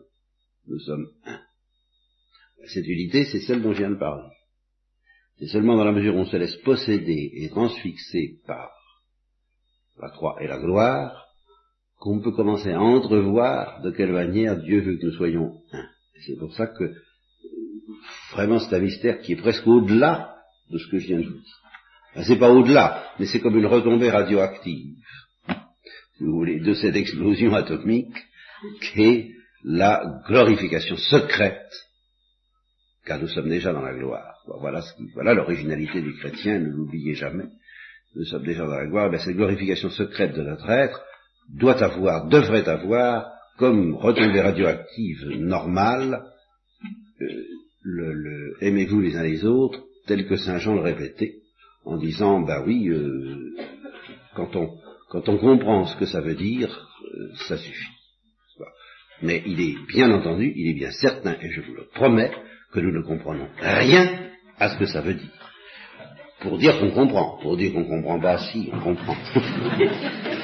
nous 0.67 0.81
sommes 0.81 1.11
un. 1.25 1.41
Cette 2.67 2.87
unité, 2.87 3.25
c'est 3.25 3.41
celle 3.41 3.63
dont 3.63 3.73
je 3.73 3.79
viens 3.79 3.91
de 3.91 3.99
parler. 3.99 4.29
C'est 5.41 5.47
seulement 5.47 5.77
dans 5.77 5.85
la 5.85 5.93
mesure 5.93 6.15
où 6.15 6.19
on 6.19 6.27
se 6.27 6.37
laisse 6.37 6.57
posséder 6.57 7.31
et 7.35 7.49
transfixer 7.49 8.41
par 8.47 8.71
la 9.99 10.11
croix 10.11 10.37
et 10.43 10.47
la 10.47 10.59
gloire 10.59 11.29
qu'on 11.99 12.21
peut 12.21 12.33
commencer 12.33 12.71
à 12.73 12.81
entrevoir 12.81 13.81
de 13.81 13.91
quelle 13.91 14.13
manière 14.13 14.59
Dieu 14.59 14.83
veut 14.83 14.99
que 14.99 15.07
nous 15.07 15.13
soyons 15.13 15.55
un. 15.73 15.87
C'est 16.27 16.39
pour 16.39 16.53
ça 16.55 16.67
que 16.67 16.93
vraiment 18.33 18.59
c'est 18.59 18.77
un 18.77 18.81
mystère 18.81 19.21
qui 19.21 19.33
est 19.33 19.41
presque 19.41 19.67
au-delà 19.67 20.37
de 20.71 20.77
ce 20.77 20.87
que 20.91 20.99
je 20.99 21.07
viens 21.07 21.21
de 21.21 21.27
vous 21.27 21.33
dire. 21.33 21.61
Ce 22.17 22.23
c'est 22.25 22.39
pas 22.39 22.51
au-delà, 22.51 23.07
mais 23.19 23.25
c'est 23.25 23.41
comme 23.41 23.57
une 23.57 23.67
retombée 23.67 24.11
radioactive, 24.11 24.97
si 26.19 26.25
vous 26.25 26.33
voulez, 26.33 26.61
de 26.61 26.75
cette 26.75 26.97
explosion 26.97 27.55
atomique 27.55 28.17
qui 28.83 29.03
est 29.03 29.31
la 29.65 30.21
glorification 30.27 30.97
secrète, 30.97 31.71
car 33.11 33.19
nous 33.19 33.27
sommes 33.27 33.49
déjà 33.49 33.73
dans 33.73 33.83
la 33.83 33.93
gloire. 33.93 34.37
Voilà, 34.61 34.85
voilà 35.15 35.35
l'originalité 35.35 36.01
du 36.01 36.15
chrétien, 36.15 36.61
ne 36.61 36.69
l'oubliez 36.69 37.15
jamais. 37.15 37.47
Nous 38.15 38.25
sommes 38.25 38.45
déjà 38.45 38.65
dans 38.65 38.77
la 38.77 38.87
gloire, 38.87 39.11
cette 39.19 39.35
glorification 39.35 39.91
secrète 39.91 40.33
de 40.33 40.43
notre 40.43 40.71
être 40.71 41.03
doit 41.59 41.83
avoir, 41.83 42.29
devrait 42.29 42.69
avoir, 42.69 43.33
comme 43.59 43.97
retombée 43.97 44.41
radioactive 44.41 45.29
normale, 45.41 46.23
euh, 47.21 47.27
le, 47.83 48.55
aimez-vous 48.61 49.01
les 49.01 49.17
uns 49.17 49.25
les 49.25 49.45
autres, 49.45 49.81
tel 50.07 50.29
que 50.29 50.37
Saint 50.37 50.59
Jean 50.59 50.77
le 50.77 50.83
répétait, 50.83 51.35
en 51.85 51.97
disant, 51.97 52.43
bah 52.43 52.63
oui, 52.65 52.91
euh, 52.91 53.57
quand, 54.37 54.55
on, 54.55 54.71
quand 55.09 55.29
on 55.29 55.37
comprend 55.37 55.85
ce 55.87 55.97
que 55.97 56.07
ça 56.07 56.21
veut 56.21 56.37
dire, 56.37 56.89
euh, 57.13 57.35
ça 57.49 57.57
suffit. 57.57 57.97
Mais 59.21 59.43
il 59.47 59.61
est 59.61 59.87
bien 59.89 60.13
entendu, 60.13 60.53
il 60.55 60.71
est 60.71 60.79
bien 60.79 60.93
certain, 60.93 61.37
et 61.43 61.51
je 61.51 61.61
vous 61.61 61.75
le 61.75 61.89
promets, 61.93 62.31
que 62.73 62.81
nous 62.81 62.93
ne 62.93 63.03
comprenons 63.03 63.49
rien 63.61 64.09
à 64.59 64.71
ce 64.71 64.79
que 64.79 64.87
ça 64.87 65.01
veut 65.01 65.15
dire. 65.15 65.31
Pour 66.41 66.59
dire 66.59 66.79
qu'on 66.79 66.91
comprend, 66.91 67.39
pour 67.43 67.57
dire 67.57 67.73
qu'on 67.73 67.85
comprend 67.85 68.19
pas, 68.19 68.39
si, 68.39 68.71
on 68.73 68.81
comprend. 68.81 69.17